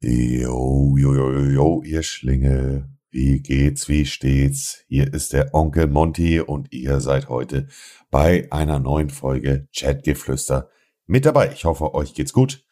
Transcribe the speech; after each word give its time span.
Jo, 0.00 0.94
jo, 0.96 1.12
jo, 1.12 1.40
jo, 1.50 1.82
ihr 1.82 2.04
Schlinge. 2.04 2.88
Wie 3.10 3.42
geht's, 3.42 3.88
wie 3.88 4.06
steht's? 4.06 4.84
Hier 4.86 5.12
ist 5.12 5.32
der 5.32 5.52
Onkel 5.54 5.88
Monty 5.88 6.38
und 6.38 6.72
ihr 6.72 7.00
seid 7.00 7.28
heute 7.28 7.66
bei 8.08 8.46
einer 8.52 8.78
neuen 8.78 9.10
Folge 9.10 9.66
Chatgeflüster 9.76 10.70
mit 11.06 11.26
dabei. 11.26 11.50
Ich 11.52 11.64
hoffe, 11.64 11.94
euch 11.94 12.14
geht's 12.14 12.32
gut. 12.32 12.64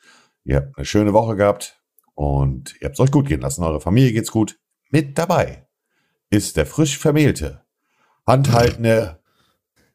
Ihr 0.45 0.57
habt 0.59 0.77
eine 0.77 0.87
schöne 0.87 1.13
Woche 1.15 1.35
gehabt 1.35 1.83
und 2.15 2.77
ihr 2.81 2.87
habt's 2.87 3.01
euch 3.01 3.11
gut 3.11 3.27
gehen 3.27 3.41
lassen. 3.41 3.65
Eure 3.65 3.81
Familie 3.81 4.13
geht's 4.13 4.31
gut. 4.31 4.61
Mit 4.91 5.19
dabei 5.19 5.67
ist 6.31 6.57
der 6.57 6.65
frisch 6.65 6.97
vermählte, 6.97 7.65
handhaltende 8.25 9.21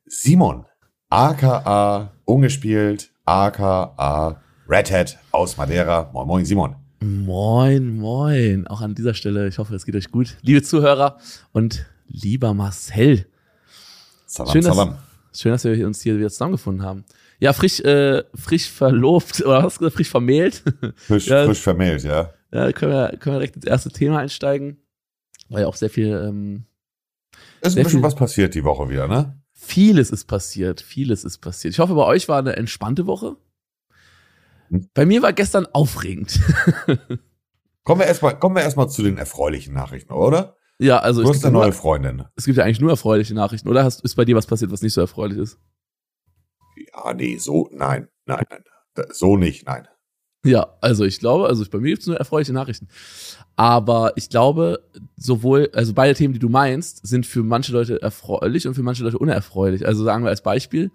Simon, 0.05 0.65
aka 1.07 2.11
ungespielt, 2.25 3.13
aka 3.23 4.41
Redhead 4.67 5.17
aus 5.31 5.55
Madeira. 5.55 6.09
Moin, 6.11 6.27
moin, 6.27 6.43
Simon. 6.43 6.80
Moin, 7.03 7.97
moin. 7.97 8.67
Auch 8.67 8.81
an 8.81 8.93
dieser 8.93 9.13
Stelle, 9.15 9.47
ich 9.47 9.57
hoffe, 9.57 9.73
es 9.73 9.85
geht 9.85 9.95
euch 9.95 10.11
gut. 10.11 10.37
Liebe 10.43 10.61
Zuhörer 10.61 11.17
und 11.51 11.85
lieber 12.07 12.53
Marcel. 12.53 13.25
Salam, 14.27 14.53
Schön, 14.53 14.63
dass, 14.63 14.75
salam. 14.75 14.97
schön, 15.33 15.51
dass 15.51 15.63
wir 15.63 15.87
uns 15.87 16.01
hier 16.01 16.17
wieder 16.17 16.29
zusammengefunden 16.29 16.85
haben. 16.85 17.03
Ja, 17.39 17.53
frisch, 17.53 17.79
äh, 17.79 18.23
frisch 18.35 18.69
verlobt, 18.69 19.41
oder 19.45 19.63
hast 19.63 19.77
du 19.77 19.79
gesagt, 19.79 19.95
frisch 19.95 20.09
vermählt? 20.09 20.63
Frisch, 20.95 21.27
Ja. 21.27 21.45
frisch 21.45 21.59
vermählt, 21.61 22.03
ja. 22.03 22.33
ja, 22.53 22.71
können 22.71 22.91
wir, 22.91 23.17
können 23.17 23.35
wir 23.35 23.39
direkt 23.39 23.55
ins 23.55 23.65
erste 23.65 23.89
Thema 23.89 24.19
einsteigen. 24.19 24.77
War 25.49 25.61
ja 25.61 25.67
auch 25.67 25.75
sehr 25.75 25.89
viel, 25.89 26.07
ähm, 26.09 26.65
Ist 27.61 27.75
ein 27.77 27.83
bisschen 27.83 27.99
viel- 27.99 28.03
was 28.03 28.15
passiert 28.15 28.53
die 28.53 28.63
Woche 28.63 28.89
wieder, 28.89 29.07
ne? 29.07 29.37
vieles 29.53 30.09
ist 30.11 30.25
passiert, 30.25 30.81
vieles 30.81 31.23
ist 31.23 31.37
passiert. 31.39 31.73
Ich 31.73 31.79
hoffe, 31.79 31.93
bei 31.95 32.05
euch 32.05 32.27
war 32.27 32.39
eine 32.39 32.55
entspannte 32.57 33.05
Woche. 33.07 33.37
Bei 34.93 35.05
mir 35.05 35.21
war 35.21 35.33
gestern 35.33 35.65
aufregend. 35.67 36.39
Kommen 37.83 37.99
wir 38.01 38.05
erstmal, 38.07 38.37
kommen 38.37 38.55
wir 38.55 38.61
erstmal 38.61 38.89
zu 38.89 39.01
den 39.01 39.17
erfreulichen 39.17 39.73
Nachrichten, 39.73 40.13
oder? 40.13 40.55
ja, 40.79 40.99
also 40.99 41.23
Du 41.23 41.29
es 41.29 41.37
hast 41.37 41.45
eine 41.45 41.53
nur, 41.53 41.63
neue 41.63 41.73
Freundin. 41.73 42.23
es 42.35 42.45
gibt 42.45 42.57
ja 42.57 42.63
eigentlich 42.63 42.79
nur 42.79 42.91
erfreuliche 42.91 43.33
Nachrichten, 43.33 43.67
oder? 43.69 43.83
Hast, 43.83 44.01
ist 44.03 44.15
bei 44.15 44.23
dir 44.23 44.35
was 44.35 44.45
passiert, 44.45 44.71
was 44.71 44.81
nicht 44.83 44.93
so 44.93 45.01
erfreulich 45.01 45.39
ist? 45.39 45.57
Ja, 46.93 47.13
nee, 47.13 47.37
so, 47.37 47.69
nein, 47.71 48.07
nein, 48.25 48.45
nein. 48.49 49.05
So 49.11 49.35
nicht, 49.35 49.65
nein. 49.65 49.87
Ja, 50.45 50.75
also 50.81 51.05
ich 51.05 51.19
glaube, 51.19 51.47
also 51.47 51.63
bei 51.69 51.79
mir 51.79 51.89
gibt 51.89 52.01
es 52.01 52.07
nur 52.07 52.17
erfreuliche 52.17 52.53
Nachrichten. 52.53 52.87
Aber 53.55 54.13
ich 54.15 54.29
glaube, 54.29 54.83
sowohl, 55.17 55.69
also 55.73 55.93
beide 55.93 56.15
Themen, 56.15 56.33
die 56.33 56.39
du 56.39 56.49
meinst, 56.49 57.05
sind 57.05 57.25
für 57.25 57.43
manche 57.43 57.71
Leute 57.73 58.01
erfreulich 58.01 58.67
und 58.67 58.73
für 58.75 58.83
manche 58.83 59.03
Leute 59.03 59.17
unerfreulich. 59.19 59.85
Also 59.87 60.03
sagen 60.03 60.23
wir 60.23 60.29
als 60.29 60.41
Beispiel, 60.41 60.91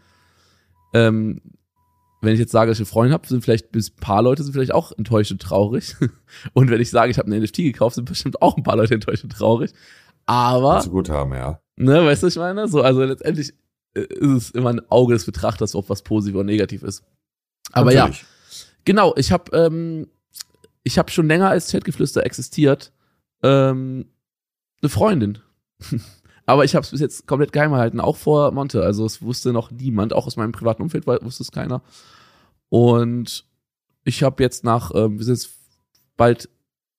ähm, 0.95 1.41
wenn 2.21 2.33
ich 2.35 2.41
jetzt 2.41 2.53
sage, 2.53 2.71
dass 2.71 2.79
ich 2.79 2.83
eine 2.83 2.91
Freundin 2.91 3.13
habe, 3.13 3.27
sind 3.27 3.43
vielleicht 3.43 3.73
bis 3.73 3.91
ein 3.91 4.01
paar 4.01 4.23
Leute 4.23 4.43
sind 4.43 4.53
vielleicht 4.53 4.75
auch 4.75 4.93
enttäuscht 4.93 5.33
und 5.33 5.43
traurig. 5.43 5.95
Und 6.55 6.71
wenn 6.71 6.81
ich 6.81 6.91
sage, 6.91 7.11
ich 7.11 7.19
habe 7.19 7.27
eine 7.27 7.41
NFT 7.41 7.57
gekauft, 7.57 7.97
sind 7.97 8.09
bestimmt 8.09 8.43
auch 8.43 8.57
ein 8.57 8.63
paar 8.63 8.77
Leute 8.77 8.95
enttäuscht 8.95 9.25
und 9.25 9.31
traurig. 9.31 9.73
Aber 10.27 10.81
Zu 10.81 10.91
gut 10.91 11.09
haben, 11.09 11.33
ja. 11.33 11.61
Ne, 11.77 12.05
weißt 12.05 12.23
du, 12.23 12.27
was 12.27 12.35
ich 12.35 12.41
meine? 12.41 12.69
So, 12.69 12.83
also 12.83 13.05
letztendlich 13.05 13.53
äh, 13.95 14.01
ist 14.01 14.31
es 14.31 14.51
immer 14.51 14.71
ein 14.71 14.81
Auge 14.91 15.15
des 15.15 15.25
Betrachters, 15.25 15.75
ob 15.75 15.89
was 15.89 16.03
positiv 16.03 16.35
oder 16.35 16.45
negativ 16.45 16.83
ist. 16.83 17.05
Aber 17.73 17.93
Natürlich. 17.93 18.23
ja, 18.23 18.27
genau, 18.85 19.15
ich 19.17 19.31
habe 19.31 19.57
ähm, 19.57 20.09
ich 20.83 20.99
habe 20.99 21.11
schon 21.11 21.29
länger 21.29 21.49
als 21.49 21.71
Chatgeflüster 21.71 22.25
existiert 22.25 22.93
ähm, 23.43 24.07
eine 24.83 24.89
Freundin. 24.89 25.39
Aber 26.47 26.65
ich 26.65 26.77
habe 26.77 26.85
es 26.85 26.91
bis 26.91 27.01
jetzt 27.01 27.27
komplett 27.27 27.53
geheim 27.53 27.73
gehalten, 27.73 28.01
auch 28.01 28.17
vor 28.17 28.53
Monte. 28.53 28.83
Also 28.83 29.05
es 29.05 29.21
wusste 29.21 29.53
noch 29.53 29.73
niemand, 29.73 30.13
auch 30.13 30.27
aus 30.27 30.37
meinem 30.37 30.53
privaten 30.53 30.83
Umfeld 30.83 31.07
wusste 31.07 31.43
es 31.43 31.51
keiner. 31.51 31.83
Und 32.69 33.45
ich 34.05 34.23
habe 34.23 34.43
jetzt 34.43 34.65
nach, 34.65 34.93
ähm, 34.95 35.19
wir 35.19 35.25
sind 35.25 35.35
jetzt 35.35 35.51
bald, 36.17 36.49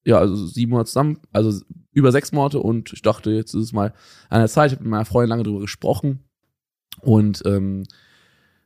ja, 0.05 0.17
also 0.19 0.35
sieben 0.45 0.71
Monate 0.71 0.87
zusammen, 0.87 1.19
also 1.31 1.61
über 1.91 2.11
sechs 2.11 2.31
Monate 2.33 2.59
und 2.59 2.93
ich 2.93 3.01
dachte, 3.01 3.31
jetzt 3.31 3.53
ist 3.53 3.63
es 3.63 3.73
mal 3.73 3.93
an 4.29 4.39
der 4.39 4.49
Zeit. 4.49 4.71
Ich 4.71 4.75
habe 4.75 4.83
mit 4.83 4.91
meiner 4.91 5.05
Freundin 5.05 5.29
lange 5.29 5.43
drüber 5.43 5.61
gesprochen 5.61 6.19
und 7.01 7.41
ähm, 7.45 7.83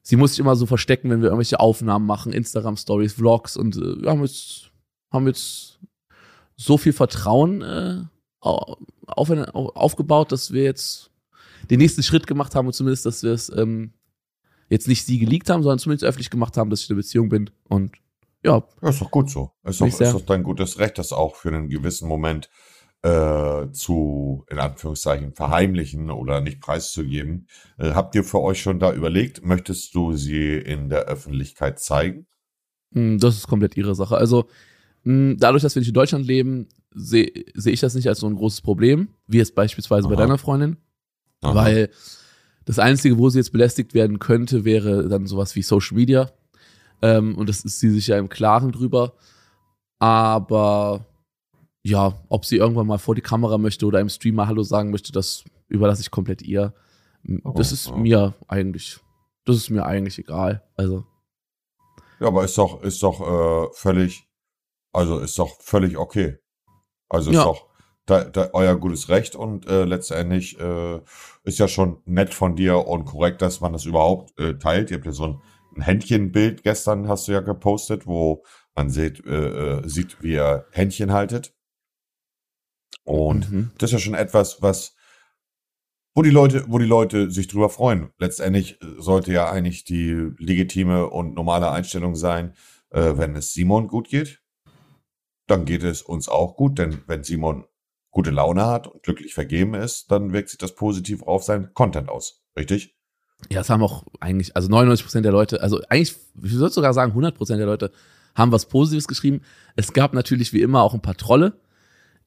sie 0.01 0.15
muss 0.15 0.31
sich 0.31 0.39
immer 0.39 0.55
so 0.55 0.65
verstecken, 0.65 1.09
wenn 1.09 1.21
wir 1.21 1.29
irgendwelche 1.29 1.59
Aufnahmen 1.59 2.05
machen, 2.05 2.33
Instagram-Stories, 2.33 3.13
Vlogs 3.13 3.55
und 3.55 3.77
äh, 3.77 4.01
wir 4.01 4.09
haben 4.09 4.21
jetzt, 4.21 4.71
haben 5.11 5.27
jetzt 5.27 5.79
so 6.55 6.77
viel 6.77 6.93
Vertrauen 6.93 7.61
äh, 7.61 8.03
auf, 8.41 9.29
au- 9.29 9.69
aufgebaut, 9.73 10.31
dass 10.31 10.51
wir 10.51 10.63
jetzt 10.63 11.11
den 11.69 11.79
nächsten 11.79 12.03
Schritt 12.03 12.27
gemacht 12.27 12.55
haben 12.55 12.67
und 12.67 12.73
zumindest, 12.73 13.05
dass 13.05 13.23
wir 13.23 13.31
es 13.31 13.49
ähm, 13.55 13.93
jetzt 14.69 14.87
nicht 14.87 15.05
sie 15.05 15.19
geleakt 15.19 15.49
haben, 15.49 15.63
sondern 15.63 15.79
zumindest 15.79 16.05
öffentlich 16.05 16.29
gemacht 16.29 16.57
haben, 16.57 16.69
dass 16.69 16.81
ich 16.81 16.89
in 16.89 16.95
einer 16.95 17.01
Beziehung 17.01 17.29
bin 17.29 17.49
und 17.69 17.91
ja, 18.43 18.63
Ja, 18.81 18.89
ist 18.89 18.99
doch 19.01 19.11
gut 19.11 19.29
so. 19.29 19.51
Ist 19.63 19.79
doch, 19.81 19.85
ist 19.87 20.01
doch 20.01 20.21
dein 20.25 20.41
gutes 20.41 20.79
Recht, 20.79 20.97
das 20.97 21.13
auch 21.13 21.35
für 21.35 21.49
einen 21.49 21.69
gewissen 21.69 22.07
Moment 22.07 22.49
äh, 23.03 23.67
zu, 23.71 24.45
in 24.49 24.57
Anführungszeichen, 24.59 25.33
verheimlichen 25.33 26.09
oder 26.09 26.41
nicht 26.41 26.59
preiszugeben. 26.59 27.47
Äh, 27.77 27.91
habt 27.91 28.15
ihr 28.15 28.23
für 28.23 28.41
euch 28.41 28.61
schon 28.61 28.79
da 28.79 28.93
überlegt, 28.93 29.45
möchtest 29.45 29.93
du 29.93 30.13
sie 30.13 30.53
in 30.55 30.89
der 30.89 31.01
Öffentlichkeit 31.05 31.79
zeigen? 31.79 32.25
Mm, 32.91 33.17
Das 33.17 33.35
ist 33.37 33.47
komplett 33.47 33.77
ihre 33.77 33.93
Sache. 33.95 34.17
Also 34.17 34.47
mh, 35.03 35.35
dadurch, 35.39 35.61
dass 35.61 35.75
wir 35.75 35.79
nicht 35.81 35.89
in 35.89 35.93
Deutschland 35.95 36.25
leben, 36.25 36.67
sehe 36.93 37.31
seh 37.53 37.71
ich 37.71 37.79
das 37.79 37.95
nicht 37.95 38.07
als 38.07 38.19
so 38.19 38.27
ein 38.27 38.35
großes 38.35 38.61
Problem, 38.61 39.09
wie 39.27 39.37
jetzt 39.37 39.55
beispielsweise 39.55 40.07
bei 40.07 40.15
Aha. 40.15 40.21
deiner 40.21 40.37
Freundin, 40.37 40.77
Aha. 41.41 41.55
weil 41.55 41.89
das 42.65 42.79
Einzige, 42.79 43.17
wo 43.17 43.29
sie 43.29 43.39
jetzt 43.39 43.51
belästigt 43.51 43.93
werden 43.93 44.19
könnte, 44.19 44.65
wäre 44.65 45.07
dann 45.09 45.25
sowas 45.25 45.55
wie 45.55 45.61
Social 45.63 45.95
Media. 45.97 46.31
Ähm, 47.01 47.35
und 47.35 47.49
das 47.49 47.61
ist 47.65 47.79
sie 47.79 47.89
sich 47.89 48.07
ja 48.07 48.17
im 48.17 48.29
Klaren 48.29 48.71
drüber. 48.71 49.13
Aber 49.99 51.05
ja, 51.83 52.13
ob 52.29 52.45
sie 52.45 52.57
irgendwann 52.57 52.87
mal 52.87 52.99
vor 52.99 53.15
die 53.15 53.21
Kamera 53.21 53.57
möchte 53.57 53.85
oder 53.85 53.99
im 53.99 54.09
Stream 54.09 54.35
mal 54.35 54.47
Hallo 54.47 54.63
sagen 54.63 54.91
möchte, 54.91 55.11
das 55.11 55.43
überlasse 55.67 56.01
ich 56.01 56.11
komplett 56.11 56.41
ihr. 56.41 56.73
Das 57.23 57.71
Oh, 57.71 57.73
ist 57.73 57.87
oh. 57.91 57.97
mir 57.97 58.35
eigentlich, 58.47 58.99
das 59.45 59.55
ist 59.55 59.69
mir 59.69 59.85
eigentlich 59.85 60.19
egal. 60.19 60.63
Also 60.75 61.05
Ja, 62.19 62.27
aber 62.27 62.43
ist 62.43 62.57
doch, 62.57 62.83
ist 62.83 63.01
doch 63.01 63.21
äh, 63.21 63.73
völlig, 63.73 64.27
also 64.93 65.19
ist 65.19 65.37
doch 65.39 65.59
völlig 65.61 65.97
okay. 65.97 66.37
Also 67.11 67.31
ist 67.31 67.37
Ja. 67.37 67.43
doch 67.43 67.67
da, 68.05 68.23
da, 68.23 68.49
euer 68.53 68.75
gutes 68.77 69.09
Recht 69.09 69.35
und 69.35 69.67
äh, 69.67 69.83
letztendlich 69.83 70.59
äh, 70.59 70.99
ist 71.43 71.59
ja 71.59 71.67
schon 71.67 72.01
nett 72.05 72.33
von 72.33 72.55
dir 72.55 72.87
und 72.87 73.05
korrekt, 73.05 73.41
dass 73.41 73.61
man 73.61 73.73
das 73.73 73.85
überhaupt 73.85 74.37
äh, 74.39 74.57
teilt. 74.57 74.91
Ihr 74.91 74.97
habt 74.97 75.05
ja 75.05 75.11
so 75.11 75.25
ein, 75.25 75.41
ein 75.75 75.81
Händchenbild 75.81 76.63
gestern, 76.63 77.07
hast 77.07 77.27
du 77.27 77.33
ja 77.33 77.41
gepostet, 77.41 78.07
wo 78.07 78.43
man 78.75 78.89
sieht, 78.89 79.23
äh, 79.25 79.79
äh, 79.79 79.87
sieht, 79.87 80.21
wie 80.21 80.33
ihr 80.33 80.65
Händchen 80.71 81.11
haltet. 81.11 81.53
Und 83.03 83.51
mhm. 83.51 83.71
das 83.77 83.89
ist 83.89 83.93
ja 83.93 83.99
schon 83.99 84.13
etwas, 84.13 84.61
was, 84.61 84.95
wo 86.15 86.21
die 86.21 86.29
Leute, 86.29 86.65
wo 86.67 86.79
die 86.79 86.85
Leute 86.85 87.29
sich 87.29 87.47
drüber 87.47 87.69
freuen. 87.69 88.11
Letztendlich 88.17 88.81
äh, 88.81 88.85
sollte 88.99 89.31
ja 89.31 89.49
eigentlich 89.49 89.83
die 89.83 90.31
legitime 90.37 91.07
und 91.09 91.35
normale 91.35 91.71
Einstellung 91.71 92.15
sein, 92.15 92.55
wenn 92.93 93.37
es 93.37 93.53
Simon 93.53 93.87
gut 93.87 94.09
geht, 94.09 94.41
dann 95.47 95.65
geht 95.65 95.83
es 95.83 96.01
uns 96.01 96.29
auch 96.29 96.55
gut, 96.55 96.77
denn 96.79 96.99
wenn 97.07 97.23
Simon 97.23 97.65
gute 98.09 98.31
Laune 98.31 98.65
hat 98.65 98.87
und 98.87 99.03
glücklich 99.03 99.33
vergeben 99.33 99.73
ist, 99.73 100.11
dann 100.11 100.33
wirkt 100.33 100.49
sich 100.49 100.57
das 100.57 100.75
positiv 100.75 101.23
auf 101.23 101.43
seinen 101.43 101.73
Content 101.73 102.09
aus. 102.09 102.43
Richtig? 102.57 102.95
Ja, 103.49 103.59
das 103.59 103.69
haben 103.69 103.81
auch 103.81 104.03
eigentlich, 104.19 104.55
also 104.55 104.69
99% 104.69 105.21
der 105.21 105.31
Leute, 105.31 105.61
also 105.61 105.79
eigentlich, 105.89 106.15
ich 106.43 106.53
würde 106.53 106.73
sogar 106.73 106.93
sagen, 106.93 107.13
100% 107.13 107.57
der 107.57 107.65
Leute 107.65 107.91
haben 108.35 108.51
was 108.51 108.67
Positives 108.67 109.07
geschrieben. 109.07 109.41
Es 109.75 109.93
gab 109.93 110.13
natürlich 110.13 110.53
wie 110.53 110.61
immer 110.61 110.81
auch 110.83 110.93
ein 110.93 111.01
paar 111.01 111.17
Trolle, 111.17 111.59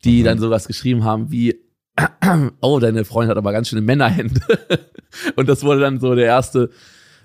die 0.05 0.21
Mhm. 0.21 0.25
dann 0.25 0.39
sowas 0.39 0.67
geschrieben 0.67 1.05
haben 1.05 1.31
wie, 1.31 1.61
oh, 2.61 2.79
deine 2.81 3.05
Freundin 3.05 3.31
hat 3.31 3.39
aber 3.39 3.53
ganz 3.53 3.69
schöne 3.69 3.83
Männerhände. 3.83 4.41
Und 5.37 5.49
das 5.49 5.63
wurde 5.63 5.81
dann 5.81 6.01
so 6.01 6.15
der 6.15 6.27
erste, 6.27 6.71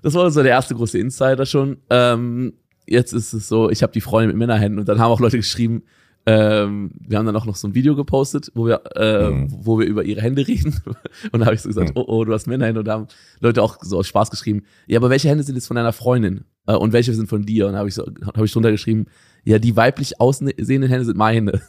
das 0.03 0.13
wurde 0.13 0.31
so 0.31 0.43
der 0.43 0.51
erste 0.51 0.75
große 0.75 0.99
Insider 0.99 1.45
schon. 1.45 1.81
Ähm, 1.89 2.53
jetzt 2.89 3.13
ist 3.13 3.33
es 3.33 3.47
so, 3.47 3.69
ich 3.69 3.83
habe 3.83 3.93
die 3.93 4.01
Freundin 4.01 4.29
mit 4.29 4.37
Männerhänden 4.37 4.79
und 4.79 4.87
dann 4.89 4.99
haben 4.99 5.11
auch 5.11 5.19
Leute 5.19 5.37
geschrieben, 5.37 5.83
ähm, 6.25 6.91
wir 7.07 7.17
haben 7.17 7.25
dann 7.25 7.35
auch 7.37 7.45
noch 7.45 7.55
so 7.55 7.67
ein 7.67 7.73
Video 7.73 7.95
gepostet, 7.95 8.51
wo 8.53 8.65
wir, 8.67 8.81
äh, 8.95 9.29
Mhm. 9.31 9.47
wo 9.65 9.79
wir 9.79 9.87
über 9.87 10.03
ihre 10.03 10.21
Hände 10.21 10.45
reden. 10.47 10.75
Und 11.31 11.39
da 11.39 11.45
habe 11.45 11.55
ich 11.55 11.61
so 11.61 11.69
gesagt, 11.69 11.89
Mhm. 11.89 11.95
oh, 11.95 12.05
oh, 12.07 12.25
du 12.25 12.33
hast 12.33 12.45
Männerhände. 12.45 12.81
Und 12.81 12.85
da 12.87 12.93
haben 12.93 13.07
Leute 13.39 13.63
auch 13.63 13.77
so 13.81 13.97
aus 13.97 14.07
Spaß 14.07 14.29
geschrieben, 14.29 14.63
ja, 14.85 14.99
aber 14.99 15.09
welche 15.09 15.29
Hände 15.29 15.43
sind 15.43 15.55
jetzt 15.55 15.67
von 15.67 15.75
deiner 15.75 15.93
Freundin? 15.93 16.43
Äh, 16.67 16.75
und 16.75 16.91
welche 16.93 17.13
sind 17.13 17.29
von 17.29 17.45
dir? 17.45 17.67
Und 17.67 17.73
da 17.73 17.79
habe 17.79 17.89
ich 17.89 17.95
so, 17.95 18.05
habe 18.35 18.45
ich 18.45 18.51
drunter 18.51 18.69
geschrieben, 18.69 19.05
ja, 19.45 19.57
die 19.59 19.75
weiblich 19.77 20.19
aussehenden 20.19 20.89
Hände 20.89 21.05
sind 21.05 21.17
meine. 21.17 21.61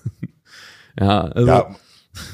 ja, 1.00 1.20
also, 1.22 1.46
ja, 1.48 1.76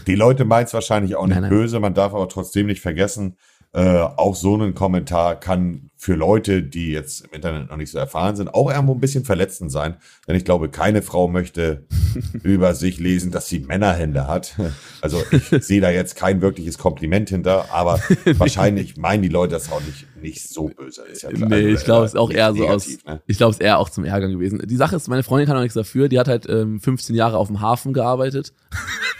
die 0.06 0.14
Leute 0.14 0.44
meinen 0.46 0.64
es 0.66 0.74
wahrscheinlich 0.74 1.14
auch 1.16 1.26
nicht 1.26 1.34
Nein, 1.34 1.42
nein. 1.42 1.50
böse, 1.50 1.78
man 1.80 1.94
darf 1.94 2.14
aber 2.14 2.28
trotzdem 2.28 2.66
nicht 2.66 2.80
vergessen, 2.80 3.36
Äh, 3.76 4.08
auch 4.16 4.34
so 4.34 4.56
ein 4.56 4.74
Kommentar 4.74 5.38
kann 5.38 5.90
für 5.98 6.14
Leute, 6.14 6.62
die 6.62 6.92
jetzt 6.92 7.26
im 7.26 7.32
Internet 7.32 7.68
noch 7.68 7.76
nicht 7.76 7.90
so 7.90 7.98
erfahren 7.98 8.34
sind, 8.34 8.54
auch 8.54 8.70
irgendwo 8.70 8.94
ein 8.94 9.00
bisschen 9.00 9.26
verletzend 9.26 9.70
sein. 9.70 9.96
Denn 10.26 10.34
ich 10.34 10.46
glaube, 10.46 10.70
keine 10.70 11.02
Frau 11.02 11.28
möchte 11.28 11.84
über 12.42 12.74
sich 12.74 12.98
lesen, 13.00 13.32
dass 13.32 13.48
sie 13.48 13.60
Männerhände 13.60 14.26
hat. 14.26 14.54
Also 15.02 15.22
ich 15.30 15.44
sehe 15.60 15.82
da 15.82 15.90
jetzt 15.90 16.16
kein 16.16 16.40
wirkliches 16.40 16.78
Kompliment 16.78 17.28
hinter, 17.28 17.70
aber 17.70 18.00
wahrscheinlich 18.38 18.96
meinen 18.96 19.22
die 19.22 19.28
Leute 19.28 19.52
das 19.52 19.70
auch 19.70 19.82
nicht, 19.82 20.06
nicht 20.22 20.48
so 20.48 20.68
böse. 20.68 21.02
Ist 21.02 21.24
ja 21.24 21.30
klar. 21.30 21.50
Nee, 21.50 21.56
also, 21.56 21.68
ich 21.68 21.84
glaube, 21.84 22.06
es 22.06 22.14
ist 22.14 22.18
auch 22.18 22.30
eher 22.30 22.54
so 22.54 22.66
aus, 22.66 22.88
ne? 23.04 23.20
ich 23.26 23.36
glaube, 23.36 23.50
es 23.50 23.58
ist 23.58 23.62
eher 23.62 23.78
auch 23.78 23.90
zum 23.90 24.04
Ärgern 24.04 24.30
gewesen. 24.30 24.62
Die 24.64 24.76
Sache 24.76 24.96
ist, 24.96 25.06
meine 25.08 25.22
Freundin 25.22 25.48
kann 25.48 25.56
auch 25.58 25.62
nichts 25.62 25.74
dafür. 25.74 26.08
Die 26.08 26.18
hat 26.18 26.28
halt 26.28 26.48
ähm, 26.48 26.80
15 26.80 27.14
Jahre 27.14 27.36
auf 27.36 27.48
dem 27.48 27.60
Hafen 27.60 27.92
gearbeitet. 27.92 28.54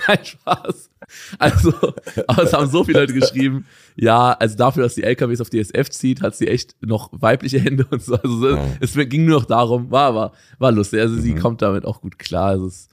Nein, 0.08 0.24
Spaß. 0.24 0.88
Also, 1.38 1.72
aber 2.26 2.42
es 2.42 2.52
haben 2.52 2.68
so 2.70 2.84
viele 2.84 3.00
Leute 3.00 3.14
geschrieben, 3.14 3.66
ja, 3.94 4.32
also 4.32 4.56
dafür, 4.56 4.82
dass 4.82 4.94
die 4.94 5.02
LKWs 5.02 5.40
auf 5.40 5.50
DSF 5.50 5.90
zieht, 5.90 6.22
hat 6.22 6.34
sie 6.34 6.48
echt 6.48 6.76
noch 6.80 7.10
weibliche 7.12 7.58
Hände 7.60 7.86
und 7.90 8.02
so. 8.02 8.16
Also 8.16 8.50
ja. 8.50 8.64
es 8.80 8.94
ging 8.94 9.24
nur 9.24 9.40
noch 9.40 9.46
darum, 9.46 9.90
war 9.90 10.06
aber, 10.08 10.32
war 10.58 10.72
lustig. 10.72 11.00
Also 11.00 11.16
sie 11.16 11.32
mhm. 11.32 11.38
kommt 11.38 11.62
damit 11.62 11.84
auch 11.84 12.00
gut 12.00 12.18
klar. 12.18 12.50
Also, 12.50 12.66
es, 12.66 12.88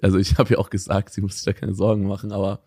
also 0.00 0.18
ich 0.18 0.38
habe 0.38 0.54
ja 0.54 0.58
auch 0.58 0.70
gesagt, 0.70 1.12
sie 1.12 1.20
muss 1.20 1.34
sich 1.34 1.44
da 1.44 1.52
keine 1.52 1.74
Sorgen 1.74 2.06
machen, 2.06 2.32
aber 2.32 2.60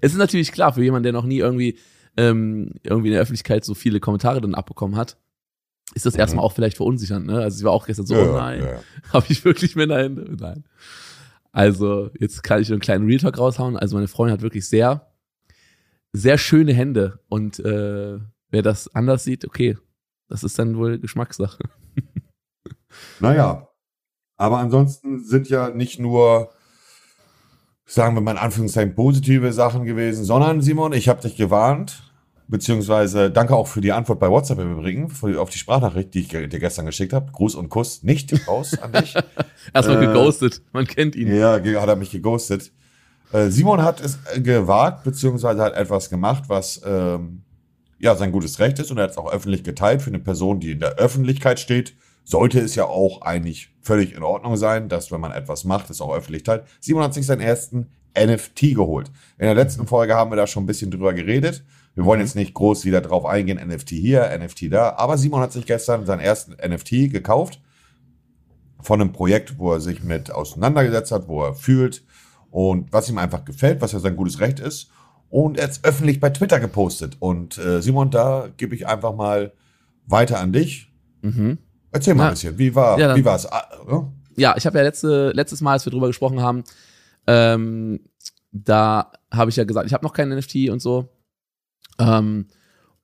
es 0.00 0.12
ist 0.12 0.18
natürlich 0.18 0.52
klar, 0.52 0.72
für 0.72 0.82
jemanden, 0.82 1.04
der 1.04 1.12
noch 1.12 1.24
nie 1.24 1.38
irgendwie, 1.38 1.78
ähm, 2.16 2.72
irgendwie 2.82 3.08
in 3.08 3.12
der 3.12 3.22
Öffentlichkeit 3.22 3.64
so 3.64 3.74
viele 3.74 4.00
Kommentare 4.00 4.40
dann 4.40 4.54
abbekommen 4.54 4.96
hat, 4.96 5.16
ist 5.94 6.06
das 6.06 6.14
mhm. 6.14 6.20
erstmal 6.20 6.44
auch 6.44 6.52
vielleicht 6.52 6.76
verunsichernd, 6.76 7.26
ne? 7.26 7.40
Also 7.40 7.58
sie 7.58 7.64
war 7.64 7.72
auch 7.72 7.86
gestern 7.86 8.06
so, 8.06 8.14
ja, 8.14 8.30
oh 8.30 8.36
nein, 8.36 8.62
ja. 8.62 8.80
habe 9.12 9.26
ich 9.28 9.44
wirklich 9.44 9.76
Männerhände? 9.76 10.36
Nein. 10.38 10.64
Also, 11.58 12.10
jetzt 12.16 12.44
kann 12.44 12.62
ich 12.62 12.70
einen 12.70 12.78
kleinen 12.78 13.04
Real 13.06 13.18
Talk 13.18 13.36
raushauen. 13.36 13.76
Also, 13.76 13.96
meine 13.96 14.06
Freundin 14.06 14.34
hat 14.34 14.42
wirklich 14.42 14.68
sehr, 14.68 15.10
sehr 16.12 16.38
schöne 16.38 16.72
Hände. 16.72 17.18
Und 17.28 17.58
äh, 17.58 18.20
wer 18.50 18.62
das 18.62 18.94
anders 18.94 19.24
sieht, 19.24 19.44
okay, 19.44 19.76
das 20.28 20.44
ist 20.44 20.56
dann 20.60 20.76
wohl 20.76 21.00
Geschmackssache. 21.00 21.58
Naja, 23.20 23.68
aber 24.36 24.58
ansonsten 24.58 25.22
sind 25.22 25.48
ja 25.50 25.68
nicht 25.68 25.98
nur, 25.98 26.50
sagen 27.84 28.14
wir 28.14 28.22
mal 28.22 28.32
in 28.32 28.38
Anführungszeichen, 28.38 28.94
positive 28.94 29.52
Sachen 29.52 29.84
gewesen, 29.84 30.24
sondern 30.24 30.62
Simon, 30.62 30.94
ich 30.94 31.08
habe 31.08 31.20
dich 31.20 31.36
gewarnt 31.36 32.14
beziehungsweise 32.48 33.30
danke 33.30 33.54
auch 33.54 33.66
für 33.66 33.80
die 33.80 33.92
Antwort 33.92 34.18
bei 34.18 34.30
WhatsApp 34.30 34.58
im 34.58 34.72
Übrigen, 34.72 35.12
auf 35.38 35.50
die 35.50 35.58
Sprachnachricht, 35.58 36.14
die 36.14 36.20
ich 36.20 36.28
dir 36.28 36.48
gestern 36.48 36.86
geschickt 36.86 37.12
habe. 37.12 37.30
Gruß 37.30 37.54
und 37.54 37.68
Kuss 37.68 38.02
nicht 38.02 38.32
raus 38.48 38.76
an 38.78 38.92
dich. 38.92 39.14
Erstmal 39.74 40.02
äh, 40.02 40.06
geghostet, 40.06 40.62
man 40.72 40.86
kennt 40.86 41.14
ihn. 41.14 41.34
Ja, 41.34 41.60
hat 41.60 41.88
er 41.88 41.96
mich 41.96 42.10
geghostet. 42.10 42.72
Äh, 43.32 43.50
Simon 43.50 43.82
hat 43.82 44.00
es 44.00 44.18
gewagt, 44.42 45.04
beziehungsweise 45.04 45.62
hat 45.62 45.74
etwas 45.74 46.08
gemacht, 46.08 46.44
was 46.48 46.80
ähm, 46.84 47.42
ja 47.98 48.16
sein 48.16 48.32
gutes 48.32 48.58
Recht 48.58 48.78
ist 48.78 48.90
und 48.90 48.96
er 48.96 49.04
hat 49.04 49.10
es 49.10 49.18
auch 49.18 49.30
öffentlich 49.30 49.62
geteilt 49.62 50.00
für 50.00 50.10
eine 50.10 50.18
Person, 50.18 50.60
die 50.60 50.72
in 50.72 50.80
der 50.80 50.96
Öffentlichkeit 50.96 51.60
steht. 51.60 51.94
Sollte 52.24 52.60
es 52.60 52.74
ja 52.74 52.84
auch 52.84 53.22
eigentlich 53.22 53.70
völlig 53.80 54.14
in 54.14 54.22
Ordnung 54.22 54.56
sein, 54.56 54.88
dass 54.88 55.10
wenn 55.10 55.20
man 55.20 55.32
etwas 55.32 55.64
macht, 55.64 55.88
es 55.90 56.00
auch 56.00 56.14
öffentlich 56.14 56.42
teilt. 56.42 56.64
Simon 56.80 57.02
hat 57.02 57.14
sich 57.14 57.26
seinen 57.26 57.40
ersten 57.40 57.88
NFT 58.18 58.74
geholt. 58.74 59.10
In 59.38 59.46
der 59.46 59.54
letzten 59.54 59.86
Folge 59.86 60.14
haben 60.14 60.30
wir 60.30 60.36
da 60.36 60.46
schon 60.46 60.64
ein 60.64 60.66
bisschen 60.66 60.90
drüber 60.90 61.14
geredet. 61.14 61.64
Wir 61.98 62.04
wollen 62.04 62.20
mhm. 62.20 62.26
jetzt 62.26 62.36
nicht 62.36 62.54
groß 62.54 62.84
wieder 62.84 63.00
drauf 63.00 63.26
eingehen, 63.26 63.58
NFT 63.58 63.90
hier, 63.90 64.30
NFT 64.38 64.72
da, 64.72 64.94
aber 64.98 65.18
Simon 65.18 65.40
hat 65.40 65.50
sich 65.52 65.66
gestern 65.66 66.06
seinen 66.06 66.20
ersten 66.20 66.52
NFT 66.52 67.10
gekauft 67.10 67.60
von 68.80 69.00
einem 69.00 69.10
Projekt, 69.10 69.58
wo 69.58 69.72
er 69.72 69.80
sich 69.80 70.04
mit 70.04 70.30
auseinandergesetzt 70.30 71.10
hat, 71.10 71.26
wo 71.26 71.42
er 71.42 71.54
fühlt 71.54 72.04
und 72.52 72.92
was 72.92 73.10
ihm 73.10 73.18
einfach 73.18 73.44
gefällt, 73.44 73.80
was 73.80 73.90
ja 73.90 73.98
sein 73.98 74.14
gutes 74.14 74.38
Recht 74.38 74.60
ist. 74.60 74.92
Und 75.28 75.58
er 75.58 75.68
ist 75.68 75.84
öffentlich 75.84 76.20
bei 76.20 76.30
Twitter 76.30 76.60
gepostet. 76.60 77.16
Und 77.18 77.58
äh, 77.58 77.82
Simon, 77.82 78.12
da 78.12 78.48
gebe 78.56 78.76
ich 78.76 78.86
einfach 78.86 79.16
mal 79.16 79.52
weiter 80.06 80.38
an 80.38 80.52
dich. 80.52 80.92
Mhm. 81.22 81.58
Erzähl 81.90 82.14
mal 82.14 82.22
ja. 82.22 82.28
ein 82.28 82.34
bisschen, 82.34 82.58
wie 82.58 82.76
war 82.76 82.96
ja, 82.96 83.16
wie 83.16 83.24
war's? 83.24 83.50
Ah, 83.50 83.64
ja? 83.90 84.12
ja, 84.36 84.54
ich 84.56 84.66
habe 84.66 84.78
ja 84.78 84.84
letzte, 84.84 85.32
letztes 85.32 85.60
Mal, 85.62 85.72
als 85.72 85.84
wir 85.84 85.90
drüber 85.90 86.06
gesprochen 86.06 86.42
haben, 86.42 86.62
ähm, 87.26 87.98
da 88.52 89.10
habe 89.32 89.50
ich 89.50 89.56
ja 89.56 89.64
gesagt, 89.64 89.88
ich 89.88 89.94
habe 89.94 90.06
noch 90.06 90.12
keinen 90.12 90.38
NFT 90.38 90.70
und 90.70 90.80
so. 90.80 91.08
Ähm, 91.98 92.46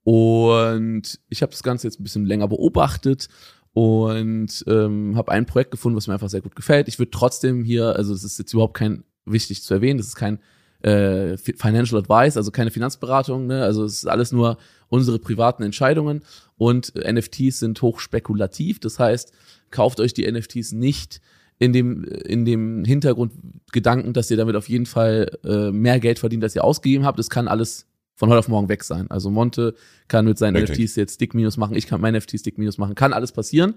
und 0.04 1.20
ich 1.28 1.42
habe 1.42 1.52
das 1.52 1.62
Ganze 1.62 1.86
jetzt 1.86 1.98
ein 1.98 2.02
bisschen 2.02 2.26
länger 2.26 2.48
beobachtet 2.48 3.28
und 3.72 4.64
ähm, 4.68 5.16
habe 5.16 5.32
ein 5.32 5.46
Projekt 5.46 5.70
gefunden, 5.70 5.96
was 5.96 6.06
mir 6.06 6.14
einfach 6.14 6.28
sehr 6.28 6.42
gut 6.42 6.54
gefällt. 6.54 6.88
Ich 6.88 6.98
würde 6.98 7.10
trotzdem 7.10 7.64
hier, 7.64 7.96
also 7.96 8.12
das 8.12 8.22
ist 8.22 8.38
jetzt 8.38 8.52
überhaupt 8.52 8.74
kein 8.74 9.04
wichtig 9.24 9.62
zu 9.62 9.74
erwähnen, 9.74 9.98
das 9.98 10.08
ist 10.08 10.16
kein 10.16 10.38
äh, 10.82 11.38
Financial 11.38 11.98
Advice, 11.98 12.36
also 12.36 12.50
keine 12.50 12.70
Finanzberatung, 12.70 13.46
ne? 13.46 13.62
also 13.62 13.84
es 13.84 13.94
ist 13.94 14.06
alles 14.06 14.32
nur 14.32 14.58
unsere 14.88 15.18
privaten 15.18 15.62
Entscheidungen 15.62 16.22
und 16.56 16.92
NFTs 16.94 17.58
sind 17.58 17.80
hochspekulativ, 17.80 18.80
das 18.80 18.98
heißt, 18.98 19.32
kauft 19.70 19.98
euch 19.98 20.12
die 20.12 20.30
NFTs 20.30 20.72
nicht 20.72 21.22
in 21.58 21.72
dem, 21.72 22.04
in 22.04 22.44
dem 22.44 22.84
Hintergrundgedanken, 22.84 24.12
dass 24.12 24.30
ihr 24.30 24.36
damit 24.36 24.56
auf 24.56 24.68
jeden 24.68 24.86
Fall 24.86 25.38
äh, 25.44 25.70
mehr 25.70 26.00
Geld 26.00 26.18
verdient, 26.18 26.44
als 26.44 26.54
ihr 26.54 26.64
ausgegeben 26.64 27.04
habt. 27.04 27.18
Es 27.18 27.30
kann 27.30 27.48
alles 27.48 27.86
von 28.14 28.28
heute 28.28 28.38
auf 28.38 28.48
morgen 28.48 28.68
weg 28.68 28.84
sein. 28.84 29.10
Also 29.10 29.30
Monte 29.30 29.74
kann 30.08 30.24
mit 30.24 30.38
seinen 30.38 30.56
Richtig. 30.56 30.78
NFTs 30.78 30.96
jetzt 30.96 31.14
Stick 31.14 31.34
Minus 31.34 31.56
machen, 31.56 31.76
ich 31.76 31.86
kann 31.86 32.00
meine 32.00 32.18
NFTs 32.18 32.40
Stick 32.40 32.58
Minus 32.58 32.78
machen, 32.78 32.94
kann 32.94 33.12
alles 33.12 33.32
passieren. 33.32 33.74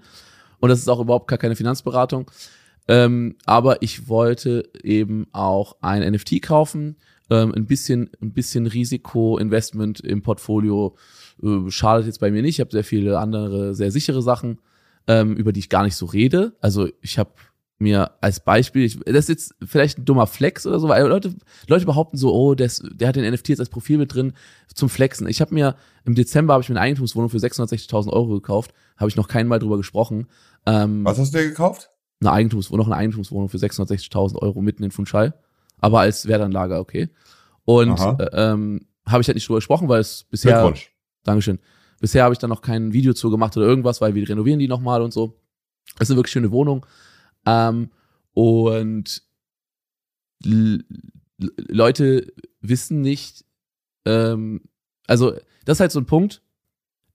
Und 0.60 0.70
das 0.70 0.78
ist 0.78 0.88
auch 0.88 1.00
überhaupt 1.00 1.28
gar 1.28 1.38
keine 1.38 1.56
Finanzberatung. 1.56 2.30
Ähm, 2.88 3.36
aber 3.44 3.82
ich 3.82 4.08
wollte 4.08 4.68
eben 4.82 5.26
auch 5.32 5.76
ein 5.80 6.10
NFT 6.10 6.40
kaufen, 6.42 6.96
ähm, 7.30 7.52
ein 7.54 7.66
bisschen, 7.66 8.10
ein 8.22 8.32
bisschen 8.32 8.66
Risiko-Investment 8.66 10.00
im 10.00 10.22
Portfolio 10.22 10.96
äh, 11.42 11.70
schadet 11.70 12.06
jetzt 12.06 12.20
bei 12.20 12.30
mir 12.30 12.42
nicht. 12.42 12.56
Ich 12.56 12.60
habe 12.60 12.70
sehr 12.72 12.84
viele 12.84 13.18
andere, 13.18 13.74
sehr 13.74 13.90
sichere 13.90 14.22
Sachen, 14.22 14.58
ähm, 15.06 15.36
über 15.36 15.52
die 15.52 15.60
ich 15.60 15.68
gar 15.68 15.84
nicht 15.84 15.96
so 15.96 16.06
rede. 16.06 16.56
Also 16.60 16.88
ich 17.02 17.18
habe 17.18 17.30
mir 17.78 18.10
als 18.20 18.40
Beispiel, 18.40 18.84
ich, 18.84 18.98
das 19.00 19.14
ist 19.14 19.28
jetzt 19.28 19.54
vielleicht 19.64 19.98
ein 19.98 20.04
dummer 20.04 20.26
Flex 20.26 20.66
oder 20.66 20.80
so, 20.80 20.88
weil 20.88 21.06
Leute, 21.06 21.34
Leute 21.68 21.86
behaupten 21.86 22.16
so, 22.16 22.34
oh, 22.34 22.54
der, 22.54 22.70
der 22.92 23.08
hat 23.08 23.16
den 23.16 23.32
NFT 23.32 23.50
jetzt 23.50 23.60
als 23.60 23.68
Profil 23.68 23.98
mit 23.98 24.12
drin 24.12 24.32
zum 24.74 24.88
Flexen. 24.88 25.28
Ich 25.28 25.40
habe 25.40 25.54
mir 25.54 25.76
im 26.04 26.14
Dezember 26.14 26.54
habe 26.54 26.62
ich 26.62 26.68
mir 26.68 26.74
eine 26.74 26.84
Eigentumswohnung 26.86 27.30
für 27.30 27.38
660.000 27.38 28.12
Euro 28.12 28.28
gekauft, 28.28 28.72
habe 28.96 29.08
ich 29.08 29.16
noch 29.16 29.28
kein 29.28 29.46
Mal 29.46 29.60
drüber 29.60 29.76
gesprochen. 29.76 30.26
Ähm, 30.66 31.04
Was 31.04 31.18
hast 31.18 31.34
du 31.34 31.38
dir 31.38 31.48
gekauft? 31.48 31.90
Eine 32.20 32.32
Eigentumswohnung, 32.32 32.86
noch 32.86 32.92
eine 32.92 33.00
Eigentumswohnung 33.00 33.48
für 33.48 33.58
660.000 33.58 34.36
Euro 34.36 34.60
mitten 34.60 34.82
in 34.82 34.90
Funchal, 34.90 35.34
aber 35.78 36.00
als 36.00 36.26
Wertanlage, 36.26 36.78
okay. 36.78 37.10
Und 37.64 38.00
äh, 38.00 38.26
ähm, 38.32 38.86
habe 39.06 39.22
ich 39.22 39.28
halt 39.28 39.36
nicht 39.36 39.48
drüber 39.48 39.58
gesprochen, 39.58 39.88
weil 39.88 40.00
es 40.00 40.24
bisher, 40.24 40.54
Glückwunsch. 40.54 40.92
Dankeschön, 41.22 41.60
bisher 42.00 42.24
habe 42.24 42.32
ich 42.32 42.38
da 42.40 42.48
noch 42.48 42.60
kein 42.60 42.92
Video 42.92 43.12
zu 43.12 43.30
gemacht 43.30 43.56
oder 43.56 43.66
irgendwas, 43.66 44.00
weil 44.00 44.16
wir 44.16 44.28
renovieren 44.28 44.58
die 44.58 44.66
nochmal 44.66 45.00
und 45.00 45.12
so. 45.12 45.38
Das 45.96 46.08
ist 46.08 46.10
eine 46.10 46.18
wirklich 46.18 46.32
schöne 46.32 46.50
Wohnung. 46.50 46.84
Ähm, 47.48 47.90
und 48.34 49.22
Leute 51.68 52.32
wissen 52.60 53.00
nicht, 53.00 53.44
ähm, 54.04 54.62
also 55.06 55.32
das 55.64 55.76
ist 55.76 55.80
halt 55.80 55.92
so 55.92 56.00
ein 56.00 56.06
Punkt. 56.06 56.42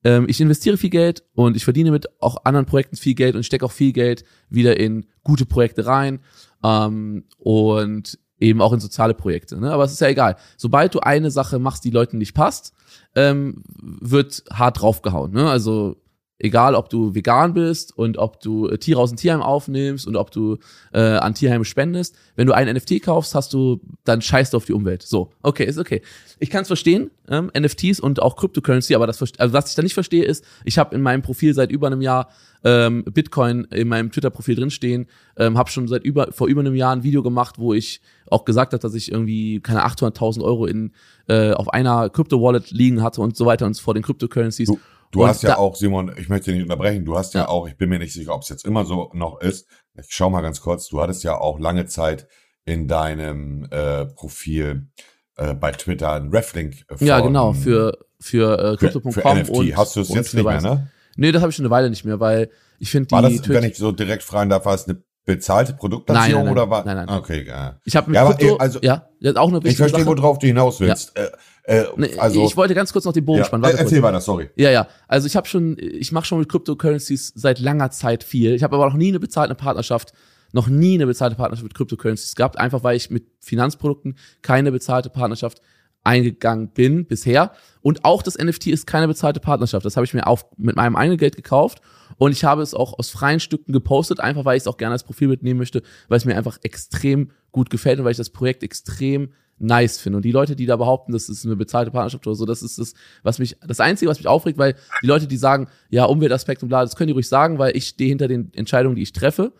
Ähm, 0.03 0.25
ich 0.27 0.41
investiere 0.41 0.77
viel 0.77 0.89
Geld 0.89 1.23
und 1.33 1.55
ich 1.55 1.63
verdiene 1.63 1.91
mit 1.91 2.21
auch 2.21 2.43
anderen 2.45 2.65
Projekten 2.65 2.97
viel 2.97 3.15
Geld 3.15 3.35
und 3.35 3.45
stecke 3.45 3.65
auch 3.65 3.71
viel 3.71 3.93
Geld 3.93 4.25
wieder 4.49 4.79
in 4.79 5.05
gute 5.23 5.45
Projekte 5.45 5.85
rein 5.85 6.19
ähm, 6.63 7.25
und 7.37 8.19
eben 8.39 8.61
auch 8.61 8.73
in 8.73 8.79
soziale 8.79 9.13
Projekte. 9.13 9.59
Ne? 9.59 9.71
Aber 9.71 9.85
es 9.85 9.93
ist 9.93 10.01
ja 10.01 10.09
egal. 10.09 10.35
Sobald 10.57 10.93
du 10.93 10.99
eine 10.99 11.31
Sache 11.31 11.59
machst, 11.59 11.85
die 11.85 11.91
Leuten 11.91 12.17
nicht 12.17 12.33
passt, 12.33 12.73
ähm, 13.15 13.63
wird 13.65 14.43
hart 14.51 14.81
draufgehauen. 14.81 15.31
Ne? 15.31 15.49
Also 15.49 16.02
Egal, 16.39 16.75
ob 16.75 16.89
du 16.89 17.13
vegan 17.13 17.53
bist 17.53 17.95
und 17.97 18.17
ob 18.17 18.41
du 18.41 18.67
äh, 18.67 18.77
Tiere 18.77 18.99
aus 18.99 19.11
dem 19.11 19.17
Tierheim 19.17 19.41
aufnimmst 19.41 20.07
und 20.07 20.15
ob 20.15 20.31
du 20.31 20.57
äh, 20.91 20.99
an 20.99 21.35
Tierheime 21.35 21.63
spendest. 21.63 22.15
Wenn 22.35 22.47
du 22.47 22.53
einen 22.53 22.75
NFT 22.75 23.01
kaufst, 23.03 23.35
hast 23.35 23.53
du, 23.53 23.79
dann 24.03 24.21
scheißt 24.21 24.53
du 24.53 24.57
auf 24.57 24.65
die 24.65 24.73
Umwelt. 24.73 25.03
So, 25.03 25.29
okay, 25.43 25.63
ist 25.63 25.77
okay. 25.77 26.01
Ich 26.39 26.49
kann 26.49 26.63
es 26.63 26.67
verstehen, 26.67 27.11
ähm, 27.29 27.51
NFTs 27.57 27.99
und 27.99 28.21
auch 28.21 28.35
Cryptocurrency, 28.35 28.95
aber 28.95 29.07
das, 29.07 29.21
also 29.37 29.53
was 29.53 29.69
ich 29.69 29.75
da 29.75 29.83
nicht 29.83 29.93
verstehe 29.93 30.25
ist, 30.25 30.43
ich 30.65 30.77
habe 30.77 30.95
in 30.95 31.01
meinem 31.01 31.21
Profil 31.21 31.53
seit 31.53 31.71
über 31.71 31.87
einem 31.87 32.01
Jahr 32.01 32.29
ähm, 32.63 33.03
Bitcoin 33.03 33.65
in 33.65 33.87
meinem 33.87 34.11
Twitter-Profil 34.11 34.55
drinstehen, 34.55 35.07
ähm, 35.37 35.57
habe 35.57 35.69
schon 35.69 35.87
seit 35.87 36.03
über 36.03 36.31
vor 36.31 36.47
über 36.47 36.61
einem 36.61 36.75
Jahr 36.75 36.95
ein 36.95 37.03
Video 37.03 37.21
gemacht, 37.21 37.55
wo 37.59 37.73
ich 37.73 38.01
auch 38.27 38.45
gesagt 38.45 38.73
habe, 38.73 38.81
dass 38.81 38.93
ich 38.93 39.11
irgendwie 39.11 39.59
keine 39.59 39.85
800.000 39.85 40.43
Euro 40.43 40.65
in 40.65 40.91
äh, 41.27 41.51
auf 41.51 41.69
einer 41.69 42.09
Crypto-Wallet 42.09 42.71
liegen 42.71 43.03
hatte 43.03 43.21
und 43.21 43.35
so 43.37 43.45
weiter 43.45 43.65
und 43.65 43.77
vor 43.77 43.93
den 43.93 44.03
Cryptocurrencies. 44.03 44.67
Du 44.67 44.79
Du 45.13 45.21
und 45.21 45.29
hast 45.29 45.43
ja 45.43 45.57
auch, 45.57 45.75
Simon, 45.75 46.11
ich 46.17 46.27
möchte 46.27 46.51
nicht 46.51 46.63
unterbrechen, 46.63 47.05
du 47.05 47.15
hast 47.15 47.35
ja, 47.35 47.41
ja 47.41 47.47
auch, 47.47 47.67
ich 47.67 47.77
bin 47.77 47.87
mir 47.89 47.99
nicht 47.99 48.13
sicher, 48.13 48.33
ob 48.33 48.41
es 48.41 48.49
jetzt 48.49 48.65
immer 48.65 48.83
so 48.83 49.11
noch 49.13 49.39
ist. 49.41 49.67
Ich 49.95 50.07
schau 50.09 50.31
mal 50.31 50.41
ganz 50.41 50.59
kurz, 50.59 50.87
du 50.87 51.01
hattest 51.01 51.23
ja 51.23 51.37
auch 51.37 51.59
lange 51.59 51.85
Zeit 51.85 52.27
in 52.65 52.87
deinem 52.87 53.67
äh, 53.69 54.07
Profil 54.07 54.87
äh, 55.37 55.53
bei 55.53 55.71
Twitter 55.71 56.13
ein 56.13 56.29
Reflink 56.29 56.83
von, 56.89 57.05
Ja, 57.05 57.19
genau, 57.19 57.53
für 57.53 57.97
für 58.19 58.73
äh, 58.73 58.77
crypto.com 58.77 59.49
und 59.49 59.77
hast 59.77 59.95
du 59.95 60.01
es 60.01 60.09
jetzt 60.09 60.33
nicht 60.33 60.45
mehr, 60.45 60.61
ne? 60.61 60.89
Nee, 61.15 61.31
das 61.31 61.41
habe 61.43 61.51
ich 61.51 61.55
schon 61.55 61.65
eine 61.65 61.71
Weile 61.71 61.91
nicht 61.91 62.05
mehr, 62.05 62.19
weil 62.19 62.49
ich 62.79 62.89
finde 62.89 63.07
die 63.07 63.11
War 63.11 63.21
das, 63.21 63.47
wenn 63.47 63.63
ich 63.65 63.77
so 63.77 63.91
direkt 63.91 64.23
fragen 64.23 64.49
darf, 64.49 64.65
war 64.65 64.73
es 64.73 64.87
eine 64.87 65.03
bezahlte 65.25 65.73
Produktplatzierung 65.73 66.45
Nein, 66.45 66.45
nein, 66.45 66.55
nein. 66.55 66.63
oder 66.63 66.69
war? 66.71 66.85
Nein, 66.85 67.05
nein. 67.05 67.09
Okay, 67.19 67.45
ja. 67.47 67.79
Ich 67.85 67.95
habe 67.95 68.09
mit 68.09 68.15
Ja, 68.15 68.25
Krypto, 68.25 68.57
also- 68.57 68.79
ja, 68.81 69.09
das 69.23 69.31
ist 69.31 69.37
auch 69.37 69.49
eine 69.49 69.59
Ich 69.67 69.77
verstehe, 69.77 70.03
Sache. 70.03 70.17
worauf 70.17 70.37
du 70.39 70.47
hinaus 70.47 70.79
willst. 70.79 71.17
Äh, 71.17 71.29
äh, 71.63 71.85
Nee, 71.97 72.17
also, 72.17 72.45
ich 72.45 72.55
wollte 72.57 72.73
ganz 72.75 72.91
kurz 72.93 73.05
noch 73.05 73.13
den 73.13 73.25
Bogen 73.25 73.39
ja, 73.39 73.45
spannen. 73.45 73.63
äh, 73.63 73.67
Warte 73.67 73.77
kurz. 73.77 73.91
erzähl 73.91 74.03
weiter, 74.03 74.21
sorry. 74.21 74.49
Ja, 74.55 74.69
ja. 74.69 74.87
Also 75.07 75.27
ich 75.27 75.35
habe 75.35 75.47
schon, 75.47 75.77
ich 75.79 76.11
mache 76.11 76.25
schon 76.25 76.39
mit 76.39 76.49
Cryptocurrencies 76.49 77.31
seit 77.35 77.59
langer 77.59 77.89
Zeit 77.91 78.23
viel. 78.23 78.53
Ich 78.53 78.63
habe 78.63 78.75
aber 78.75 78.85
noch 78.85 78.95
nie 78.95 79.07
eine 79.07 79.19
bezahlte 79.19 79.55
Partnerschaft, 79.55 80.13
noch 80.51 80.67
nie 80.67 80.95
eine 80.95 81.05
bezahlte 81.07 81.35
Partnerschaft 81.35 81.63
mit 81.63 81.73
Cryptocurrencies 81.73 82.35
gehabt, 82.35 82.59
einfach 82.59 82.83
weil 82.83 82.95
ich 82.97 83.09
mit 83.09 83.25
Finanzprodukten 83.39 84.17
keine 84.41 84.71
bezahlte 84.71 85.09
Partnerschaft 85.09 85.61
eingegangen 86.03 86.67
bin 86.69 87.05
bisher. 87.05 87.51
Und 87.81 88.03
auch 88.03 88.21
das 88.23 88.37
NFT 88.37 88.67
ist 88.67 88.85
keine 88.87 89.07
bezahlte 89.07 89.39
Partnerschaft. 89.39 89.85
Das 89.85 89.95
habe 89.95 90.05
ich 90.05 90.13
mir 90.13 90.27
auf, 90.27 90.45
mit 90.57 90.75
meinem 90.75 90.95
eigenen 90.95 91.17
Geld 91.17 91.35
gekauft. 91.37 91.79
Und 92.17 92.31
ich 92.33 92.43
habe 92.43 92.61
es 92.61 92.73
auch 92.73 92.99
aus 92.99 93.09
freien 93.09 93.39
Stücken 93.39 93.71
gepostet, 93.71 94.19
einfach 94.19 94.45
weil 94.45 94.57
ich 94.57 94.63
es 94.63 94.67
auch 94.67 94.77
gerne 94.77 94.93
als 94.93 95.03
Profil 95.03 95.29
mitnehmen 95.29 95.57
möchte, 95.59 95.81
weil 96.09 96.17
es 96.17 96.25
mir 96.25 96.35
einfach 96.37 96.57
extrem 96.61 97.31
gut 97.53 97.69
gefällt 97.69 97.99
und 97.99 98.05
weil 98.05 98.11
ich 98.11 98.17
das 98.17 98.31
Projekt 98.31 98.63
extrem 98.63 99.29
nice 99.59 99.99
finde. 99.99 100.17
Und 100.17 100.25
die 100.25 100.31
Leute, 100.31 100.55
die 100.55 100.65
da 100.65 100.75
behaupten, 100.75 101.13
das 101.13 101.29
ist 101.29 101.45
eine 101.45 101.55
bezahlte 101.55 101.91
Partnerschaft 101.91 102.27
oder 102.27 102.35
so, 102.35 102.45
das 102.45 102.61
ist 102.61 102.79
das, 102.79 102.93
was 103.21 103.39
mich, 103.39 103.55
das 103.65 103.79
Einzige, 103.79 104.11
was 104.11 104.17
mich 104.17 104.27
aufregt, 104.27 104.57
weil 104.57 104.75
die 105.01 105.07
Leute, 105.07 105.27
die 105.27 105.37
sagen, 105.37 105.67
ja, 105.89 106.03
Umweltaspekt 106.05 106.63
und 106.63 106.69
bla, 106.69 106.81
das 106.81 106.97
können 106.97 107.07
die 107.07 107.13
ruhig 107.13 107.27
sagen, 107.27 107.59
weil 107.59 107.77
ich 107.77 107.87
stehe 107.87 108.09
hinter 108.09 108.27
den 108.27 108.51
Entscheidungen, 108.53 108.95
die 108.95 109.03
ich 109.03 109.13
treffe. 109.13 109.53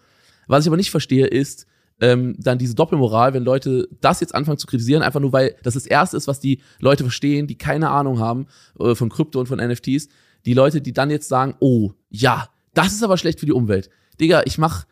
Was 0.47 0.65
ich 0.65 0.67
aber 0.67 0.77
nicht 0.77 0.91
verstehe, 0.91 1.27
ist 1.27 1.67
ähm, 2.01 2.35
dann 2.39 2.57
diese 2.57 2.75
Doppelmoral, 2.75 3.33
wenn 3.33 3.43
Leute 3.43 3.87
das 4.01 4.19
jetzt 4.19 4.35
anfangen 4.35 4.57
zu 4.57 4.67
kritisieren, 4.67 5.03
einfach 5.03 5.19
nur 5.19 5.31
weil 5.31 5.55
das 5.63 5.75
das 5.75 5.85
Erste 5.85 6.17
ist, 6.17 6.27
was 6.27 6.39
die 6.39 6.59
Leute 6.79 7.03
verstehen, 7.03 7.47
die 7.47 7.57
keine 7.57 7.89
Ahnung 7.89 8.19
haben 8.19 8.47
äh, 8.79 8.95
von 8.95 9.09
Krypto 9.09 9.39
und 9.39 9.47
von 9.47 9.59
NFTs. 9.59 10.09
Die 10.45 10.53
Leute, 10.53 10.81
die 10.81 10.91
dann 10.91 11.09
jetzt 11.09 11.29
sagen, 11.29 11.55
oh, 11.59 11.91
ja, 12.09 12.49
das 12.73 12.93
ist 12.93 13.03
aber 13.03 13.17
schlecht 13.17 13.39
für 13.39 13.45
die 13.45 13.53
Umwelt. 13.53 13.89
Digga, 14.19 14.41
ich 14.45 14.57
mach 14.57 14.85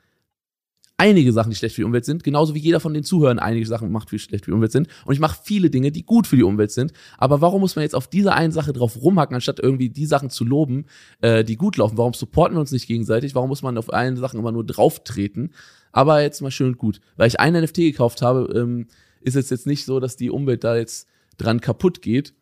einige 1.01 1.33
Sachen, 1.33 1.49
die 1.49 1.55
schlecht 1.55 1.75
für 1.75 1.81
die 1.81 1.85
Umwelt 1.85 2.05
sind, 2.05 2.23
genauso 2.23 2.53
wie 2.53 2.59
jeder 2.59 2.79
von 2.79 2.93
den 2.93 3.03
Zuhörern 3.03 3.39
einige 3.39 3.65
Sachen 3.65 3.91
macht, 3.91 4.11
die 4.11 4.19
schlecht 4.19 4.45
für 4.45 4.51
die 4.51 4.55
Umwelt 4.55 4.71
sind. 4.71 4.87
Und 5.05 5.13
ich 5.13 5.19
mache 5.19 5.39
viele 5.43 5.69
Dinge, 5.69 5.91
die 5.91 6.03
gut 6.05 6.27
für 6.27 6.35
die 6.35 6.43
Umwelt 6.43 6.71
sind. 6.71 6.93
Aber 7.17 7.41
warum 7.41 7.61
muss 7.61 7.75
man 7.75 7.83
jetzt 7.83 7.95
auf 7.95 8.07
diese 8.07 8.33
eine 8.33 8.51
Sache 8.53 8.71
drauf 8.73 9.01
rumhacken, 9.01 9.33
anstatt 9.35 9.59
irgendwie 9.59 9.89
die 9.89 10.05
Sachen 10.05 10.29
zu 10.29 10.45
loben, 10.45 10.85
äh, 11.21 11.43
die 11.43 11.55
gut 11.55 11.77
laufen? 11.77 11.97
Warum 11.97 12.13
supporten 12.13 12.55
wir 12.55 12.61
uns 12.61 12.71
nicht 12.71 12.87
gegenseitig? 12.87 13.33
Warum 13.35 13.49
muss 13.49 13.63
man 13.63 13.77
auf 13.77 13.91
allen 13.91 14.15
Sachen 14.17 14.39
immer 14.39 14.51
nur 14.51 14.65
drauftreten? 14.65 15.53
Aber 15.91 16.21
jetzt 16.21 16.41
mal 16.41 16.51
schön 16.51 16.67
und 16.67 16.77
gut. 16.77 17.01
Weil 17.17 17.27
ich 17.27 17.39
einen 17.39 17.63
NFT 17.63 17.77
gekauft 17.77 18.21
habe, 18.21 18.53
ähm, 18.55 18.87
ist 19.21 19.35
es 19.35 19.49
jetzt 19.49 19.65
nicht 19.67 19.85
so, 19.85 19.99
dass 19.99 20.15
die 20.15 20.29
Umwelt 20.29 20.63
da 20.63 20.75
jetzt 20.77 21.07
dran 21.37 21.59
kaputt 21.61 22.01
geht. 22.01 22.33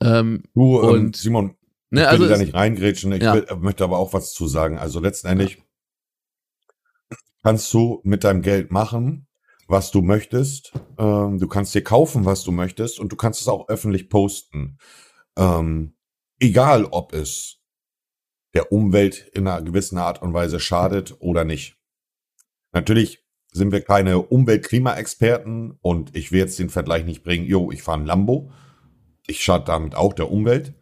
Ähm, 0.00 0.42
Du, 0.54 0.80
ähm, 0.82 0.88
Und- 0.88 1.16
Simon, 1.16 1.54
ne, 1.90 2.02
ich 2.02 2.08
also 2.08 2.22
will 2.22 2.28
da 2.28 2.34
es- 2.34 2.40
nicht 2.40 2.54
reingrätschen, 2.54 3.12
ich 3.12 3.22
Ja. 3.22 3.34
will, 3.34 3.46
möchte 3.60 3.84
aber 3.84 3.98
auch 3.98 4.12
was 4.12 4.32
zu 4.34 4.46
sagen. 4.46 4.78
Also 4.78 5.00
letztendlich 5.00 5.62
kannst 7.42 7.72
du 7.72 8.00
mit 8.04 8.24
deinem 8.24 8.42
Geld 8.42 8.70
machen, 8.70 9.26
was 9.68 9.90
du 9.90 10.02
möchtest. 10.02 10.72
Ähm, 10.98 11.38
du 11.38 11.48
kannst 11.48 11.74
dir 11.74 11.82
kaufen, 11.82 12.24
was 12.24 12.42
du 12.42 12.52
möchtest 12.52 12.98
und 12.98 13.12
du 13.12 13.16
kannst 13.16 13.40
es 13.40 13.48
auch 13.48 13.68
öffentlich 13.68 14.08
posten. 14.08 14.78
Ähm, 15.36 15.96
egal, 16.38 16.84
ob 16.86 17.12
es 17.12 17.60
der 18.54 18.72
Umwelt 18.72 19.30
in 19.32 19.46
einer 19.46 19.62
gewissen 19.62 19.98
Art 19.98 20.22
und 20.22 20.34
Weise 20.34 20.58
schadet 20.58 21.16
oder 21.20 21.44
nicht. 21.44 21.76
Natürlich 22.72 23.24
sind 23.52 23.72
wir 23.72 23.80
keine 23.80 24.18
Umwelt-Klima-Experten 24.18 25.78
und 25.80 26.14
ich 26.16 26.32
will 26.32 26.40
jetzt 26.40 26.58
den 26.58 26.70
Vergleich 26.70 27.04
nicht 27.04 27.22
bringen, 27.22 27.46
jo, 27.46 27.70
ich 27.70 27.82
fahre 27.82 28.00
ein 28.00 28.06
Lambo. 28.06 28.50
Ich 29.26 29.42
schade 29.42 29.64
damit 29.64 29.94
auch 29.94 30.12
der 30.12 30.30
Umwelt. 30.30 30.74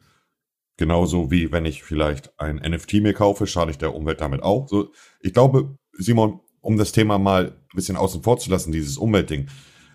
Genauso 0.76 1.30
wie 1.30 1.50
wenn 1.50 1.66
ich 1.66 1.82
vielleicht 1.82 2.38
ein 2.38 2.56
NFT 2.56 2.94
mir 2.94 3.12
kaufe, 3.12 3.46
schade 3.46 3.70
ich 3.70 3.78
der 3.78 3.94
Umwelt 3.94 4.20
damit 4.20 4.42
auch. 4.42 4.68
So, 4.68 4.92
ich 5.20 5.32
glaube, 5.32 5.76
Simon, 5.92 6.40
um 6.60 6.76
das 6.76 6.92
Thema 6.92 7.18
mal 7.18 7.46
ein 7.46 7.76
bisschen 7.76 7.96
außen 7.96 8.22
vor 8.22 8.38
zu 8.38 8.50
lassen, 8.50 8.72
dieses 8.72 8.98
Umweltding. 8.98 9.48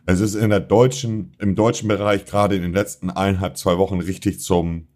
Es 0.05 0.19
ist 0.19 0.35
in 0.35 0.49
der 0.49 0.59
deutschen, 0.59 1.35
im 1.39 1.55
deutschen 1.55 1.87
Bereich 1.87 2.25
gerade 2.25 2.55
in 2.55 2.61
den 2.61 2.73
letzten 2.73 3.09
eineinhalb, 3.09 3.57
zwei 3.57 3.77
Wochen 3.77 3.99
richtig 3.99 4.41
zum 4.41 4.87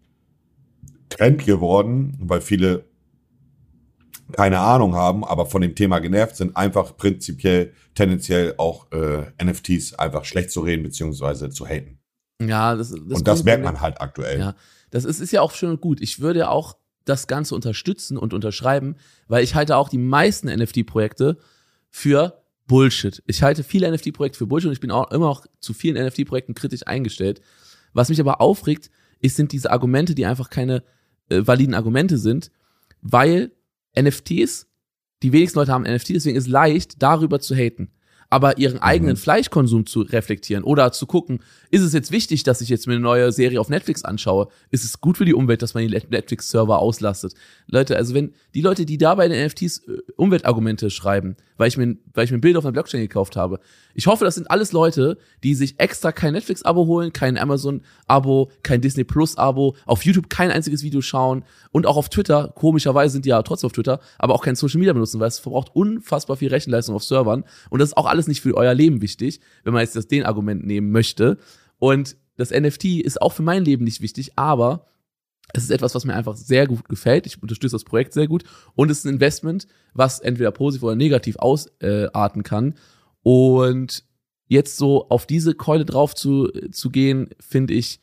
Trend 1.08 1.46
geworden, 1.46 2.16
weil 2.20 2.40
viele 2.40 2.84
keine 4.32 4.58
Ahnung 4.58 4.94
haben, 4.94 5.24
aber 5.24 5.46
von 5.46 5.62
dem 5.62 5.74
Thema 5.74 6.00
genervt 6.00 6.36
sind, 6.36 6.56
einfach 6.56 6.96
prinzipiell 6.96 7.72
tendenziell 7.94 8.54
auch 8.58 8.86
äh, 8.92 9.24
NFTs 9.42 9.94
einfach 9.94 10.24
schlecht 10.24 10.50
zu 10.50 10.60
reden 10.60 10.82
beziehungsweise 10.82 11.50
zu 11.50 11.66
haten. 11.66 11.98
ja, 12.40 12.76
das, 12.76 12.90
das 12.90 13.00
und 13.00 13.26
das 13.26 13.44
merkt 13.44 13.64
man 13.64 13.80
halt 13.80 14.00
aktuell. 14.00 14.38
Ja, 14.38 14.54
das 14.90 15.04
ist, 15.04 15.20
ist 15.20 15.32
ja 15.32 15.40
auch 15.40 15.52
schön 15.52 15.70
und 15.70 15.80
gut. 15.80 16.00
Ich 16.00 16.20
würde 16.20 16.50
auch 16.50 16.76
das 17.04 17.26
Ganze 17.26 17.54
unterstützen 17.54 18.18
und 18.18 18.34
unterschreiben, 18.34 18.96
weil 19.28 19.42
ich 19.42 19.54
halte 19.54 19.76
auch 19.76 19.88
die 19.88 19.98
meisten 19.98 20.48
NFT-Projekte 20.48 21.38
für 21.98 22.42
Bullshit. 22.68 23.22
Ich 23.26 23.42
halte 23.42 23.64
viele 23.64 23.90
NFT-Projekte 23.90 24.38
für 24.38 24.46
Bullshit 24.46 24.68
und 24.68 24.72
ich 24.74 24.80
bin 24.80 24.92
auch 24.92 25.10
immer 25.10 25.26
noch 25.26 25.46
zu 25.58 25.74
vielen 25.74 26.02
NFT-Projekten 26.06 26.54
kritisch 26.54 26.86
eingestellt. 26.86 27.40
Was 27.92 28.08
mich 28.08 28.20
aber 28.20 28.40
aufregt, 28.40 28.90
ist, 29.20 29.34
sind 29.34 29.50
diese 29.50 29.72
Argumente, 29.72 30.14
die 30.14 30.24
einfach 30.24 30.48
keine 30.48 30.84
äh, 31.28 31.44
validen 31.44 31.74
Argumente 31.74 32.16
sind, 32.16 32.52
weil 33.02 33.50
NFTs, 33.98 34.68
die 35.24 35.32
wenigsten 35.32 35.58
Leute 35.58 35.72
haben 35.72 35.82
NFT, 35.82 36.10
deswegen 36.10 36.36
ist 36.36 36.46
leicht, 36.46 37.02
darüber 37.02 37.40
zu 37.40 37.56
haten. 37.56 37.90
Aber 38.30 38.58
ihren 38.58 38.78
eigenen 38.78 39.14
Mhm. 39.14 39.20
Fleischkonsum 39.20 39.86
zu 39.86 40.02
reflektieren 40.02 40.62
oder 40.62 40.92
zu 40.92 41.06
gucken, 41.06 41.40
ist 41.70 41.82
es 41.82 41.92
jetzt 41.92 42.10
wichtig, 42.12 42.42
dass 42.42 42.60
ich 42.60 42.68
jetzt 42.68 42.86
mir 42.86 42.94
eine 42.94 43.02
neue 43.02 43.32
Serie 43.32 43.60
auf 43.60 43.68
Netflix 43.68 44.04
anschaue? 44.04 44.48
Ist 44.70 44.84
es 44.84 45.00
gut 45.00 45.18
für 45.18 45.24
die 45.24 45.34
Umwelt, 45.34 45.62
dass 45.62 45.74
man 45.74 45.86
die 45.86 45.90
Netflix-Server 45.90 46.78
auslastet? 46.78 47.34
Leute, 47.66 47.96
also 47.96 48.14
wenn 48.14 48.32
die 48.54 48.62
Leute, 48.62 48.86
die 48.86 48.98
da 48.98 49.14
bei 49.14 49.28
den 49.28 49.46
NFTs 49.46 49.78
äh, 49.86 49.98
Umweltargumente 50.16 50.90
schreiben, 50.90 51.36
weil 51.56 51.68
ich 51.68 51.76
mir, 51.76 51.96
weil 52.14 52.24
ich 52.24 52.30
mir 52.30 52.38
ein 52.38 52.40
Bild 52.40 52.56
auf 52.56 52.64
einer 52.64 52.72
Blockchain 52.72 53.00
gekauft 53.00 53.36
habe, 53.36 53.60
ich 53.94 54.06
hoffe, 54.06 54.24
das 54.24 54.36
sind 54.36 54.50
alles 54.50 54.72
Leute, 54.72 55.18
die 55.42 55.54
sich 55.54 55.78
extra 55.78 56.12
kein 56.12 56.32
Netflix-Abo 56.32 56.86
holen, 56.86 57.12
kein 57.12 57.36
Amazon-Abo, 57.36 58.50
kein 58.62 58.80
Disney 58.80 59.04
Plus-Abo, 59.04 59.76
auf 59.86 60.04
YouTube 60.04 60.30
kein 60.30 60.50
einziges 60.50 60.82
Video 60.82 61.00
schauen 61.00 61.44
und 61.72 61.86
auch 61.86 61.96
auf 61.96 62.08
Twitter, 62.08 62.52
komischerweise 62.54 63.14
sind 63.14 63.24
die 63.24 63.30
ja 63.30 63.42
trotzdem 63.42 63.66
auf 63.66 63.72
Twitter, 63.72 64.00
aber 64.18 64.34
auch 64.34 64.42
kein 64.42 64.54
Social 64.54 64.78
Media 64.78 64.92
benutzen, 64.92 65.20
weil 65.20 65.28
es 65.28 65.38
verbraucht 65.38 65.74
unfassbar 65.74 66.36
viel 66.36 66.48
Rechenleistung 66.48 66.94
auf 66.94 67.04
Servern 67.04 67.44
und 67.70 67.80
das 67.80 67.90
ist 67.90 67.96
auch 67.96 68.06
alles 68.06 68.28
nicht 68.28 68.40
für 68.40 68.56
euer 68.56 68.72
Leben 68.72 69.02
wichtig, 69.02 69.40
wenn 69.64 69.72
man 69.72 69.82
jetzt 69.82 69.96
das 69.96 70.06
den 70.06 70.24
Argument 70.24 70.64
nehmen 70.64 70.92
möchte. 70.92 71.38
Und 71.78 72.16
das 72.36 72.50
NFT 72.50 72.84
ist 73.02 73.20
auch 73.20 73.32
für 73.32 73.42
mein 73.42 73.64
Leben 73.64 73.84
nicht 73.84 74.00
wichtig, 74.00 74.32
aber 74.36 74.86
es 75.52 75.64
ist 75.64 75.70
etwas, 75.70 75.94
was 75.94 76.04
mir 76.04 76.14
einfach 76.14 76.36
sehr 76.36 76.66
gut 76.66 76.88
gefällt. 76.88 77.26
Ich 77.26 77.42
unterstütze 77.42 77.74
das 77.74 77.84
Projekt 77.84 78.12
sehr 78.12 78.28
gut. 78.28 78.44
Und 78.74 78.90
es 78.90 78.98
ist 78.98 79.04
ein 79.06 79.14
Investment, 79.14 79.66
was 79.94 80.20
entweder 80.20 80.50
positiv 80.50 80.82
oder 80.82 80.94
negativ 80.94 81.36
ausarten 81.36 82.42
kann. 82.42 82.74
Und 83.22 84.04
jetzt 84.46 84.76
so 84.76 85.08
auf 85.08 85.26
diese 85.26 85.54
Keule 85.54 85.84
drauf 85.84 86.14
zu, 86.14 86.48
zu 86.70 86.90
gehen, 86.90 87.30
finde 87.40 87.74
ich, 87.74 88.00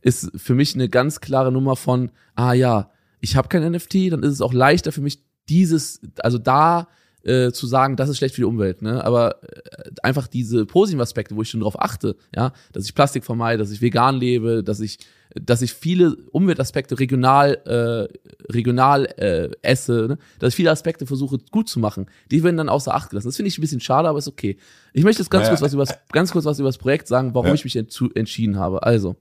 ist 0.00 0.30
für 0.34 0.54
mich 0.54 0.74
eine 0.74 0.88
ganz 0.88 1.20
klare 1.20 1.52
Nummer 1.52 1.76
von, 1.76 2.10
ah 2.34 2.54
ja, 2.54 2.90
ich 3.20 3.36
habe 3.36 3.48
kein 3.48 3.70
NFT, 3.70 4.12
dann 4.12 4.22
ist 4.22 4.32
es 4.32 4.40
auch 4.40 4.52
leichter 4.52 4.92
für 4.92 5.02
mich, 5.02 5.22
dieses, 5.48 6.00
also 6.18 6.38
da 6.38 6.88
äh, 7.24 7.50
zu 7.52 7.66
sagen, 7.66 7.96
das 7.96 8.08
ist 8.08 8.18
schlecht 8.18 8.34
für 8.34 8.40
die 8.42 8.46
Umwelt, 8.46 8.82
ne? 8.82 9.04
Aber 9.04 9.42
äh, 9.42 9.90
einfach 10.02 10.26
diese 10.26 10.64
positiven 10.66 11.00
Aspekte, 11.02 11.36
wo 11.36 11.42
ich 11.42 11.50
schon 11.50 11.60
drauf 11.60 11.80
achte, 11.80 12.16
ja, 12.34 12.52
dass 12.72 12.84
ich 12.86 12.94
Plastik 12.94 13.24
vermeide, 13.24 13.58
dass 13.58 13.70
ich 13.70 13.80
vegan 13.82 14.16
lebe, 14.16 14.62
dass 14.64 14.80
ich, 14.80 14.98
dass 15.34 15.62
ich 15.62 15.72
viele 15.74 16.16
Umweltaspekte 16.32 16.98
regional, 16.98 17.58
äh, 17.66 18.52
regional 18.52 19.04
äh, 19.18 19.50
esse, 19.62 20.06
ne? 20.08 20.18
dass 20.38 20.50
ich 20.50 20.56
viele 20.56 20.70
Aspekte 20.70 21.06
versuche 21.06 21.38
gut 21.50 21.68
zu 21.68 21.78
machen, 21.78 22.06
die 22.30 22.42
werden 22.42 22.56
dann 22.56 22.68
außer 22.68 22.94
Acht 22.94 23.10
gelassen. 23.10 23.28
Das 23.28 23.36
finde 23.36 23.48
ich 23.48 23.58
ein 23.58 23.60
bisschen 23.60 23.80
schade, 23.80 24.08
aber 24.08 24.18
ist 24.18 24.28
okay. 24.28 24.56
Ich 24.92 25.04
möchte 25.04 25.22
jetzt 25.22 25.30
ganz 25.30 25.42
Naja, 25.42 25.50
kurz 25.50 25.62
was 25.62 25.74
über 25.74 25.84
das, 25.84 25.98
ganz 26.12 26.32
kurz 26.32 26.44
was 26.46 26.58
über 26.58 26.68
das 26.68 26.78
Projekt 26.78 27.06
sagen, 27.06 27.34
warum 27.34 27.48
Ja. 27.48 27.54
ich 27.54 27.64
mich 27.64 27.74
dazu 27.74 28.10
entschieden 28.14 28.58
habe. 28.58 28.82
Also 28.82 29.16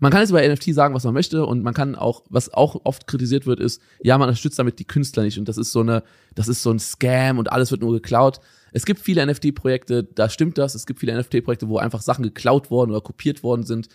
man 0.00 0.12
kann 0.12 0.20
jetzt 0.20 0.30
über 0.30 0.46
NFT 0.46 0.74
sagen, 0.74 0.94
was 0.94 1.04
man 1.04 1.14
möchte 1.14 1.46
und 1.46 1.62
man 1.62 1.74
kann 1.74 1.94
auch, 1.94 2.22
was 2.28 2.52
auch 2.52 2.80
oft 2.84 3.06
kritisiert 3.06 3.46
wird, 3.46 3.60
ist, 3.60 3.80
ja, 4.02 4.18
man 4.18 4.28
unterstützt 4.28 4.58
damit 4.58 4.78
die 4.78 4.84
Künstler 4.84 5.22
nicht 5.22 5.38
und 5.38 5.48
das 5.48 5.58
ist 5.58 5.72
so 5.72 5.80
eine, 5.80 6.02
das 6.34 6.48
ist 6.48 6.62
so 6.62 6.70
ein 6.70 6.78
Scam 6.78 7.38
und 7.38 7.50
alles 7.50 7.70
wird 7.70 7.80
nur 7.80 7.92
geklaut. 7.92 8.40
Es 8.72 8.84
gibt 8.84 9.00
viele 9.00 9.24
NFT-Projekte, 9.26 10.04
da 10.04 10.28
stimmt 10.28 10.58
das. 10.58 10.74
Es 10.74 10.84
gibt 10.84 11.00
viele 11.00 11.18
NFT-Projekte, 11.18 11.68
wo 11.68 11.78
einfach 11.78 12.02
Sachen 12.02 12.24
geklaut 12.24 12.70
worden 12.70 12.90
oder 12.90 13.00
kopiert 13.00 13.42
worden 13.42 13.62
sind. 13.62 13.88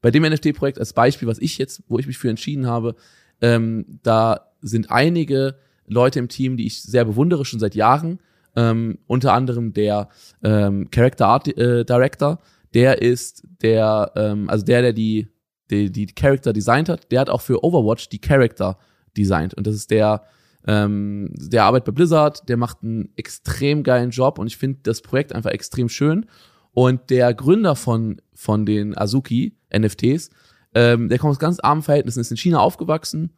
Bei 0.00 0.10
dem 0.10 0.24
NFT-Projekt 0.24 0.78
als 0.78 0.92
Beispiel, 0.92 1.28
was 1.28 1.38
ich 1.38 1.56
jetzt, 1.56 1.82
wo 1.88 1.98
ich 1.98 2.06
mich 2.06 2.18
für 2.18 2.28
entschieden 2.28 2.66
habe, 2.66 2.96
ähm, 3.40 4.00
da 4.02 4.52
sind 4.60 4.90
einige 4.90 5.56
Leute 5.86 6.18
im 6.18 6.28
Team, 6.28 6.56
die 6.56 6.66
ich 6.66 6.82
sehr 6.82 7.04
bewundere, 7.04 7.44
schon 7.44 7.60
seit 7.60 7.74
Jahren. 7.74 8.18
Ähm, 8.56 8.98
unter 9.06 9.32
anderem 9.32 9.72
der 9.72 10.08
ähm, 10.42 10.90
Character 10.90 11.26
Art 11.26 11.48
äh, 11.56 11.84
Director, 11.84 12.40
der 12.72 13.02
ist 13.02 13.44
der, 13.62 14.12
ähm, 14.16 14.48
also 14.48 14.64
der, 14.64 14.82
der 14.82 14.92
die, 14.92 15.28
die, 15.70 15.90
die 15.90 16.06
Character 16.06 16.52
designt 16.52 16.88
hat, 16.88 17.10
der 17.10 17.20
hat 17.20 17.30
auch 17.30 17.40
für 17.40 17.64
Overwatch 17.64 18.08
die 18.08 18.20
Character 18.20 18.78
designt. 19.16 19.54
Und 19.54 19.66
das 19.66 19.74
ist 19.74 19.90
der, 19.90 20.24
ähm, 20.66 21.30
der 21.34 21.64
arbeitet 21.64 21.86
bei 21.86 21.92
Blizzard, 21.92 22.48
der 22.48 22.56
macht 22.56 22.82
einen 22.82 23.12
extrem 23.16 23.82
geilen 23.82 24.10
Job 24.10 24.38
und 24.38 24.46
ich 24.46 24.56
finde 24.56 24.80
das 24.82 25.02
Projekt 25.02 25.32
einfach 25.32 25.50
extrem 25.50 25.88
schön. 25.88 26.26
Und 26.72 27.10
der 27.10 27.32
Gründer 27.34 27.76
von, 27.76 28.20
von 28.34 28.66
den 28.66 28.98
Azuki 28.98 29.56
NFTs, 29.76 30.30
ähm, 30.74 31.08
der 31.08 31.18
kommt 31.18 31.30
aus 31.30 31.38
ganz 31.38 31.60
armen 31.60 31.82
Verhältnissen, 31.82 32.20
ist 32.20 32.32
in 32.32 32.36
China 32.36 32.58
aufgewachsen, 32.58 33.30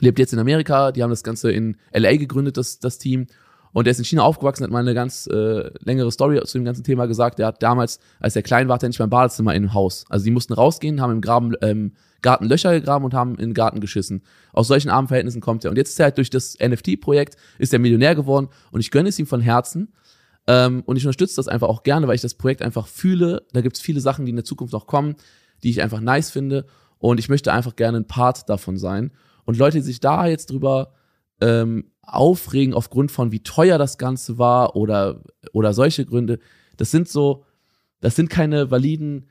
lebt 0.00 0.18
jetzt 0.18 0.32
in 0.32 0.40
Amerika, 0.40 0.90
die 0.90 1.02
haben 1.02 1.10
das 1.10 1.22
Ganze 1.22 1.52
in 1.52 1.76
LA 1.92 2.16
gegründet, 2.16 2.56
das, 2.56 2.80
das 2.80 2.98
Team. 2.98 3.26
Und 3.74 3.86
der 3.86 3.90
ist 3.90 3.98
in 3.98 4.04
China 4.04 4.22
aufgewachsen, 4.22 4.62
hat 4.62 4.70
mal 4.70 4.78
eine 4.78 4.94
ganz 4.94 5.26
äh, 5.26 5.68
längere 5.80 6.12
Story 6.12 6.40
zu 6.44 6.58
dem 6.58 6.64
ganzen 6.64 6.84
Thema 6.84 7.06
gesagt. 7.06 7.40
Der 7.40 7.48
hat 7.48 7.60
damals, 7.60 7.98
als 8.20 8.36
er 8.36 8.42
klein 8.42 8.68
war, 8.68 8.76
hat 8.76 8.84
er 8.84 8.88
nicht 8.88 9.00
beim 9.00 9.10
Badezimmer 9.10 9.52
im 9.52 9.74
Haus. 9.74 10.04
Also 10.08 10.24
die 10.24 10.30
mussten 10.30 10.52
rausgehen, 10.52 11.00
haben 11.00 11.12
im 11.12 11.20
Graben, 11.20 11.54
ähm, 11.60 11.92
Garten 12.22 12.44
Löcher 12.44 12.72
gegraben 12.72 13.04
und 13.04 13.14
haben 13.14 13.32
in 13.32 13.48
den 13.48 13.54
Garten 13.54 13.80
geschissen. 13.80 14.22
Aus 14.52 14.68
solchen 14.68 14.90
armen 14.90 15.08
Verhältnissen 15.08 15.40
kommt 15.40 15.64
er. 15.64 15.72
Und 15.72 15.76
jetzt 15.76 15.90
ist 15.90 15.98
er 15.98 16.04
halt 16.04 16.18
durch 16.18 16.30
das 16.30 16.56
NFT-Projekt, 16.62 17.36
ist 17.58 17.72
er 17.72 17.80
Millionär 17.80 18.14
geworden 18.14 18.48
und 18.70 18.78
ich 18.78 18.92
gönne 18.92 19.08
es 19.08 19.18
ihm 19.18 19.26
von 19.26 19.40
Herzen. 19.40 19.92
Ähm, 20.46 20.84
und 20.86 20.96
ich 20.96 21.04
unterstütze 21.04 21.34
das 21.34 21.48
einfach 21.48 21.68
auch 21.68 21.82
gerne, 21.82 22.06
weil 22.06 22.14
ich 22.14 22.22
das 22.22 22.34
Projekt 22.34 22.62
einfach 22.62 22.86
fühle. 22.86 23.42
Da 23.52 23.60
gibt 23.60 23.76
es 23.76 23.82
viele 23.82 24.00
Sachen, 24.00 24.24
die 24.24 24.30
in 24.30 24.36
der 24.36 24.44
Zukunft 24.44 24.72
noch 24.72 24.86
kommen, 24.86 25.16
die 25.64 25.70
ich 25.70 25.82
einfach 25.82 26.00
nice 26.00 26.30
finde. 26.30 26.64
Und 26.98 27.18
ich 27.18 27.28
möchte 27.28 27.52
einfach 27.52 27.74
gerne 27.74 27.98
ein 27.98 28.06
Part 28.06 28.48
davon 28.48 28.76
sein. 28.76 29.10
Und 29.44 29.58
Leute, 29.58 29.78
die 29.78 29.84
sich 29.84 29.98
da 29.98 30.26
jetzt 30.26 30.50
drüber 30.50 30.92
ähm, 31.44 31.90
aufregen 32.00 32.74
aufgrund 32.74 33.12
von 33.12 33.30
wie 33.30 33.42
teuer 33.42 33.76
das 33.76 33.98
Ganze 33.98 34.38
war 34.38 34.76
oder, 34.76 35.22
oder 35.52 35.74
solche 35.74 36.06
Gründe, 36.06 36.38
das 36.78 36.90
sind 36.90 37.08
so, 37.08 37.44
das 38.00 38.16
sind 38.16 38.30
keine 38.30 38.70
validen, 38.70 39.28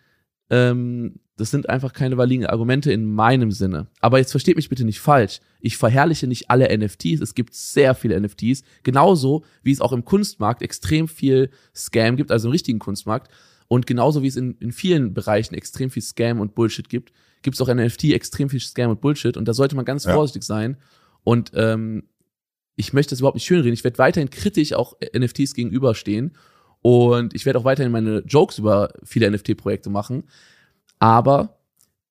ähm, 0.50 1.16
das 1.38 1.50
sind 1.50 1.70
einfach 1.70 1.94
keine 1.94 2.18
validen 2.18 2.46
Argumente 2.46 2.94
in 2.94 3.06
meinem 3.06 3.52
Sinne. 3.52 3.88
Aber 4.00 4.20
jetzt 4.20 4.30
versteht 4.30 4.56
mich 4.56 4.70
bitte 4.70 4.86
nicht 4.86 5.00
falsch. 5.00 5.40
Ich 5.60 5.78
verherrliche 5.78 6.28
nicht 6.28 6.52
alle 6.52 6.76
NFTs. 6.78 7.22
Es 7.22 7.34
gibt 7.34 7.56
sehr 7.56 7.96
viele 7.96 8.20
NFTs. 8.20 8.62
Genauso 8.84 9.44
wie 9.64 9.72
es 9.72 9.82
auch 9.82 9.94
im 9.94 10.06
Kunstmarkt 10.06 10.62
extrem 10.62 11.08
viel 11.08 11.50
Scam 11.76 12.18
gibt, 12.18 12.32
also 12.32 12.48
im 12.48 12.52
richtigen 12.52 12.78
Kunstmarkt. 12.78 13.32
Und 13.68 13.88
genauso 13.88 14.22
wie 14.22 14.28
es 14.28 14.36
in, 14.36 14.56
in 14.60 14.72
vielen 14.72 15.16
Bereichen 15.16 15.56
extrem 15.56 15.90
viel 15.90 16.04
Scam 16.04 16.40
und 16.40 16.54
Bullshit 16.54 16.88
gibt, 16.88 17.12
gibt 17.42 17.56
es 17.56 17.62
auch 17.62 17.70
in 17.70 17.84
NFT 17.84 18.06
extrem 18.06 18.50
viel 18.50 18.60
Scam 18.60 18.92
und 18.92 19.02
Bullshit. 19.02 19.36
Und 19.36 19.48
da 19.48 19.56
sollte 19.56 19.76
man 19.76 19.86
ganz 19.86 20.04
ja. 20.04 20.14
vorsichtig 20.14 20.44
sein. 20.44 20.78
Und 21.24 21.52
ähm, 21.56 22.04
ich 22.76 22.94
möchte 22.94 23.12
das 23.12 23.20
überhaupt 23.20 23.36
nicht 23.36 23.46
schönreden. 23.46 23.74
Ich 23.74 23.84
werde 23.84 23.98
weiterhin 23.98 24.30
kritisch 24.30 24.74
auch 24.74 24.96
NFTs 25.16 25.54
gegenüberstehen. 25.54 26.36
Und 26.82 27.34
ich 27.34 27.46
werde 27.46 27.60
auch 27.60 27.64
weiterhin 27.64 27.92
meine 27.92 28.20
Jokes 28.26 28.58
über 28.58 28.94
viele 29.04 29.30
NFT-Projekte 29.32 29.90
machen. 29.90 30.24
Aber 31.00 31.60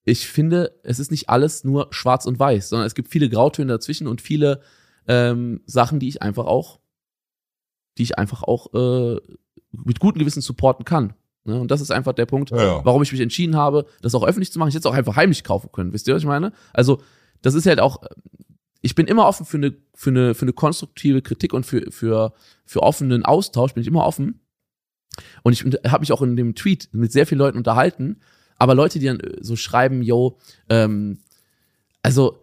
ich 0.05 0.27
finde, 0.27 0.79
es 0.83 0.99
ist 0.99 1.11
nicht 1.11 1.29
alles 1.29 1.65
nur 1.65 1.89
schwarz 1.91 2.27
und 2.27 2.39
weiß, 2.39 2.71
sondern 2.71 2.87
es 2.87 2.95
gibt 2.95 3.09
viele 3.09 3.29
Grautöne 3.29 3.73
dazwischen 3.73 4.07
und 4.07 4.21
viele 4.21 4.61
ähm, 5.07 5.61
Sachen, 5.67 6.01
die 6.01 6.09
ich 6.09 6.23
einfach 6.23 6.47
auch, 6.47 6.81
die 7.99 8.05
ich 8.05 8.19
einfach 8.19 8.43
auch 8.43 8.73
äh, 8.75 9.21
mit 9.73 10.01
gutem 10.01 10.21
Gewissen 10.21 10.43
supporten 10.43 10.85
kann. 10.85 11.15
Ne? 11.45 11.61
Und 11.61 11.71
das 11.71 11.81
ist 11.81 11.91
einfach 11.91 12.13
der 12.13 12.27
Punkt, 12.27 12.51
ja, 12.51 12.63
ja. 12.63 12.85
warum 12.85 13.03
ich 13.03 13.13
mich 13.13 13.21
entschieden 13.21 13.57
habe, 13.57 13.87
das 14.01 14.15
auch 14.15 14.25
öffentlich 14.25 14.53
zu 14.53 14.59
machen. 14.59 14.69
Ich 14.69 14.75
hätte 14.75 14.89
es 14.89 14.93
auch 14.93 14.97
einfach 14.97 15.17
heimlich 15.17 15.45
kaufen 15.45 15.71
können. 15.73 15.93
Wisst 15.93 16.09
ihr, 16.09 16.15
was 16.15 16.23
ich 16.23 16.29
meine? 16.29 16.53
Also, 16.73 17.01
das 17.43 17.55
ist 17.55 17.67
halt 17.67 17.81
auch, 17.81 18.03
ich 18.83 18.95
bin 18.97 19.07
immer 19.07 19.27
offen 19.27 19.47
für 19.47 19.57
eine, 19.57 19.75
für 19.95 20.11
eine, 20.11 20.35
für 20.35 20.43
eine 20.43 20.53
konstruktive 20.53 21.23
Kritik 21.23 21.55
und 21.55 21.65
für, 21.65 21.91
für, 21.91 22.35
für 22.67 22.83
offenen 22.83 23.25
Austausch, 23.25 23.75
bin 23.75 23.81
ich 23.81 23.89
immer 23.89 24.05
offen. 24.05 24.41
Und 25.43 25.53
ich 25.53 25.63
habe 25.87 26.01
mich 26.01 26.13
auch 26.13 26.23
in 26.23 26.37
dem 26.37 26.55
Tweet 26.55 26.89
mit 26.93 27.13
sehr 27.13 27.27
vielen 27.27 27.39
Leuten 27.39 27.59
unterhalten, 27.59 28.21
aber 28.57 28.75
Leute, 28.75 28.99
die 28.99 29.07
dann 29.07 29.21
äh, 29.21 29.39
so 29.41 29.57
schreiben, 29.57 30.03
yo, 30.03 30.39
ähm, 30.69 31.19
also 32.03 32.43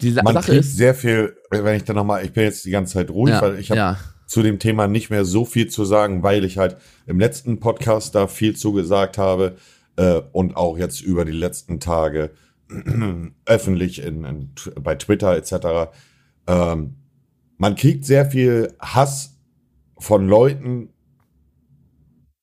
die 0.00 0.12
Man 0.12 0.34
Sache 0.34 0.56
ist 0.56 0.76
sehr 0.76 0.94
viel, 0.94 1.36
wenn 1.50 1.76
ich 1.76 1.84
dann 1.84 1.96
nochmal, 1.96 2.24
ich 2.24 2.32
bin 2.32 2.42
jetzt 2.42 2.64
die 2.64 2.70
ganze 2.70 2.94
Zeit 2.94 3.10
ruhig, 3.10 3.34
ja, 3.34 3.42
weil 3.42 3.58
ich 3.58 3.70
habe 3.70 3.78
ja. 3.78 3.98
zu 4.26 4.42
dem 4.42 4.58
Thema 4.58 4.88
nicht 4.88 5.10
mehr 5.10 5.24
so 5.24 5.44
viel 5.44 5.68
zu 5.68 5.84
sagen, 5.84 6.24
weil 6.24 6.44
ich 6.44 6.58
halt 6.58 6.76
im 7.06 7.20
letzten 7.20 7.60
Podcast 7.60 8.14
da 8.16 8.26
viel 8.26 8.56
zugesagt 8.56 9.18
habe 9.18 9.56
äh, 9.96 10.20
und 10.32 10.56
auch 10.56 10.76
jetzt 10.76 11.00
über 11.02 11.24
die 11.24 11.32
letzten 11.32 11.78
Tage 11.78 12.30
öffentlich 13.46 14.02
in, 14.02 14.24
in, 14.24 14.54
bei 14.80 14.94
Twitter 14.94 15.36
etc. 15.36 15.92
Ähm, 16.46 16.96
man 17.58 17.76
kriegt 17.76 18.04
sehr 18.04 18.26
viel 18.26 18.74
Hass 18.80 19.38
von 19.98 20.26
Leuten 20.26 20.90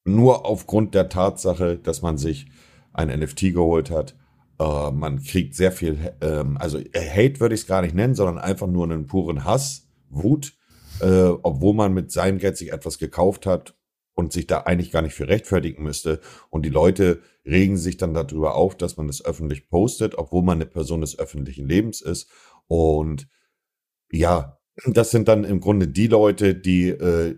nur 0.06 0.46
aufgrund 0.46 0.96
der 0.96 1.10
Tatsache, 1.10 1.78
dass 1.78 2.02
man 2.02 2.18
sich 2.18 2.48
ein 2.94 3.10
NFT 3.10 3.54
geholt 3.54 3.92
hat. 3.92 4.16
Äh, 4.60 4.92
man 4.92 5.22
kriegt 5.24 5.56
sehr 5.56 5.72
viel, 5.72 6.14
ähm, 6.22 6.58
also 6.58 6.80
Hate 6.80 7.40
würde 7.40 7.56
ich 7.56 7.62
es 7.62 7.68
gar 7.68 7.82
nicht 7.82 7.96
nennen, 7.96 8.16
sondern 8.16 8.38
einfach 8.38 8.68
nur 8.68 8.86
einen 8.86 9.08
puren 9.08 9.46
Hass, 9.46 9.88
Wut, 10.10 10.54
äh, 11.02 11.30
obwohl 11.44 11.74
man 11.74 11.94
mit 11.94 12.12
seinem 12.12 12.40
Geld 12.40 12.58
sich 12.58 12.72
etwas 12.72 12.98
gekauft 12.98 13.46
hat 13.46 13.76
und 14.16 14.34
sich 14.34 14.48
da 14.48 14.62
eigentlich 14.62 14.92
gar 14.92 15.02
nicht 15.02 15.14
für 15.14 15.28
rechtfertigen 15.28 15.84
müsste. 15.84 16.20
Und 16.50 16.66
die 16.66 16.70
Leute 16.70 17.22
regen 17.50 17.78
sich 17.78 17.98
dann 17.98 18.14
darüber 18.14 18.56
auf, 18.56 18.76
dass 18.76 18.98
man 18.98 19.08
das 19.08 19.24
öffentlich 19.24 19.70
postet, 19.70 20.18
obwohl 20.18 20.44
man 20.44 20.58
eine 20.58 20.66
Person 20.66 21.02
des 21.02 21.18
öffentlichen 21.18 21.68
Lebens 21.68 22.02
ist. 22.02 22.30
Und 22.68 23.28
ja, 24.12 24.60
das 24.86 25.12
sind 25.12 25.28
dann 25.28 25.44
im 25.44 25.60
Grunde 25.60 25.88
die 25.88 26.08
Leute, 26.08 26.56
die 26.56 26.90
äh, 26.90 27.38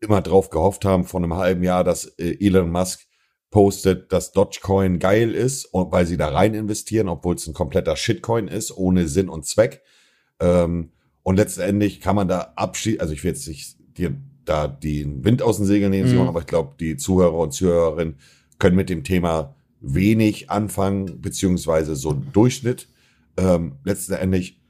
immer 0.00 0.22
drauf 0.22 0.50
gehofft 0.50 0.84
haben 0.84 1.04
vor 1.04 1.20
einem 1.20 1.34
halben 1.34 1.62
Jahr, 1.62 1.84
dass 1.84 2.06
äh, 2.18 2.36
Elon 2.40 2.70
Musk 2.70 3.06
postet, 3.50 4.12
dass 4.12 4.32
Dogecoin 4.32 4.98
geil 4.98 5.34
ist 5.34 5.66
und 5.66 5.92
weil 5.92 6.06
sie 6.06 6.16
da 6.16 6.28
rein 6.28 6.54
investieren, 6.54 7.08
obwohl 7.08 7.34
es 7.34 7.46
ein 7.46 7.54
kompletter 7.54 7.96
Shitcoin 7.96 8.48
ist, 8.48 8.76
ohne 8.76 9.08
Sinn 9.08 9.28
und 9.28 9.44
Zweck. 9.44 9.82
Ähm, 10.38 10.92
und 11.22 11.36
letztendlich 11.36 12.00
kann 12.00 12.16
man 12.16 12.28
da 12.28 12.52
abschließen, 12.56 13.00
also 13.00 13.12
ich 13.12 13.24
will 13.24 13.32
jetzt 13.32 13.46
nicht 13.46 13.76
dir 13.98 14.16
da 14.44 14.68
den 14.68 15.24
Wind 15.24 15.42
aus 15.42 15.58
den 15.58 15.66
Segeln 15.66 15.90
nehmen, 15.90 16.12
mhm. 16.12 16.28
aber 16.28 16.40
ich 16.40 16.46
glaube, 16.46 16.74
die 16.78 16.96
Zuhörer 16.96 17.34
und 17.34 17.52
Zuhörerinnen 17.52 18.18
können 18.60 18.76
mit 18.76 18.88
dem 18.88 19.02
Thema 19.02 19.56
wenig 19.80 20.50
anfangen, 20.50 21.20
beziehungsweise 21.20 21.96
so 21.96 22.10
ein 22.10 22.30
Durchschnitt. 22.32 22.88
Ähm, 23.36 23.78
letztendlich 23.82 24.60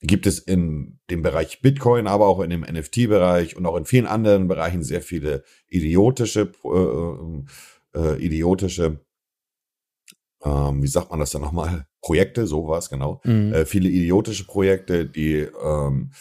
gibt 0.00 0.26
es 0.26 0.38
in 0.38 0.98
dem 1.10 1.22
Bereich 1.22 1.60
Bitcoin, 1.60 2.06
aber 2.06 2.26
auch 2.26 2.40
in 2.40 2.50
dem 2.50 2.62
NFT-Bereich 2.62 3.56
und 3.56 3.66
auch 3.66 3.76
in 3.76 3.84
vielen 3.84 4.06
anderen 4.06 4.48
Bereichen 4.48 4.82
sehr 4.82 5.02
viele 5.02 5.44
idiotische, 5.68 6.52
äh, 6.64 7.98
äh, 7.98 8.24
idiotische, 8.24 9.00
ähm, 10.42 10.82
wie 10.82 10.88
sagt 10.88 11.10
man 11.10 11.20
das 11.20 11.30
dann 11.30 11.42
nochmal? 11.42 11.86
Projekte, 12.00 12.46
so 12.46 12.66
war 12.66 12.78
es 12.78 12.88
genau. 12.88 13.20
Mhm. 13.24 13.52
Äh, 13.52 13.66
viele 13.66 13.90
idiotische 13.90 14.46
Projekte, 14.46 15.04
die 15.04 15.46
ähm, 15.62 16.12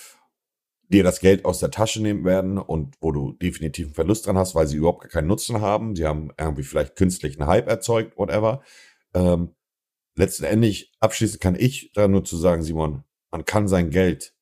dir 0.89 1.03
das 1.03 1.19
Geld 1.19 1.45
aus 1.45 1.59
der 1.59 1.71
Tasche 1.71 2.01
nehmen 2.01 2.25
werden 2.25 2.57
und 2.57 2.95
wo 2.99 3.11
du 3.11 3.33
definitiv 3.33 3.87
einen 3.87 3.95
Verlust 3.95 4.25
dran 4.25 4.37
hast, 4.37 4.55
weil 4.55 4.67
sie 4.67 4.77
überhaupt 4.77 5.09
keinen 5.09 5.27
Nutzen 5.27 5.61
haben. 5.61 5.95
Sie 5.95 6.05
haben 6.05 6.31
irgendwie 6.37 6.63
vielleicht 6.63 6.95
künstlichen 6.95 7.45
Hype 7.45 7.67
erzeugt, 7.67 8.17
whatever. 8.17 8.61
Ähm, 9.13 9.55
letztendlich 10.15 10.91
abschließend 10.99 11.41
kann 11.41 11.55
ich 11.55 11.91
da 11.93 12.07
nur 12.07 12.23
zu 12.23 12.37
sagen, 12.37 12.63
Simon, 12.63 13.03
man 13.31 13.45
kann 13.45 13.67
sein 13.67 13.91
Geld 13.91 14.33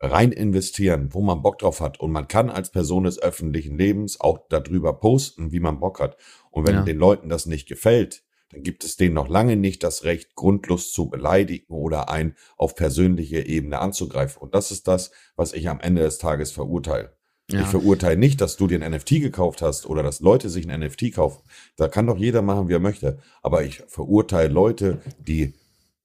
rein 0.00 0.32
investieren, 0.32 1.12
wo 1.12 1.20
man 1.20 1.42
Bock 1.42 1.58
drauf 1.58 1.80
hat. 1.80 2.00
Und 2.00 2.12
man 2.12 2.28
kann 2.28 2.50
als 2.50 2.70
Person 2.70 3.04
des 3.04 3.20
öffentlichen 3.20 3.78
Lebens 3.78 4.20
auch 4.20 4.46
darüber 4.48 4.98
posten, 4.98 5.52
wie 5.52 5.60
man 5.60 5.80
Bock 5.80 6.00
hat. 6.00 6.16
Und 6.50 6.66
wenn 6.66 6.76
ja. 6.76 6.82
den 6.82 6.98
Leuten 6.98 7.28
das 7.28 7.46
nicht 7.46 7.68
gefällt, 7.68 8.24
dann 8.50 8.62
gibt 8.62 8.84
es 8.84 8.96
denen 8.96 9.14
noch 9.14 9.28
lange 9.28 9.56
nicht 9.56 9.82
das 9.82 10.04
Recht, 10.04 10.34
grundlos 10.34 10.92
zu 10.92 11.08
beleidigen 11.08 11.74
oder 11.74 12.08
ein 12.08 12.36
auf 12.56 12.74
persönliche 12.74 13.40
Ebene 13.46 13.78
anzugreifen. 13.78 14.40
Und 14.40 14.54
das 14.54 14.70
ist 14.70 14.86
das, 14.86 15.10
was 15.36 15.52
ich 15.52 15.68
am 15.68 15.80
Ende 15.80 16.02
des 16.02 16.18
Tages 16.18 16.52
verurteile. 16.52 17.16
Ja. 17.50 17.60
Ich 17.60 17.66
verurteile 17.66 18.16
nicht, 18.16 18.40
dass 18.40 18.56
du 18.56 18.66
dir 18.66 18.82
ein 18.82 18.92
NFT 18.92 19.20
gekauft 19.20 19.60
hast 19.60 19.86
oder 19.86 20.02
dass 20.02 20.20
Leute 20.20 20.48
sich 20.48 20.68
ein 20.68 20.80
NFT 20.80 21.12
kaufen. 21.12 21.42
Da 21.76 21.88
kann 21.88 22.06
doch 22.06 22.16
jeder 22.16 22.42
machen, 22.42 22.68
wie 22.68 22.74
er 22.74 22.80
möchte. 22.80 23.18
Aber 23.42 23.64
ich 23.64 23.82
verurteile 23.88 24.48
Leute, 24.48 25.02
die 25.18 25.54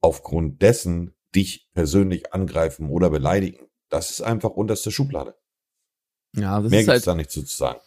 aufgrund 0.01 0.61
dessen 0.61 1.13
dich 1.35 1.69
persönlich 1.73 2.33
angreifen 2.33 2.89
oder 2.89 3.09
beleidigen. 3.09 3.67
Das 3.89 4.09
ist 4.09 4.21
einfach 4.21 4.49
unterste 4.49 4.91
Schublade. 4.91 5.35
Ja, 6.35 6.59
das 6.59 6.69
Mehr 6.69 6.81
ist 6.81 6.85
gibt's 6.87 7.07
halt, 7.07 7.07
da 7.07 7.15
nicht 7.15 7.31
zu 7.31 7.41
sagen. 7.41 7.79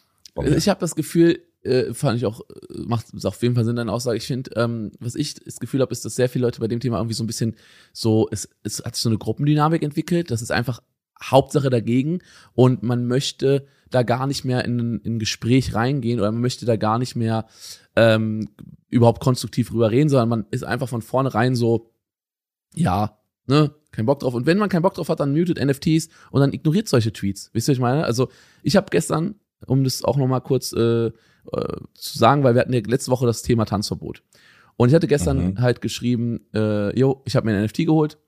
Ich 0.56 0.68
habe 0.68 0.80
das 0.80 0.94
Gefühl, 0.94 1.42
äh, 1.62 1.94
fand 1.94 2.18
ich 2.18 2.26
auch, 2.26 2.40
äh, 2.40 2.78
macht 2.86 3.06
auf 3.24 3.42
jeden 3.42 3.54
Fall 3.54 3.64
Sinn, 3.64 3.76
deine 3.76 3.92
Aussage. 3.92 4.16
Ich 4.16 4.26
finde, 4.26 4.50
ähm, 4.56 4.92
was 4.98 5.14
ich 5.14 5.34
das 5.34 5.60
Gefühl 5.60 5.80
habe, 5.80 5.92
ist, 5.92 6.04
dass 6.04 6.16
sehr 6.16 6.28
viele 6.28 6.44
Leute 6.44 6.60
bei 6.60 6.68
dem 6.68 6.80
Thema 6.80 6.98
irgendwie 6.98 7.14
so 7.14 7.24
ein 7.24 7.28
bisschen 7.28 7.56
so, 7.92 8.28
es, 8.30 8.48
es 8.62 8.84
hat 8.84 8.96
sich 8.96 9.02
so 9.02 9.08
eine 9.08 9.18
Gruppendynamik 9.18 9.82
entwickelt. 9.82 10.30
Das 10.30 10.42
ist 10.42 10.50
einfach 10.50 10.82
Hauptsache 11.22 11.70
dagegen 11.70 12.20
und 12.54 12.82
man 12.82 13.06
möchte 13.06 13.66
da 13.90 14.02
gar 14.02 14.26
nicht 14.26 14.44
mehr 14.44 14.64
in, 14.64 15.00
in 15.00 15.16
ein 15.16 15.18
Gespräch 15.18 15.74
reingehen 15.74 16.18
oder 16.18 16.32
man 16.32 16.40
möchte 16.40 16.66
da 16.66 16.76
gar 16.76 16.98
nicht 16.98 17.14
mehr 17.14 17.46
ähm, 17.94 18.48
überhaupt 18.88 19.22
konstruktiv 19.22 19.70
drüber 19.70 19.90
reden, 19.90 20.08
sondern 20.08 20.28
man 20.28 20.46
ist 20.50 20.64
einfach 20.64 20.88
von 20.88 21.02
vornherein 21.02 21.54
so, 21.54 21.92
ja, 22.74 23.18
ne, 23.46 23.74
kein 23.92 24.06
Bock 24.06 24.20
drauf. 24.20 24.34
Und 24.34 24.46
wenn 24.46 24.58
man 24.58 24.68
keinen 24.68 24.82
Bock 24.82 24.94
drauf 24.94 25.08
hat, 25.08 25.20
dann 25.20 25.32
mutet 25.32 25.62
NFTs 25.62 26.08
und 26.30 26.40
dann 26.40 26.52
ignoriert 26.52 26.88
solche 26.88 27.12
Tweets. 27.12 27.50
Wisst 27.52 27.68
ihr, 27.68 27.72
was 27.72 27.76
ich 27.76 27.82
meine? 27.82 28.04
Also 28.04 28.28
ich 28.62 28.76
habe 28.76 28.86
gestern, 28.90 29.36
um 29.66 29.84
das 29.84 30.02
auch 30.02 30.16
nochmal 30.16 30.40
kurz 30.40 30.72
äh, 30.72 31.12
äh, 31.52 31.76
zu 31.94 32.18
sagen, 32.18 32.44
weil 32.44 32.54
wir 32.54 32.60
hatten 32.60 32.72
ja 32.72 32.80
letzte 32.86 33.10
Woche 33.10 33.26
das 33.26 33.42
Thema 33.42 33.64
Tanzverbot. 33.64 34.22
Und 34.76 34.88
ich 34.88 34.94
hatte 34.94 35.08
gestern 35.08 35.52
mhm. 35.52 35.60
halt 35.60 35.80
geschrieben, 35.80 36.46
äh, 36.54 36.98
yo, 36.98 37.22
ich 37.24 37.36
habe 37.36 37.46
mir 37.46 37.56
ein 37.56 37.64
NFT 37.64 37.86
geholt. 37.86 38.18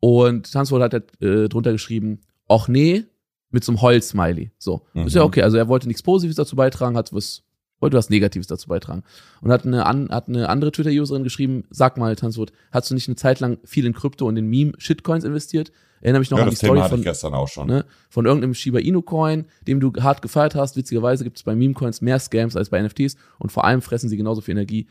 Und 0.00 0.52
Tanzverbot 0.52 0.84
hat 0.84 0.92
halt, 0.92 1.22
äh, 1.22 1.48
drunter 1.48 1.72
geschrieben, 1.72 2.20
ach 2.48 2.68
nee, 2.68 3.04
mit 3.50 3.64
so 3.64 3.72
einem 3.72 3.82
Heul-Smiley. 3.82 4.52
So. 4.58 4.82
Mhm. 4.94 5.06
Ist 5.06 5.14
ja 5.14 5.22
okay. 5.22 5.42
Also 5.42 5.56
er 5.56 5.68
wollte 5.68 5.86
nichts 5.86 6.02
Positives 6.02 6.36
dazu 6.36 6.56
beitragen, 6.56 6.96
hat 6.96 7.12
was 7.12 7.44
wollte 7.82 7.96
was 7.96 8.08
Negatives 8.08 8.46
dazu 8.46 8.68
beitragen. 8.68 9.02
Und 9.40 9.50
hat 9.50 9.66
eine, 9.66 9.84
an, 9.84 10.08
hat 10.10 10.28
eine 10.28 10.48
andere 10.48 10.72
Twitter-Userin 10.72 11.24
geschrieben, 11.24 11.64
sag 11.70 11.98
mal, 11.98 12.16
Tanzwort, 12.16 12.52
hast 12.70 12.90
du 12.90 12.94
nicht 12.94 13.08
eine 13.08 13.16
Zeit 13.16 13.40
lang 13.40 13.58
viel 13.64 13.84
in 13.84 13.92
Krypto 13.92 14.26
und 14.26 14.36
in 14.36 14.46
Meme-Shitcoins 14.46 15.24
investiert? 15.24 15.72
Erinnere 16.00 16.20
mich 16.20 16.30
noch 16.30 16.38
ja, 16.38 16.44
an 16.44 16.50
die 16.50 16.56
Story 16.56 16.72
Thema 16.72 16.82
hatte 16.82 16.90
von, 16.90 16.98
ich 17.00 17.04
gestern 17.04 17.34
auch 17.34 17.48
schon. 17.48 17.68
ne, 17.68 17.84
von 18.08 18.26
irgendeinem 18.26 18.54
Shiba 18.54 18.80
Inu 18.80 19.02
Coin, 19.02 19.44
dem 19.68 19.78
du 19.78 19.92
hart 20.00 20.20
gefeiert 20.20 20.56
hast. 20.56 20.76
Witzigerweise 20.76 21.22
gibt 21.22 21.36
es 21.36 21.44
bei 21.44 21.54
Meme 21.54 21.74
Coins 21.74 22.00
mehr 22.00 22.18
Scams 22.18 22.56
als 22.56 22.70
bei 22.70 22.82
NFTs 22.82 23.16
und 23.38 23.52
vor 23.52 23.64
allem 23.64 23.82
fressen 23.82 24.08
sie 24.08 24.16
genauso 24.16 24.40
viel 24.40 24.52
Energie. 24.52 24.88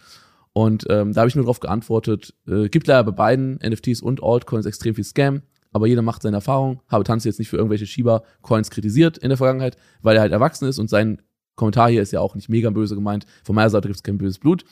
Und 0.53 0.85
ähm, 0.89 1.13
da 1.13 1.21
habe 1.21 1.29
ich 1.29 1.35
nur 1.35 1.43
darauf 1.43 1.59
geantwortet, 1.59 2.33
äh, 2.47 2.69
gibt 2.69 2.87
leider 2.87 3.03
bei 3.03 3.11
beiden 3.11 3.59
NFTs 3.65 4.01
und 4.01 4.23
Altcoins 4.23 4.65
extrem 4.65 4.95
viel 4.95 5.03
Scam, 5.03 5.41
aber 5.73 5.87
jeder 5.87 6.01
macht 6.01 6.21
seine 6.21 6.37
Erfahrung. 6.37 6.81
Habe 6.87 7.03
Tanzi 7.03 7.27
jetzt 7.27 7.39
nicht 7.39 7.49
für 7.49 7.57
irgendwelche 7.57 7.85
Shiba 7.85 8.23
Coins 8.41 8.69
kritisiert 8.69 9.17
in 9.17 9.29
der 9.29 9.37
Vergangenheit, 9.37 9.77
weil 10.01 10.15
er 10.15 10.21
halt 10.21 10.31
erwachsen 10.31 10.67
ist 10.67 10.79
und 10.79 10.89
sein 10.89 11.21
Kommentar 11.61 11.89
hier 11.89 12.01
ist 12.01 12.11
ja 12.11 12.19
auch 12.19 12.35
nicht 12.35 12.49
mega 12.49 12.69
böse 12.69 12.95
gemeint. 12.95 13.25
Von 13.43 13.55
meiner 13.55 13.69
Seite 13.69 13.87
gibt 13.87 13.97
es 13.97 14.03
kein 14.03 14.17
böses 14.17 14.39
Blut. 14.39 14.65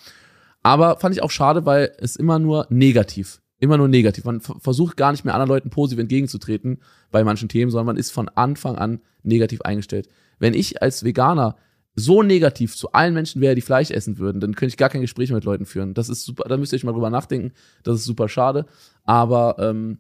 Aber 0.62 0.98
fand 0.98 1.16
ich 1.16 1.24
auch 1.24 1.32
schade, 1.32 1.66
weil 1.66 1.94
es 2.00 2.18
immer 2.18 2.38
nur 2.38 2.68
negativ 2.70 3.42
immer 3.60 3.78
nur 3.78 3.88
negativ. 3.88 4.26
Man 4.26 4.40
versucht 4.40 4.98
gar 4.98 5.12
nicht 5.12 5.26
mehr 5.26 5.34
anderen 5.34 5.50
Leuten 5.50 5.70
positiv 5.70 6.00
entgegenzutreten 6.00 6.82
bei 7.12 7.24
manchen 7.24 7.50
Themen, 7.50 7.70
sondern 7.70 7.88
man 7.88 7.98
ist 7.98 8.12
von 8.12 8.30
Anfang 8.30 8.78
an 8.78 9.02
negativ 9.24 9.62
eingestellt. 9.62 10.08
Wenn 10.40 10.54
ich 10.54 10.82
als 10.82 11.04
Veganer 11.04 11.58
so 11.96 12.24
negativ 12.24 12.76
zu 12.76 12.94
allen 12.94 13.14
Menschen 13.14 13.42
wäre, 13.42 13.56
die 13.56 13.62
Fleisch 13.62 13.92
essen 13.92 14.18
würden, 14.18 14.40
dann 14.40 14.56
könnte 14.56 14.72
ich 14.72 14.78
gar 14.78 14.90
kein 14.90 15.02
Gespräch 15.02 15.32
mit 15.32 15.44
Leuten 15.44 15.66
führen. 15.66 15.94
Das 15.94 16.08
ist 16.08 16.24
super, 16.24 16.48
da 16.48 16.56
müsst 16.56 16.72
ihr 16.72 16.78
euch 16.78 16.86
mal 16.86 16.94
drüber 16.94 17.10
nachdenken. 17.10 17.54
Das 17.84 17.98
ist 17.98 18.06
super 18.06 18.30
schade. 18.30 18.66
Aber 19.04 19.58
ähm, 19.60 20.00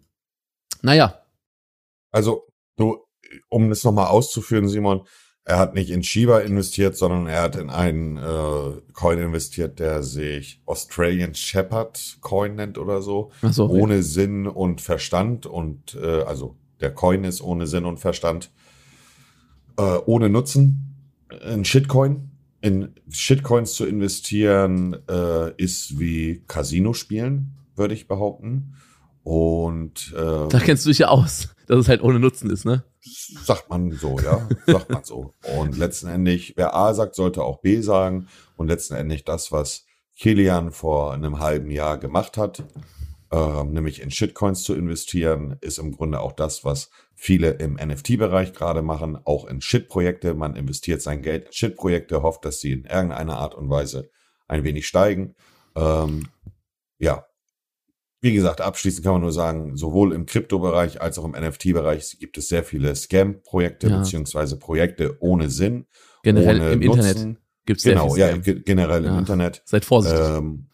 naja. 0.81 1.21
Also, 2.11 2.47
du, 2.77 3.05
um 3.49 3.69
das 3.69 3.83
nochmal 3.83 4.07
auszuführen, 4.07 4.69
Simon, 4.69 5.01
er 5.49 5.57
hat 5.57 5.73
nicht 5.73 5.89
in 5.89 6.03
Shiba 6.03 6.41
investiert, 6.41 6.95
sondern 6.95 7.25
er 7.25 7.41
hat 7.41 7.55
in 7.55 7.71
einen 7.71 8.17
äh, 8.17 8.81
Coin 8.93 9.17
investiert, 9.17 9.79
der 9.79 10.03
sich 10.03 10.61
Australian 10.67 11.33
Shepherd 11.33 12.19
Coin 12.21 12.53
nennt 12.53 12.77
oder 12.77 13.01
so. 13.01 13.31
Ach 13.41 13.51
so 13.51 13.67
ohne 13.67 13.95
ja. 13.95 14.01
Sinn 14.03 14.45
und 14.45 14.79
Verstand 14.79 15.47
und 15.47 15.97
äh, 15.99 16.21
also 16.21 16.55
der 16.81 16.93
Coin 16.93 17.23
ist 17.23 17.41
ohne 17.41 17.65
Sinn 17.65 17.85
und 17.85 17.97
Verstand, 17.97 18.51
äh, 19.77 19.97
ohne 20.05 20.29
Nutzen. 20.29 20.95
Ein 21.43 21.65
Shitcoin. 21.65 22.29
In 22.61 22.93
Shitcoins 23.09 23.73
zu 23.73 23.87
investieren 23.87 24.97
äh, 25.09 25.51
ist 25.55 25.97
wie 25.97 26.43
Casino 26.47 26.93
spielen, 26.93 27.55
würde 27.75 27.95
ich 27.95 28.07
behaupten. 28.07 28.75
Und 29.29 30.11
äh, 30.17 30.47
da 30.47 30.59
kennst 30.59 30.87
du 30.87 30.89
dich 30.89 30.97
ja 30.97 31.09
aus, 31.09 31.49
dass 31.67 31.77
es 31.77 31.87
halt 31.87 32.01
ohne 32.01 32.19
Nutzen 32.19 32.49
ist, 32.49 32.65
ne? 32.65 32.83
Sagt 33.43 33.69
man 33.69 33.91
so, 33.91 34.17
ja. 34.19 34.49
Sagt 34.65 34.89
man 34.89 35.03
so. 35.03 35.35
Und 35.55 35.77
letztendlich, 35.77 36.55
wer 36.57 36.75
A 36.75 36.95
sagt, 36.95 37.13
sollte 37.13 37.43
auch 37.43 37.61
B 37.61 37.81
sagen. 37.81 38.27
Und 38.55 38.69
letztendlich 38.69 39.25
das, 39.25 39.51
was 39.51 39.85
Kilian 40.17 40.71
vor 40.71 41.13
einem 41.13 41.37
halben 41.37 41.69
Jahr 41.69 41.99
gemacht 41.99 42.37
hat, 42.37 42.63
äh, 43.31 43.63
nämlich 43.65 44.01
in 44.01 44.09
Shitcoins 44.09 44.63
zu 44.63 44.73
investieren, 44.73 45.57
ist 45.61 45.77
im 45.77 45.91
Grunde 45.91 46.21
auch 46.21 46.31
das, 46.31 46.65
was 46.65 46.89
viele 47.13 47.51
im 47.51 47.75
NFT-Bereich 47.75 48.53
gerade 48.53 48.81
machen, 48.81 49.15
auch 49.25 49.45
in 49.45 49.61
Shit-Projekte. 49.61 50.33
Man 50.33 50.55
investiert 50.55 51.03
sein 51.03 51.21
Geld 51.21 51.45
in 51.45 51.53
Shit-Projekte, 51.53 52.23
hofft, 52.23 52.45
dass 52.45 52.61
sie 52.61 52.71
in 52.71 52.85
irgendeiner 52.85 53.37
Art 53.37 53.53
und 53.53 53.69
Weise 53.69 54.09
ein 54.47 54.63
wenig 54.63 54.87
steigen. 54.87 55.35
Ähm, 55.75 56.29
ja, 56.97 57.28
wie 58.21 58.33
gesagt, 58.33 58.59
abschließend 58.61 59.03
kann 59.03 59.13
man 59.13 59.21
nur 59.21 59.31
sagen, 59.31 59.77
sowohl 59.77 60.13
im 60.13 60.25
Kryptobereich 60.25 61.01
als 61.01 61.17
auch 61.17 61.25
im 61.25 61.31
NFT-Bereich 61.31 62.17
gibt 62.19 62.37
es 62.37 62.49
sehr 62.49 62.63
viele 62.63 62.95
Scam-Projekte 62.95 63.87
Ja. 63.89 63.99
beziehungsweise 63.99 64.57
Projekte 64.59 65.17
ohne 65.21 65.49
Sinn. 65.49 65.85
Generell 66.23 66.57
ohne 66.59 66.71
im 66.73 66.79
Nutzen. 66.81 66.99
Internet 67.07 67.37
gibt's 67.65 67.83
sehr 67.83 67.93
Genau, 67.93 68.09
viel 68.09 68.19
ja, 68.19 68.27
Scam. 68.29 68.41
ge- 68.41 68.61
generell 68.61 69.05
im 69.05 69.13
Ja. 69.13 69.19
Internet. 69.19 69.61
Seid 69.65 69.85
vorsichtig. 69.85 70.19
Ähm, 70.19 70.67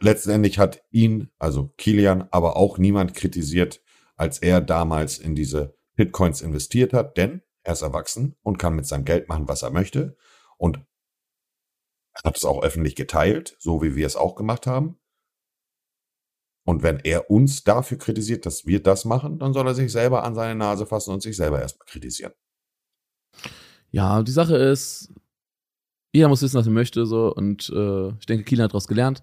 letztendlich 0.00 0.58
hat 0.58 0.82
ihn, 0.90 1.30
also 1.38 1.72
Kilian, 1.78 2.28
aber 2.30 2.56
auch 2.56 2.78
niemand 2.78 3.14
kritisiert, 3.14 3.82
als 4.16 4.38
er 4.38 4.60
damals 4.60 5.18
in 5.18 5.34
diese 5.34 5.74
Bitcoins 5.96 6.42
investiert 6.42 6.92
hat, 6.92 7.16
denn 7.16 7.42
er 7.64 7.72
ist 7.72 7.82
erwachsen 7.82 8.36
und 8.42 8.58
kann 8.58 8.76
mit 8.76 8.86
seinem 8.86 9.04
Geld 9.04 9.28
machen, 9.28 9.48
was 9.48 9.62
er 9.62 9.70
möchte. 9.70 10.16
Und 10.58 10.76
er 12.12 12.28
hat 12.28 12.36
es 12.36 12.44
auch 12.44 12.62
öffentlich 12.62 12.94
geteilt, 12.94 13.56
so 13.58 13.82
wie 13.82 13.96
wir 13.96 14.06
es 14.06 14.14
auch 14.16 14.36
gemacht 14.36 14.66
haben. 14.68 14.98
Und 16.64 16.82
wenn 16.82 16.98
er 17.00 17.30
uns 17.30 17.62
dafür 17.64 17.98
kritisiert, 17.98 18.46
dass 18.46 18.66
wir 18.66 18.82
das 18.82 19.04
machen, 19.04 19.38
dann 19.38 19.52
soll 19.52 19.66
er 19.66 19.74
sich 19.74 19.92
selber 19.92 20.24
an 20.24 20.34
seine 20.34 20.54
Nase 20.54 20.86
fassen 20.86 21.12
und 21.12 21.22
sich 21.22 21.36
selber 21.36 21.60
erstmal 21.60 21.86
kritisieren. 21.86 22.32
Ja, 23.90 24.22
die 24.22 24.32
Sache 24.32 24.56
ist, 24.56 25.12
jeder 26.12 26.28
muss 26.28 26.42
wissen, 26.42 26.56
was 26.58 26.66
er 26.66 26.72
möchte, 26.72 27.06
so, 27.06 27.32
und 27.34 27.70
äh, 27.74 28.08
ich 28.18 28.26
denke, 28.26 28.44
Kilian 28.44 28.64
hat 28.64 28.72
daraus 28.72 28.88
gelernt. 28.88 29.22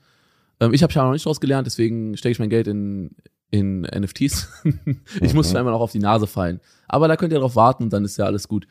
Ähm, 0.59 0.73
ich 0.73 0.83
habe 0.83 0.93
ja 0.93 1.03
noch 1.03 1.11
nicht 1.13 1.25
daraus 1.25 1.41
gelernt, 1.41 1.65
deswegen 1.67 2.15
stecke 2.17 2.31
ich 2.33 2.39
mein 2.39 2.49
Geld 2.49 2.67
in, 2.67 3.15
in 3.49 3.81
NFTs. 3.81 4.47
ich 5.21 5.33
muss 5.33 5.47
Mhm. 5.47 5.51
zwar 5.51 5.61
immer 5.61 5.71
noch 5.71 5.81
auf 5.81 5.91
die 5.91 5.99
Nase 5.99 6.27
fallen. 6.27 6.61
Aber 6.87 7.07
da 7.07 7.17
könnt 7.17 7.33
ihr 7.33 7.39
drauf 7.39 7.55
warten 7.55 7.83
und 7.83 7.93
dann 7.93 8.05
ist 8.05 8.17
ja 8.17 8.25
alles 8.25 8.47
gut. 8.47 8.67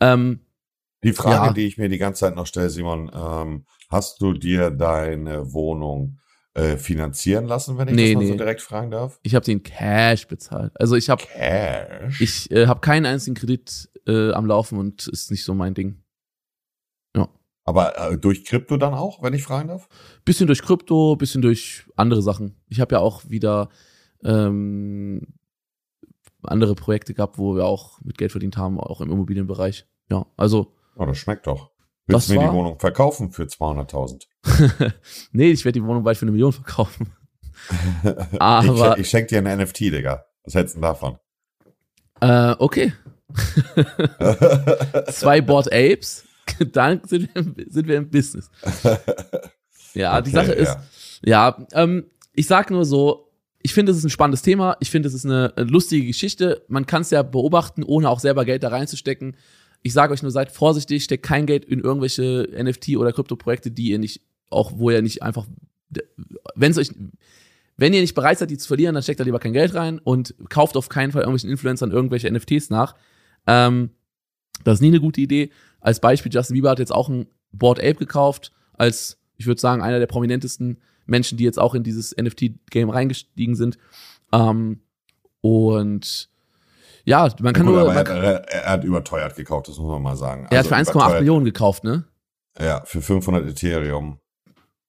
Ähm, 0.00 0.40
Die 1.04 1.12
Frage, 1.12 1.46
Ja. 1.48 1.52
die 1.52 1.66
ich 1.66 1.78
mir 1.78 1.88
die 1.88 1.98
ganze 1.98 2.20
Zeit 2.20 2.36
noch 2.36 2.46
stelle, 2.46 2.70
Simon, 2.70 3.10
ähm, 3.14 3.64
hast 3.88 4.20
du 4.20 4.32
dir 4.34 4.70
deine 4.70 5.52
Wohnung 5.52 6.18
äh, 6.54 6.76
finanzieren 6.76 7.44
lassen, 7.46 7.78
wenn 7.78 7.88
ich 7.88 7.94
Nee, 7.94 8.14
das 8.14 8.22
mal 8.22 8.26
so 8.26 8.32
nee. 8.32 8.38
direkt 8.38 8.60
fragen 8.60 8.90
darf? 8.90 9.18
ich 9.22 9.34
habe 9.34 9.44
den 9.44 9.62
Cash 9.62 10.26
bezahlt. 10.26 10.72
Also 10.80 10.96
ich 10.96 11.08
habe 11.10 11.22
Cash. 11.22 12.20
ich 12.20 12.50
äh, 12.50 12.66
habe 12.66 12.80
keinen 12.80 13.06
einzigen 13.06 13.36
Kredit 13.36 13.88
äh, 14.06 14.32
am 14.32 14.46
Laufen 14.46 14.78
und 14.78 15.06
ist 15.08 15.30
nicht 15.30 15.44
so 15.44 15.54
mein 15.54 15.74
Ding. 15.74 16.02
Aber 17.64 17.96
äh, 18.12 18.18
durch 18.18 18.44
Krypto 18.46 18.78
dann 18.78 18.94
auch, 18.94 19.22
wenn 19.22 19.34
ich 19.34 19.44
fragen 19.44 19.68
darf? 19.68 19.88
Bisschen 20.24 20.46
durch 20.48 20.62
Krypto, 20.62 21.14
bisschen 21.14 21.42
durch 21.42 21.84
andere 21.94 22.20
Sachen. 22.22 22.56
Ich 22.68 22.80
habe 22.80 22.96
ja 22.96 23.00
auch 23.00 23.28
wieder 23.28 23.68
ähm, 24.24 25.34
andere 26.42 26.74
Projekte 26.74 27.14
gehabt, 27.14 27.38
wo 27.38 27.54
wir 27.54 27.66
auch 27.66 28.00
mit 28.00 28.18
Geld 28.18 28.32
verdient 28.32 28.56
haben, 28.56 28.80
auch 28.80 29.00
im 29.00 29.12
Immobilienbereich. 29.12 29.86
Ja, 30.10 30.26
also 30.36 30.72
Oh, 30.96 31.04
das 31.06 31.18
schmeckt 31.18 31.46
doch. 31.46 31.69
Das 32.10 32.28
Willst 32.28 32.30
du 32.30 32.34
mir 32.34 32.40
war- 32.40 32.50
die 32.52 32.56
Wohnung 32.56 32.78
verkaufen 32.78 33.30
für 33.32 33.44
200.000? 33.44 34.26
nee, 35.32 35.50
ich 35.50 35.64
werde 35.64 35.78
die 35.80 35.84
Wohnung 35.86 36.02
bald 36.02 36.16
für 36.16 36.22
eine 36.22 36.32
Million 36.32 36.52
verkaufen. 36.52 37.12
Aber- 38.38 38.94
ich, 38.94 39.02
ich 39.02 39.10
schenke 39.10 39.28
dir 39.28 39.38
ein 39.46 39.58
NFT, 39.58 39.80
Digga. 39.80 40.24
Was 40.44 40.54
hältst 40.54 40.74
du 40.74 40.80
denn 40.80 40.82
davon? 40.82 41.18
Äh, 42.20 42.54
okay. 42.58 42.92
Zwei 45.10 45.40
Board 45.40 45.72
Apes, 45.72 46.24
dann 46.72 47.00
sind 47.04 47.28
wir, 47.34 47.44
sind 47.68 47.86
wir 47.88 47.96
im 47.96 48.10
Business. 48.10 48.50
Ja, 49.94 50.20
die 50.20 50.30
Okay, 50.30 50.36
Sache 50.46 50.52
ist, 50.52 50.76
ja, 51.24 51.66
ähm, 51.72 52.06
ich 52.34 52.46
sag 52.46 52.70
nur 52.70 52.84
so, 52.84 53.28
ich 53.62 53.74
finde, 53.74 53.92
es 53.92 53.98
ist 53.98 54.04
ein 54.04 54.10
spannendes 54.10 54.42
Thema. 54.42 54.76
Ich 54.80 54.90
finde, 54.90 55.08
es 55.08 55.14
ist 55.14 55.26
eine 55.26 55.52
lustige 55.56 56.06
Geschichte. 56.06 56.64
Man 56.68 56.86
kann 56.86 57.02
es 57.02 57.10
ja 57.10 57.22
beobachten, 57.22 57.82
ohne 57.82 58.08
auch 58.08 58.18
selber 58.20 58.44
Geld 58.46 58.62
da 58.62 58.68
reinzustecken. 58.68 59.36
Ich 59.82 59.92
sage 59.92 60.12
euch 60.12 60.22
nur, 60.22 60.30
seid 60.30 60.50
vorsichtig, 60.50 61.04
steckt 61.04 61.24
kein 61.24 61.46
Geld 61.46 61.64
in 61.64 61.80
irgendwelche 61.80 62.48
NFT- 62.52 62.98
oder 62.98 63.12
Krypto-Projekte, 63.12 63.70
die 63.70 63.90
ihr 63.90 63.98
nicht, 63.98 64.22
auch 64.50 64.72
wo 64.76 64.90
ihr 64.90 65.02
nicht 65.02 65.22
einfach, 65.22 65.46
wenn 66.54 66.70
es 66.70 66.78
euch, 66.78 66.90
wenn 67.76 67.94
ihr 67.94 68.02
nicht 68.02 68.14
bereit 68.14 68.38
seid, 68.38 68.50
die 68.50 68.58
zu 68.58 68.68
verlieren, 68.68 68.94
dann 68.94 69.02
steckt 69.02 69.20
da 69.20 69.24
lieber 69.24 69.38
kein 69.38 69.54
Geld 69.54 69.74
rein 69.74 69.98
und 69.98 70.34
kauft 70.50 70.76
auf 70.76 70.90
keinen 70.90 71.12
Fall 71.12 71.22
irgendwelchen 71.22 71.50
Influencern 71.50 71.90
irgendwelche 71.90 72.30
NFTs 72.30 72.68
nach. 72.68 72.94
Ähm, 73.46 73.90
das 74.64 74.74
ist 74.74 74.80
nie 74.82 74.88
eine 74.88 75.00
gute 75.00 75.20
Idee. 75.20 75.50
Als 75.80 76.00
Beispiel, 76.00 76.32
Justin 76.32 76.54
Bieber 76.54 76.70
hat 76.70 76.78
jetzt 76.78 76.92
auch 76.92 77.08
ein 77.08 77.26
Board 77.52 77.78
Ape 77.78 77.94
gekauft, 77.94 78.52
als, 78.74 79.18
ich 79.38 79.46
würde 79.46 79.60
sagen, 79.60 79.82
einer 79.82 79.98
der 79.98 80.06
prominentesten 80.06 80.78
Menschen, 81.06 81.38
die 81.38 81.44
jetzt 81.44 81.58
auch 81.58 81.74
in 81.74 81.82
dieses 81.82 82.14
NFT-Game 82.16 82.90
reingestiegen 82.90 83.54
sind. 83.54 83.78
Ähm, 84.32 84.80
und 85.40 86.29
ja, 87.10 87.28
man 87.40 87.52
kann 87.52 87.66
Gut, 87.66 87.74
nur. 87.74 87.84
Man, 87.86 87.96
er, 87.96 88.22
hat- 88.34 88.48
er, 88.50 88.64
hat 88.70 88.84
überteuert 88.84 89.36
gekauft, 89.36 89.68
das 89.68 89.76
muss 89.78 89.88
man 89.88 90.02
mal 90.02 90.16
sagen. 90.16 90.46
er 90.50 90.58
hat 90.60 90.66
für 90.66 90.76
Also 90.76 90.92
1,8 90.92 90.94
überteuert- 90.94 91.18
Millionen 91.20 91.44
gekauft, 91.44 91.84
ne? 91.84 92.04
Ja, 92.58 92.82
für 92.84 93.02
500 93.02 93.46
Ethereum. 93.48 94.18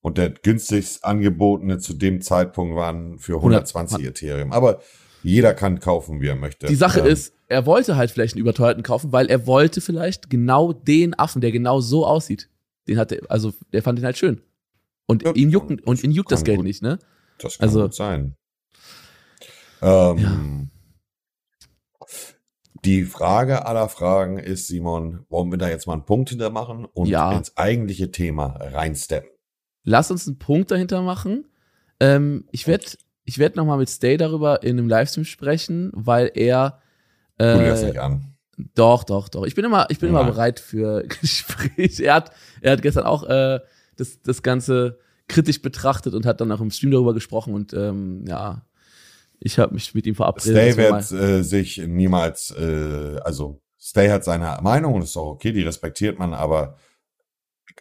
Und 0.01 0.17
der 0.17 0.31
günstigst 0.31 1.03
angebotene 1.05 1.77
zu 1.77 1.93
dem 1.93 2.21
Zeitpunkt 2.21 2.75
waren 2.75 3.19
für 3.19 3.35
120 3.35 4.03
Ethereum. 4.05 4.51
Aber 4.51 4.79
jeder 5.23 5.53
kann 5.53 5.79
kaufen, 5.79 6.21
wie 6.21 6.27
er 6.27 6.35
möchte. 6.35 6.65
Die 6.65 6.75
Sache 6.75 7.01
Ähm, 7.01 7.05
ist, 7.05 7.33
er 7.47 7.65
wollte 7.67 7.95
halt 7.97 8.09
vielleicht 8.09 8.33
einen 8.33 8.41
überteuerten 8.41 8.81
kaufen, 8.81 9.11
weil 9.11 9.27
er 9.27 9.45
wollte 9.45 9.79
vielleicht 9.81 10.29
genau 10.31 10.73
den 10.73 11.13
Affen, 11.19 11.39
der 11.41 11.51
genau 11.51 11.81
so 11.81 12.05
aussieht. 12.05 12.49
Den 12.87 12.97
hat 12.97 13.11
er, 13.11 13.19
also 13.29 13.53
der 13.73 13.83
fand 13.83 13.99
ihn 13.99 14.05
halt 14.05 14.17
schön. 14.17 14.41
Und 15.05 15.21
Ja, 15.23 15.33
ihn 15.33 15.51
juckt, 15.51 15.69
und 15.85 16.03
ihn 16.03 16.11
juckt 16.11 16.31
das 16.31 16.43
Geld 16.43 16.57
gut. 16.57 16.65
nicht, 16.65 16.81
ne? 16.81 16.97
Das 17.37 17.59
kann 17.59 17.67
also- 17.69 17.83
gut 17.83 17.93
sein. 17.93 18.35
Ähm, 19.83 20.69
Die 22.83 23.03
Frage 23.03 23.65
aller 23.65 23.89
Fragen 23.89 24.37
ist, 24.39 24.67
Simon, 24.67 25.25
wollen 25.29 25.51
wir 25.51 25.57
da 25.57 25.69
jetzt 25.69 25.85
mal 25.85 25.93
einen 25.93 26.05
Punkt 26.05 26.29
hinter 26.29 26.49
machen 26.49 26.85
und 26.85 27.07
Ja. 27.07 27.37
ins 27.37 27.55
eigentliche 27.57 28.11
Thema 28.11 28.57
reinsteppen? 28.59 29.29
Lass 29.83 30.09
uns 30.11 30.27
einen 30.27 30.39
Punkt 30.39 30.71
dahinter 30.71 31.01
machen. 31.01 31.47
Ähm, 31.99 32.45
ich 32.51 32.67
werde 32.67 32.85
ich 33.23 33.37
werd 33.37 33.55
nochmal 33.55 33.77
mit 33.77 33.89
Stay 33.89 34.17
darüber 34.17 34.63
in 34.63 34.79
einem 34.79 34.89
Livestream 34.89 35.25
sprechen, 35.25 35.91
weil 35.93 36.31
er 36.33 36.81
Tu 37.37 37.45
dir 37.45 37.69
das 37.69 37.81
äh, 37.83 37.85
nicht 37.87 37.99
an. 37.99 38.35
Doch, 38.75 39.03
doch, 39.03 39.29
doch. 39.29 39.45
Ich 39.45 39.55
bin 39.55 39.65
immer, 39.65 39.87
ich 39.89 39.99
bin 39.99 40.09
immer 40.09 40.23
Nein. 40.23 40.33
bereit 40.33 40.59
für 40.59 41.03
Gespräche. 41.21 42.03
Er 42.05 42.15
hat, 42.15 42.31
er 42.61 42.73
hat 42.73 42.81
gestern 42.81 43.05
auch 43.05 43.23
äh, 43.23 43.59
das, 43.95 44.21
das 44.21 44.43
Ganze 44.43 44.99
kritisch 45.27 45.61
betrachtet 45.61 46.13
und 46.13 46.25
hat 46.25 46.41
dann 46.41 46.51
auch 46.51 46.61
im 46.61 46.71
Stream 46.71 46.91
darüber 46.91 47.13
gesprochen 47.13 47.53
und 47.53 47.73
ähm, 47.73 48.25
ja, 48.27 48.65
ich 49.43 49.57
habe 49.57 49.73
mich 49.73 49.93
mit 49.93 50.05
ihm 50.05 50.15
verabredet. 50.15 50.73
Stay 50.73 50.77
wird 50.77 51.11
äh, 51.11 51.43
sich 51.43 51.77
niemals, 51.79 52.51
äh, 52.51 53.17
also 53.23 53.61
Stay 53.79 54.09
hat 54.09 54.23
seine 54.23 54.59
Meinung 54.61 54.93
und 54.93 55.01
ist 55.01 55.17
auch 55.17 55.31
okay, 55.31 55.51
die 55.51 55.63
respektiert 55.63 56.19
man, 56.19 56.35
aber 56.35 56.77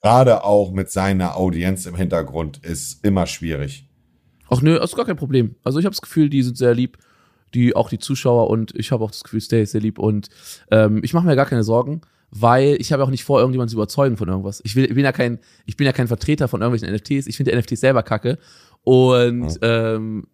gerade 0.00 0.42
auch 0.44 0.72
mit 0.72 0.90
seiner 0.90 1.36
Audienz 1.36 1.84
im 1.84 1.94
Hintergrund 1.94 2.64
ist 2.64 3.04
immer 3.04 3.26
schwierig. 3.26 3.86
Ach 4.48 4.62
nö, 4.62 4.78
ist 4.78 4.96
gar 4.96 5.04
kein 5.04 5.16
Problem. 5.16 5.56
Also 5.62 5.78
ich 5.78 5.84
habe 5.84 5.94
das 5.94 6.00
Gefühl, 6.00 6.30
die 6.30 6.42
sind 6.42 6.56
sehr 6.56 6.74
lieb, 6.74 6.96
die 7.52 7.76
auch 7.76 7.90
die 7.90 7.98
Zuschauer 7.98 8.48
und 8.48 8.74
ich 8.74 8.90
habe 8.90 9.04
auch 9.04 9.10
das 9.10 9.22
Gefühl, 9.22 9.42
Stay 9.42 9.62
ist 9.62 9.72
sehr 9.72 9.82
lieb 9.82 9.98
und 9.98 10.30
ähm, 10.70 11.00
ich 11.04 11.12
mache 11.12 11.26
mir 11.26 11.36
gar 11.36 11.46
keine 11.46 11.62
Sorgen, 11.62 12.00
weil 12.30 12.76
ich 12.80 12.92
habe 12.92 13.04
auch 13.04 13.10
nicht 13.10 13.24
vor, 13.24 13.38
irgendjemanden 13.38 13.70
zu 13.70 13.76
überzeugen 13.76 14.16
von 14.16 14.28
irgendwas. 14.28 14.62
Ich, 14.64 14.76
will, 14.76 14.86
ich 14.86 14.94
bin 14.94 15.04
ja 15.04 15.12
kein, 15.12 15.38
ich 15.66 15.76
bin 15.76 15.84
ja 15.84 15.92
kein 15.92 16.08
Vertreter 16.08 16.48
von 16.48 16.62
irgendwelchen 16.62 16.94
NFTs. 16.94 17.26
Ich 17.26 17.36
finde 17.36 17.54
NFTs 17.54 17.80
selber 17.80 18.02
kacke 18.02 18.38
und 18.82 19.58
ähm, 19.60 20.26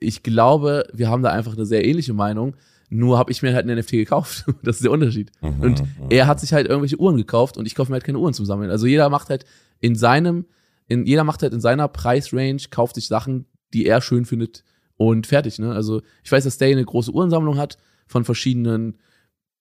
ich 0.00 0.22
glaube, 0.22 0.86
wir 0.92 1.08
haben 1.08 1.22
da 1.22 1.30
einfach 1.30 1.54
eine 1.54 1.66
sehr 1.66 1.84
ähnliche 1.84 2.12
Meinung. 2.12 2.56
Nur 2.90 3.18
habe 3.18 3.30
ich 3.30 3.42
mir 3.42 3.52
halt 3.54 3.68
einen 3.68 3.78
NFT 3.78 3.92
gekauft. 3.92 4.44
Das 4.62 4.76
ist 4.76 4.84
der 4.84 4.92
Unterschied. 4.92 5.30
Mhm, 5.40 5.60
Und 5.60 5.80
mhm. 5.82 6.06
er 6.10 6.26
hat 6.26 6.40
sich 6.40 6.52
halt 6.52 6.66
irgendwelche 6.66 6.98
Uhren 6.98 7.16
gekauft 7.16 7.56
und 7.56 7.66
ich 7.66 7.74
kaufe 7.74 7.90
mir 7.90 7.94
halt 7.94 8.04
keine 8.04 8.18
Uhren 8.18 8.34
zum 8.34 8.46
Sammeln. 8.46 8.70
Also 8.70 8.86
jeder 8.86 9.08
macht 9.10 9.28
halt 9.28 9.44
in 9.80 9.94
seinem, 9.94 10.46
in, 10.86 11.04
jeder 11.04 11.24
macht 11.24 11.42
halt 11.42 11.52
in 11.52 11.60
seiner 11.60 11.88
Preisrange, 11.88 12.62
kauft 12.70 12.94
sich 12.94 13.06
Sachen, 13.06 13.46
die 13.74 13.86
er 13.86 14.00
schön 14.00 14.24
findet 14.24 14.64
und 14.96 15.26
fertig, 15.26 15.58
ne? 15.58 15.72
Also 15.72 16.02
ich 16.24 16.32
weiß, 16.32 16.44
dass 16.44 16.58
Day 16.58 16.72
eine 16.72 16.84
große 16.84 17.12
Uhrensammlung 17.12 17.58
hat 17.58 17.78
von 18.06 18.24
verschiedenen, 18.24 18.96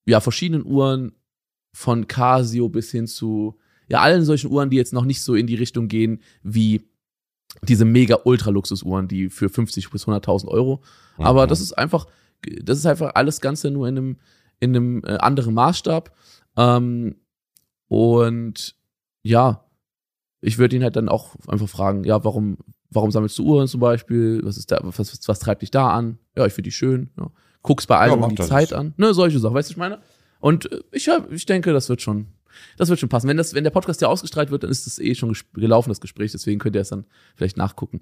ja, 0.06 0.21
verschiedenen 0.21 0.65
Uhren, 0.65 1.12
von 1.73 2.08
Casio 2.08 2.69
bis 2.69 2.89
hin 2.89 3.06
zu, 3.06 3.60
ja, 3.88 4.02
allen 4.02 4.26
solchen 4.26 4.50
Uhren, 4.50 4.71
die 4.71 4.78
jetzt 4.78 4.93
noch 4.93 5.06
nicht 5.06 5.21
so 5.21 5.36
in 5.36 5.45
die 5.45 5.56
Richtung 5.56 5.88
gehen 5.88 6.21
wie 6.41 6.82
diese 7.64 7.86
mega 7.86 8.20
Ultra-Luxus-Uhren, 8.24 9.08
die 9.08 9.30
für 9.30 9.50
50 9.50 9.90
bis 9.90 10.06
100.000 10.08 10.48
Euro. 10.48 10.82
Aber 11.18 11.46
Mhm. 11.46 11.50
das 11.50 11.62
ist 11.62 11.74
einfach, 11.78 12.06
das 12.62 12.78
ist 12.78 12.86
einfach 12.86 13.12
alles 13.16 13.42
Ganze 13.42 13.72
nur 13.72 13.88
in 13.88 13.98
einem, 13.98 14.18
in 14.60 14.76
einem 14.76 15.04
äh, 15.06 15.18
anderen 15.18 15.54
Maßstab. 15.54 16.16
Ähm, 16.58 17.16
und 17.88 18.76
ja, 19.24 19.64
ich 20.42 20.58
würde 20.58 20.76
ihn 20.76 20.84
halt 20.84 20.96
dann 20.96 21.10
auch 21.10 21.36
einfach 21.48 21.70
fragen, 21.70 22.04
ja, 22.04 22.24
warum, 22.24 22.58
warum 22.92 23.12
sammelst 23.12 23.38
du 23.40 23.46
Uhren 23.46 23.68
zum 23.68 23.80
Beispiel? 23.80 24.42
Was 24.44 24.58
ist 24.58 24.72
da, 24.72 24.80
was, 24.84 25.00
was, 25.00 25.20
was 25.28 25.40
treibt 25.40 25.62
dich 25.62 25.72
da 25.72 25.90
an? 25.92 26.20
Ja, 26.36 26.46
ich 26.46 26.54
finde 26.54 26.68
die 26.68 26.74
schön. 26.74 27.10
Ja. 27.18 27.30
Guckst 27.64 27.88
bei 27.88 27.98
allen 27.98 28.20
mach 28.20 28.28
um 28.28 28.30
die 28.32 28.36
das. 28.36 28.48
Zeit 28.48 28.74
an. 28.74 28.94
Ne, 28.98 29.14
solche 29.14 29.40
Sachen, 29.40 29.56
weißt 29.56 29.70
du, 29.70 29.72
was 29.72 29.76
ich 29.76 29.78
meine? 29.78 30.00
Und 30.40 30.72
äh, 30.72 30.82
ich, 30.92 31.10
ich 31.32 31.46
denke, 31.46 31.74
das 31.74 31.90
wird 31.90 32.02
schon, 32.02 32.28
das 32.78 32.89
wird 32.89 33.00
schon 33.00 33.10
passen. 33.10 33.28
Wenn 33.28 33.38
das, 33.38 33.54
wenn 33.54 33.63
der 33.63 33.72
Podcast 33.72 34.02
ja 34.02 34.08
ausgestrahlt 34.08 34.52
wird, 34.52 34.63
dann 34.63 34.72
ist 34.72 34.86
das 34.86 35.00
eh 35.00 35.15
schon 35.15 35.36
gelaufen, 35.54 35.89
das 35.89 36.02
Gespräch. 36.02 36.32
Deswegen 36.32 36.60
könnt 36.60 36.76
ihr 36.76 36.82
es 36.82 36.89
dann 36.89 37.06
vielleicht 37.36 37.58
nachgucken. 37.58 38.02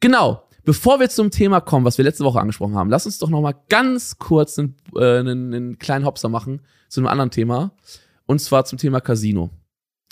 Genau. 0.00 0.42
Bevor 0.64 1.00
wir 1.00 1.08
zum 1.08 1.30
Thema 1.30 1.60
kommen, 1.60 1.86
was 1.86 1.96
wir 1.96 2.04
letzte 2.04 2.22
Woche 2.24 2.38
angesprochen 2.40 2.74
haben, 2.74 2.90
lass 2.90 3.06
uns 3.06 3.18
doch 3.18 3.30
noch 3.30 3.40
mal 3.40 3.54
ganz 3.70 4.18
kurz 4.18 4.58
einen, 4.58 4.76
äh, 4.94 5.18
einen, 5.18 5.54
einen 5.54 5.78
kleinen 5.78 6.04
Hopser 6.04 6.28
machen 6.28 6.60
zu 6.88 7.00
einem 7.00 7.06
anderen 7.08 7.30
Thema. 7.30 7.72
Und 8.26 8.40
zwar 8.40 8.64
zum 8.66 8.78
Thema 8.78 9.00
Casino. 9.00 9.50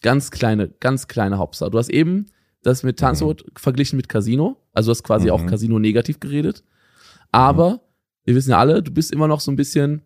Ganz 0.00 0.30
kleine, 0.30 0.68
ganz 0.68 1.06
kleine 1.06 1.38
Hopser. 1.38 1.68
Du 1.70 1.76
hast 1.78 1.90
eben 1.90 2.26
das 2.62 2.82
mit 2.82 2.98
Tanzort 2.98 3.44
verglichen 3.56 3.96
mit 3.96 4.08
Casino. 4.08 4.56
Also 4.72 4.88
du 4.88 4.90
hast 4.92 5.02
quasi 5.04 5.26
Mhm. 5.26 5.32
auch 5.32 5.46
Casino 5.46 5.78
negativ 5.78 6.18
geredet. 6.18 6.64
Aber 7.30 7.80
wir 8.24 8.34
wissen 8.34 8.50
ja 8.50 8.58
alle, 8.58 8.82
du 8.82 8.90
bist 8.90 9.12
immer 9.12 9.28
noch 9.28 9.40
so 9.40 9.50
ein 9.50 9.56
bisschen, 9.56 10.02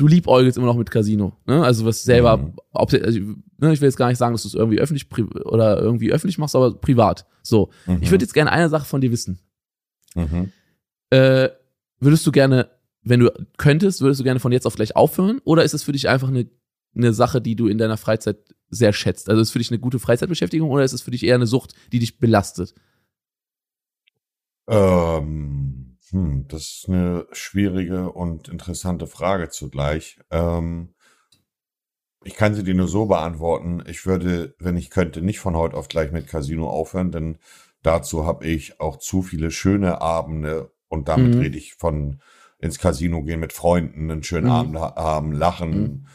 du 0.00 0.06
liebäugelst 0.06 0.56
immer 0.56 0.66
noch 0.66 0.76
mit 0.76 0.90
Casino. 0.90 1.36
Ne? 1.46 1.62
Also 1.62 1.84
was 1.84 2.02
selber, 2.02 2.38
Mhm. 2.38 2.54
ob, 2.72 2.92
also, 2.92 3.18
ne, 3.20 3.72
ich 3.72 3.80
will 3.80 3.88
jetzt 3.88 3.96
gar 3.96 4.08
nicht 4.08 4.18
sagen, 4.18 4.32
dass 4.34 4.42
du 4.42 4.48
es 4.48 4.54
irgendwie 4.54 4.80
öffentlich 4.80 5.06
oder 5.44 5.78
irgendwie 5.80 6.10
öffentlich 6.12 6.38
machst, 6.38 6.56
aber 6.56 6.74
privat. 6.74 7.26
So. 7.42 7.70
Mhm. 7.86 7.98
Ich 8.00 8.10
würde 8.10 8.24
jetzt 8.24 8.32
gerne 8.32 8.50
eine 8.50 8.68
Sache 8.70 8.86
von 8.86 9.00
dir 9.00 9.12
wissen. 9.12 9.38
Mhm. 10.14 10.52
Äh, 11.10 11.50
würdest 11.98 12.26
du 12.26 12.32
gerne, 12.32 12.70
wenn 13.02 13.20
du 13.20 13.30
könntest, 13.58 14.00
würdest 14.00 14.20
du 14.20 14.24
gerne 14.24 14.40
von 14.40 14.52
jetzt 14.52 14.66
auf 14.66 14.74
gleich 14.74 14.96
aufhören? 14.96 15.40
Oder 15.44 15.64
ist 15.64 15.74
es 15.74 15.82
für 15.82 15.92
dich 15.92 16.08
einfach 16.08 16.28
eine, 16.28 16.48
eine 16.96 17.12
Sache, 17.12 17.40
die 17.40 17.56
du 17.56 17.66
in 17.68 17.78
deiner 17.78 17.96
Freizeit 17.98 18.38
sehr 18.70 18.92
schätzt? 18.92 19.28
Also 19.28 19.40
ist 19.42 19.48
es 19.48 19.52
für 19.52 19.58
dich 19.58 19.70
eine 19.70 19.80
gute 19.80 19.98
Freizeitbeschäftigung 19.98 20.70
oder 20.70 20.84
ist 20.84 20.92
es 20.94 21.02
für 21.02 21.10
dich 21.10 21.24
eher 21.24 21.34
eine 21.34 21.46
Sucht, 21.46 21.74
die 21.92 21.98
dich 21.98 22.18
belastet? 22.18 22.74
Ähm, 24.68 25.79
hm, 26.10 26.46
das 26.48 26.62
ist 26.62 26.84
eine 26.88 27.26
schwierige 27.32 28.10
und 28.12 28.48
interessante 28.48 29.06
Frage 29.06 29.48
zugleich. 29.50 30.18
Ähm, 30.30 30.94
ich 32.24 32.34
kann 32.34 32.54
sie 32.54 32.64
dir 32.64 32.74
nur 32.74 32.88
so 32.88 33.06
beantworten. 33.06 33.82
Ich 33.86 34.04
würde, 34.06 34.54
wenn 34.58 34.76
ich 34.76 34.90
könnte, 34.90 35.22
nicht 35.22 35.40
von 35.40 35.56
heute 35.56 35.76
auf 35.76 35.88
gleich 35.88 36.12
mit 36.12 36.26
Casino 36.26 36.68
aufhören, 36.68 37.10
denn 37.12 37.38
dazu 37.82 38.26
habe 38.26 38.46
ich 38.46 38.78
auch 38.80 38.98
zu 38.98 39.22
viele 39.22 39.50
schöne 39.50 40.00
Abende 40.02 40.72
und 40.88 41.08
damit 41.08 41.34
Mhm. 41.36 41.40
rede 41.40 41.56
ich 41.58 41.74
von 41.74 42.20
ins 42.58 42.78
Casino 42.78 43.22
gehen 43.22 43.40
mit 43.40 43.54
Freunden, 43.54 44.10
einen 44.10 44.22
schönen 44.22 44.46
Mhm. 44.46 44.50
Abend 44.52 44.78
ha- 44.78 44.94
haben, 44.96 45.32
lachen, 45.32 45.80
Mhm. 45.82 46.06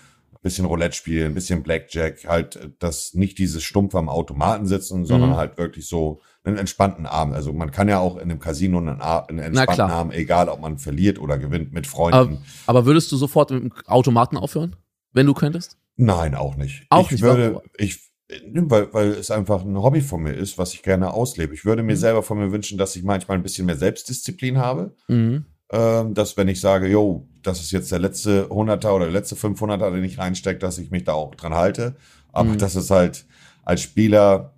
Bisschen 0.45 0.65
Roulette 0.65 0.95
spielen, 0.95 1.33
bisschen 1.33 1.63
Blackjack, 1.63 2.25
halt 2.27 2.55
äh, 2.55 2.69
das 2.77 3.15
nicht 3.15 3.39
dieses 3.39 3.63
stumpf 3.63 3.95
am 3.95 4.09
Automaten 4.09 4.67
sitzen, 4.67 5.03
sondern 5.05 5.31
Mhm. 5.31 5.35
halt 5.37 5.57
wirklich 5.57 5.87
so 5.87 6.21
einen 6.43 6.57
entspannten 6.57 7.07
Abend. 7.07 7.33
Also 7.33 7.51
man 7.51 7.71
kann 7.71 7.89
ja 7.89 7.97
auch 7.97 8.15
in 8.17 8.29
einem 8.29 8.39
Casino 8.39 8.77
einen, 8.77 9.01
einen 9.01 9.39
entspannten. 9.39 9.89
Abend, 9.89 10.13
egal 10.13 10.47
ob 10.49 10.61
man 10.61 10.77
verliert 10.77 11.17
oder 11.19 11.39
gewinnt 11.39 11.73
mit 11.73 11.87
Freunden. 11.87 12.37
Aber 12.67 12.85
würdest 12.85 13.11
du 13.11 13.17
sofort 13.17 13.49
mit 13.49 13.63
dem 13.63 13.73
Automaten 13.87 14.37
aufhören, 14.37 14.75
wenn 15.13 15.25
du 15.25 15.33
könntest? 15.33 15.77
Nein, 15.97 16.35
auch 16.35 16.55
nicht. 16.55 16.85
Auch 16.89 17.05
ich 17.07 17.13
nicht, 17.13 17.21
würde, 17.23 17.61
ich, 17.77 18.11
ne, 18.45 18.69
weil, 18.69 18.93
weil 18.93 19.07
es 19.13 19.31
einfach 19.31 19.63
ein 19.65 19.81
Hobby 19.81 20.01
von 20.01 20.21
mir 20.21 20.33
ist, 20.33 20.59
was 20.59 20.75
ich 20.75 20.83
gerne 20.83 21.11
auslebe. 21.11 21.55
Ich 21.55 21.65
würde 21.65 21.81
mir 21.81 21.93
Mhm. 21.93 21.99
selber 21.99 22.21
von 22.21 22.37
mir 22.37 22.51
wünschen, 22.51 22.77
dass 22.77 22.95
ich 22.95 23.01
manchmal 23.03 23.37
ein 23.37 23.43
bisschen 23.43 23.65
mehr 23.65 23.77
Selbstdisziplin 23.77 24.59
habe. 24.59 24.95
Mhm. 25.07 25.45
Ähm, 25.71 26.13
dass 26.13 26.37
wenn 26.37 26.47
ich 26.47 26.59
sage, 26.61 26.87
yo, 26.87 27.27
das 27.41 27.59
ist 27.59 27.71
jetzt 27.71 27.91
der 27.91 27.99
letzte 27.99 28.49
Hunderter 28.49 28.95
oder 28.95 29.05
der 29.05 29.13
letzte 29.13 29.35
500er, 29.35 29.91
den 29.91 30.03
ich 30.03 30.19
reinstecke, 30.19 30.59
dass 30.59 30.77
ich 30.77 30.91
mich 30.91 31.03
da 31.05 31.13
auch 31.13 31.33
dran 31.35 31.53
halte. 31.55 31.95
Aber 32.31 32.49
Mhm. 32.53 32.57
das 32.59 32.75
ist 32.75 32.91
halt 32.91 33.25
als 33.63 33.81
Spieler 33.81 34.53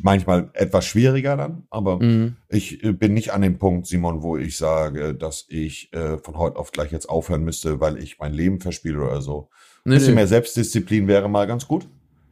manchmal 0.00 0.50
etwas 0.54 0.86
schwieriger 0.86 1.36
dann. 1.36 1.64
Aber 1.70 2.02
Mhm. 2.02 2.36
ich 2.48 2.82
äh, 2.84 2.92
bin 2.92 3.14
nicht 3.14 3.32
an 3.32 3.42
dem 3.42 3.58
Punkt, 3.58 3.86
Simon, 3.86 4.22
wo 4.22 4.36
ich 4.36 4.56
sage, 4.56 5.14
dass 5.14 5.44
ich 5.48 5.92
äh, 5.92 6.18
von 6.18 6.36
heute 6.38 6.56
auf 6.56 6.72
gleich 6.72 6.90
jetzt 6.92 7.08
aufhören 7.08 7.44
müsste, 7.44 7.80
weil 7.80 7.98
ich 8.02 8.18
mein 8.18 8.32
Leben 8.32 8.60
verspiele 8.60 9.02
oder 9.02 9.20
so. 9.20 9.48
Ein 9.84 9.90
Nee, 9.90 9.94
bisschen 9.96 10.10
nee. 10.10 10.20
mehr 10.20 10.26
Selbstdisziplin 10.26 11.06
wäre 11.08 11.28
mal 11.28 11.46
ganz 11.46 11.66
gut. 11.68 11.86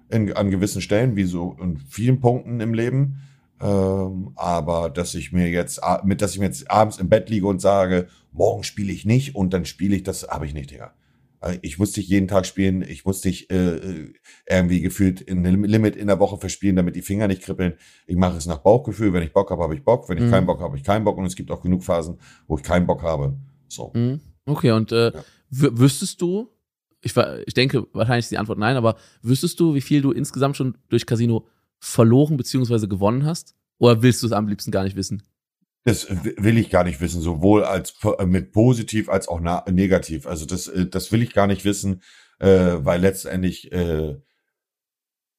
In, 0.09 0.33
an 0.35 0.51
gewissen 0.51 0.83
Stellen, 0.83 1.17
wie 1.17 1.25
so 1.25 1.57
in 1.61 1.77
vielen 1.79 2.21
Punkten 2.21 2.61
im 2.61 2.75
Leben. 2.75 3.19
Ähm, 3.63 4.33
aber 4.37 4.91
dass 4.91 5.15
ich 5.15 5.33
mir 5.33 5.49
jetzt, 5.49 5.81
mit, 6.05 6.21
dass 6.21 6.33
ich 6.33 6.39
mir 6.39 6.47
jetzt 6.47 6.71
abends 6.71 6.99
im 6.99 7.09
Bett 7.09 7.31
liege 7.31 7.47
und 7.47 7.61
sage, 7.61 8.09
morgen 8.33 8.65
spiele 8.65 8.93
ich 8.93 9.05
nicht 9.05 9.35
und 9.37 9.53
dann 9.55 9.65
spiele 9.65 9.95
ich, 9.97 10.03
das 10.03 10.27
habe 10.29 10.47
ich 10.47 10.55
nicht, 10.55 10.71
Digga. 10.71 10.93
Weil 11.41 11.59
Ich 11.63 11.79
muss 11.79 11.93
dich 11.93 12.09
jeden 12.09 12.29
Tag 12.29 12.47
spielen, 12.47 12.83
ich 12.83 13.05
muss 13.05 13.21
dich 13.21 13.51
äh, 13.51 13.77
äh, 13.77 14.13
irgendwie 14.49 14.81
gefühlt 14.81 15.21
in 15.21 15.47
einem 15.47 15.65
Limit 15.65 15.97
in 15.97 16.07
der 16.07 16.19
Woche 16.21 16.39
verspielen, 16.39 16.77
damit 16.77 16.97
die 16.97 17.03
Finger 17.03 17.29
nicht 17.29 17.43
kribbeln. 17.43 17.75
Ich 18.07 18.17
mache 18.17 18.37
es 18.37 18.47
nach 18.47 18.59
Bauchgefühl. 18.59 19.13
Wenn 19.13 19.23
ich 19.23 19.33
Bock 19.33 19.51
habe, 19.51 19.63
habe 19.63 19.75
ich 19.75 19.83
Bock. 19.85 20.09
Wenn 20.09 20.19
ich 20.19 20.25
Mhm. 20.25 20.31
keinen 20.31 20.47
Bock 20.47 20.59
habe, 20.59 20.69
habe 20.71 20.77
ich 20.77 20.85
keinen 20.85 21.05
Bock. 21.05 21.19
Und 21.19 21.27
es 21.27 21.35
gibt 21.37 21.51
auch 21.51 21.61
genug 21.61 21.83
Phasen, 21.85 22.19
wo 22.47 22.57
ich 22.57 22.63
keinen 22.63 22.87
Bock 22.87 23.03
habe. 23.03 23.37
So. 23.69 23.91
Mhm. 23.95 24.21
Okay, 24.47 24.71
und 24.73 24.93
äh, 24.93 25.07
Ja. 25.13 25.21
wü- 25.53 25.79
wüsstest 25.79 26.21
du, 26.23 26.49
ich, 27.01 27.13
ich 27.47 27.55
denke, 27.55 27.87
wahrscheinlich 27.93 28.25
ist 28.27 28.31
die 28.31 28.39
Antwort 28.39 28.59
nein, 28.59 28.77
aber 28.77 28.97
wüsstest 29.23 29.59
du, 29.59 29.75
wie 29.75 29.81
viel 29.81 30.01
du 30.03 30.13
insgesamt 30.13 30.57
schon 30.57 30.79
durch 30.89 31.07
Casino 31.07 31.47
verloren 31.83 32.37
bzw. 32.37 32.87
gewonnen 32.87 33.27
hast? 33.27 33.55
Oder 33.79 34.03
willst 34.03 34.23
du 34.23 34.27
es 34.27 34.33
am 34.33 34.47
liebsten 34.47 34.71
gar 34.71 34.85
nicht 34.85 34.95
wissen? 34.97 35.23
Das 35.85 36.09
w- 36.09 36.35
will 36.39 36.57
ich 36.59 36.71
gar 36.71 36.85
nicht 36.85 37.01
wissen, 37.01 37.21
sowohl 37.21 37.65
als 37.65 37.95
äh, 38.19 38.25
mit 38.25 38.53
positiv 38.53 39.09
als 39.09 39.27
auch 39.27 39.41
negativ. 39.69 40.27
Also 40.29 40.47
das, 40.47 40.69
äh, 40.69 40.87
das 40.87 41.11
will 41.11 41.23
ich 41.23 41.33
gar 41.33 41.49
nicht 41.49 41.65
wissen, 41.65 42.03
äh, 42.39 42.77
weil 42.79 43.01
letztendlich 43.01 43.73
äh, 43.73 44.17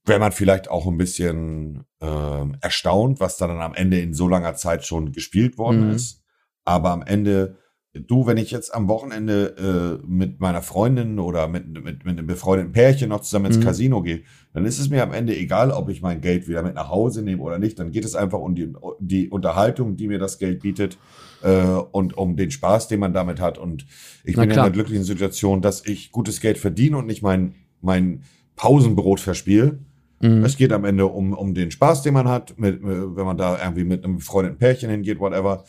wäre 0.06 0.20
man 0.20 0.34
vielleicht 0.34 0.70
auch 0.70 0.86
ein 0.86 0.98
bisschen 0.98 1.86
ähm, 2.02 2.58
erstaunt, 2.60 3.22
was 3.22 3.38
dann 3.38 3.52
am 3.62 3.74
Ende 3.74 4.02
in 4.02 4.14
so 4.14 4.28
langer 4.28 4.56
Zeit 4.56 4.86
schon 4.86 5.14
gespielt 5.14 5.58
worden 5.58 5.88
Mhm. 5.88 5.96
ist. 5.96 6.22
Aber 6.66 6.92
am 6.92 7.04
Ende, 7.04 7.58
du, 7.94 8.26
wenn 8.26 8.38
ich 8.38 8.50
jetzt 8.52 8.74
am 8.74 8.88
Wochenende 8.88 10.00
äh, 10.02 10.08
mit 10.08 10.40
meiner 10.40 10.62
Freundin 10.64 11.20
oder 11.20 11.48
mit, 11.48 11.72
mit, 11.72 12.06
mit 12.06 12.18
einem 12.18 12.26
befreundeten 12.26 12.72
Pärchen 12.72 13.10
noch 13.10 13.22
zusammen 13.22 13.48
ins 13.48 13.58
Mhm. 13.58 13.64
Casino 13.64 14.02
gehe, 14.02 14.24
dann 14.54 14.66
ist 14.66 14.80
es 14.80 14.90
mir 14.90 15.04
am 15.04 15.14
Ende 15.14 15.36
egal, 15.38 15.72
ob 15.72 15.90
ich 15.90 16.02
mein 16.02 16.20
Geld 16.20 16.48
wieder 16.48 16.64
mit 16.64 16.74
nach 16.74 16.90
Hause 16.90 17.22
nehme 17.22 17.42
oder 17.44 17.60
nicht. 17.60 17.78
Dann 17.78 17.92
geht 17.92 18.04
es 18.06 18.16
einfach 18.16 18.40
um 18.40 18.56
die, 18.56 18.74
die 19.00 19.30
Unterhaltung, 19.30 19.96
die 19.96 20.08
mir 20.08 20.18
das 20.18 20.40
Geld 20.40 20.62
bietet 20.62 20.98
äh, 21.44 21.62
und 21.62 22.18
um 22.18 22.36
den 22.36 22.50
Spaß, 22.50 22.88
den 22.88 23.00
man 23.00 23.14
damit 23.14 23.40
hat. 23.40 23.60
Und 23.60 23.86
ich 24.24 24.36
Na 24.36 24.42
bin 24.42 24.50
in 24.50 24.54
klar. 24.54 24.66
einer 24.66 24.74
glücklichen 24.74 25.04
Situation, 25.04 25.62
dass 25.62 25.86
ich 25.86 26.12
gutes 26.12 26.42
Geld 26.42 26.58
verdiene 26.58 26.98
und 26.98 27.06
nicht 27.06 27.22
mein, 27.22 27.54
mein 27.82 28.24
Pausenbrot 28.56 29.20
verspiele. 29.20 29.80
Mhm. 30.20 30.44
Es 30.44 30.58
geht 30.58 30.72
am 30.72 30.86
Ende 30.86 31.06
um, 31.06 31.34
um 31.34 31.54
den 31.54 31.70
Spaß, 31.70 32.02
den 32.02 32.16
man 32.16 32.28
hat, 32.28 32.58
mit, 32.58 32.82
äh, 32.82 33.16
wenn 33.16 33.26
man 33.26 33.38
da 33.38 33.60
irgendwie 33.62 33.84
mit 33.84 34.04
einem 34.04 34.18
befreundeten 34.18 34.58
Pärchen 34.58 34.90
hingeht, 34.90 35.20
whatever. 35.20 35.64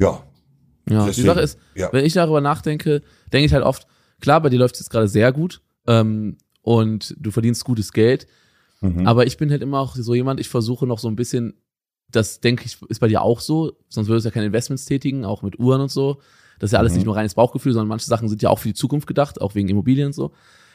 Ja, 0.00 0.24
Ja, 0.88 1.00
die 1.04 1.06
deswegen, 1.10 1.28
Sache 1.28 1.40
ist, 1.40 1.58
ja. 1.74 1.88
wenn 1.92 2.04
ich 2.04 2.12
darüber 2.12 2.40
nachdenke, 2.40 3.02
denke 3.32 3.46
ich 3.46 3.52
halt 3.52 3.64
oft, 3.64 3.86
klar, 4.20 4.40
bei 4.40 4.48
dir 4.48 4.58
läuft 4.58 4.74
es 4.74 4.80
jetzt 4.80 4.90
gerade 4.90 5.08
sehr 5.08 5.32
gut 5.32 5.60
ähm, 5.86 6.36
und 6.62 7.14
du 7.18 7.30
verdienst 7.30 7.64
gutes 7.64 7.92
Geld. 7.92 8.26
Mhm. 8.80 9.06
Aber 9.06 9.26
ich 9.26 9.36
bin 9.36 9.50
halt 9.50 9.62
immer 9.62 9.78
auch 9.80 9.94
so 9.94 10.14
jemand, 10.14 10.40
ich 10.40 10.48
versuche 10.48 10.86
noch 10.86 10.98
so 10.98 11.08
ein 11.08 11.16
bisschen, 11.16 11.54
das 12.10 12.40
denke 12.40 12.64
ich, 12.66 12.78
ist 12.88 12.98
bei 13.00 13.08
dir 13.08 13.22
auch 13.22 13.40
so, 13.40 13.72
sonst 13.88 14.08
würdest 14.08 14.24
du 14.24 14.28
ja 14.28 14.32
keine 14.34 14.46
Investments 14.46 14.84
tätigen, 14.84 15.24
auch 15.24 15.42
mit 15.42 15.58
Uhren 15.58 15.80
und 15.80 15.90
so. 15.90 16.20
Das 16.58 16.68
ist 16.68 16.72
ja 16.72 16.78
alles 16.80 16.92
Mhm. 16.92 16.98
nicht 16.98 17.06
nur 17.06 17.16
reines 17.16 17.34
Bauchgefühl, 17.34 17.72
sondern 17.72 17.88
manche 17.88 18.06
Sachen 18.06 18.28
sind 18.28 18.42
ja 18.42 18.50
auch 18.50 18.58
für 18.58 18.68
die 18.68 18.74
Zukunft 18.74 19.06
gedacht, 19.06 19.40
auch 19.40 19.54
wegen 19.54 19.68
Immobilien 19.68 20.06
und 20.08 20.12
so. 20.14 20.32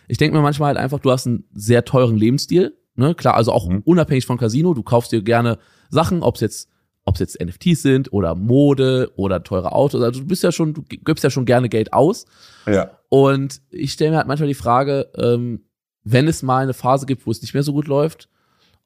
Ich 0.07 0.17
denke 0.17 0.35
mir 0.37 0.41
manchmal 0.41 0.67
halt 0.69 0.77
einfach, 0.77 0.99
du 0.99 1.11
hast 1.11 1.27
einen 1.27 1.43
sehr 1.53 1.83
teuren 1.85 2.15
Lebensstil, 2.17 2.77
ne? 2.95 3.13
Klar, 3.13 3.35
also 3.35 3.51
auch 3.51 3.67
Mhm. 3.67 3.81
unabhängig 3.83 4.25
von 4.25 4.37
Casino, 4.37 4.73
du 4.73 4.83
kaufst 4.83 5.11
dir 5.11 5.21
gerne 5.21 5.59
Sachen, 5.89 6.23
ob 6.23 6.35
es 6.35 6.41
jetzt 6.41 6.69
ob 7.07 7.15
es 7.15 7.19
jetzt 7.21 7.41
NFTs 7.41 7.83
sind 7.83 8.11
oder 8.11 8.35
Mode 8.35 9.13
oder 9.15 9.41
teure 9.41 9.71
Autos, 9.71 10.01
also 10.03 10.19
du 10.19 10.27
bist 10.27 10.43
ja 10.43 10.51
schon, 10.51 10.73
du 10.73 10.83
gibst 10.83 11.23
ja 11.23 11.29
schon 11.29 11.45
gerne 11.45 11.69
Geld 11.69 11.93
aus. 11.93 12.25
Ja. 12.65 12.99
Und 13.07 13.61
ich 13.69 13.93
stelle 13.93 14.11
mir 14.11 14.17
halt 14.17 14.27
manchmal 14.27 14.49
die 14.49 14.53
Frage, 14.53 15.09
ähm, 15.15 15.63
wenn 16.03 16.27
es 16.27 16.43
mal 16.43 16.63
eine 16.63 16.73
Phase 16.73 17.05
gibt, 17.05 17.25
wo 17.25 17.31
es 17.31 17.41
nicht 17.41 17.53
mehr 17.53 17.63
so 17.63 17.71
gut 17.71 17.87
läuft, 17.87 18.27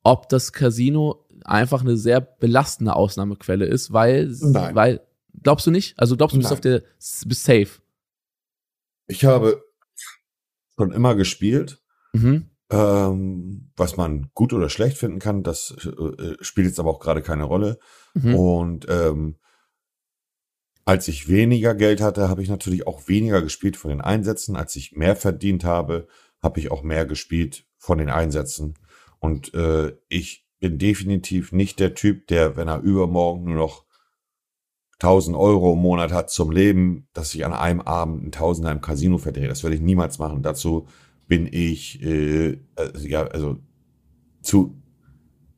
ob 0.03 0.29
das 0.29 0.53
Casino 0.53 1.25
einfach 1.45 1.81
eine 1.81 1.97
sehr 1.97 2.21
belastende 2.21 2.95
Ausnahmequelle 2.95 3.65
ist, 3.65 3.91
weil, 3.91 4.31
Nein. 4.39 4.75
weil, 4.75 5.01
glaubst 5.41 5.65
du 5.65 5.71
nicht? 5.71 5.95
Also 5.97 6.15
glaubst 6.15 6.35
du, 6.35 6.37
bist 6.37 6.51
Nein. 6.51 6.57
auf 6.57 6.61
der, 6.61 6.83
bist 7.25 7.43
safe. 7.43 7.81
Ich 9.07 9.25
habe 9.25 9.63
schon 10.77 10.91
immer 10.91 11.15
gespielt. 11.15 11.79
Mhm. 12.13 12.50
Ähm, 12.71 13.71
was 13.75 13.97
man 13.97 14.31
gut 14.33 14.53
oder 14.53 14.69
schlecht 14.69 14.97
finden 14.97 15.19
kann, 15.19 15.43
das 15.43 15.75
äh, 15.85 16.35
spielt 16.41 16.67
jetzt 16.67 16.79
aber 16.79 16.89
auch 16.89 16.99
gerade 16.99 17.21
keine 17.21 17.43
Rolle. 17.43 17.79
Mhm. 18.13 18.35
Und 18.35 18.87
ähm, 18.89 19.35
als 20.85 21.07
ich 21.07 21.27
weniger 21.27 21.75
Geld 21.75 22.01
hatte, 22.01 22.29
habe 22.29 22.41
ich 22.41 22.49
natürlich 22.49 22.87
auch 22.87 23.07
weniger 23.07 23.41
gespielt 23.41 23.77
von 23.77 23.89
den 23.89 24.01
Einsätzen. 24.01 24.55
Als 24.55 24.75
ich 24.75 24.93
mehr 24.93 25.15
verdient 25.15 25.63
habe, 25.63 26.07
habe 26.41 26.59
ich 26.59 26.71
auch 26.71 26.81
mehr 26.81 27.05
gespielt 27.05 27.65
von 27.77 27.97
den 27.97 28.09
Einsätzen. 28.09 28.75
Und 29.19 29.53
äh, 29.53 29.95
ich 30.07 30.47
bin 30.59 30.77
definitiv 30.77 31.51
nicht 31.51 31.79
der 31.79 31.93
Typ, 31.93 32.27
der, 32.27 32.55
wenn 32.55 32.67
er 32.67 32.81
übermorgen 32.81 33.45
nur 33.45 33.55
noch 33.55 33.85
1000 35.01 35.35
Euro 35.35 35.73
im 35.73 35.79
Monat 35.79 36.11
hat 36.11 36.29
zum 36.29 36.51
Leben, 36.51 37.07
dass 37.13 37.33
ich 37.33 37.43
an 37.45 37.53
einem 37.53 37.81
Abend 37.81 38.23
ein 38.23 38.31
Tausender 38.31 38.71
im 38.71 38.81
Casino 38.81 39.17
verdrehe. 39.17 39.47
Das 39.47 39.63
werde 39.63 39.75
ich 39.75 39.81
niemals 39.81 40.19
machen. 40.19 40.43
Dazu 40.43 40.87
bin 41.31 41.47
ich, 41.49 42.01
äh, 42.03 42.57
also, 42.75 43.07
ja, 43.07 43.23
also 43.27 43.57
zu, 44.41 44.75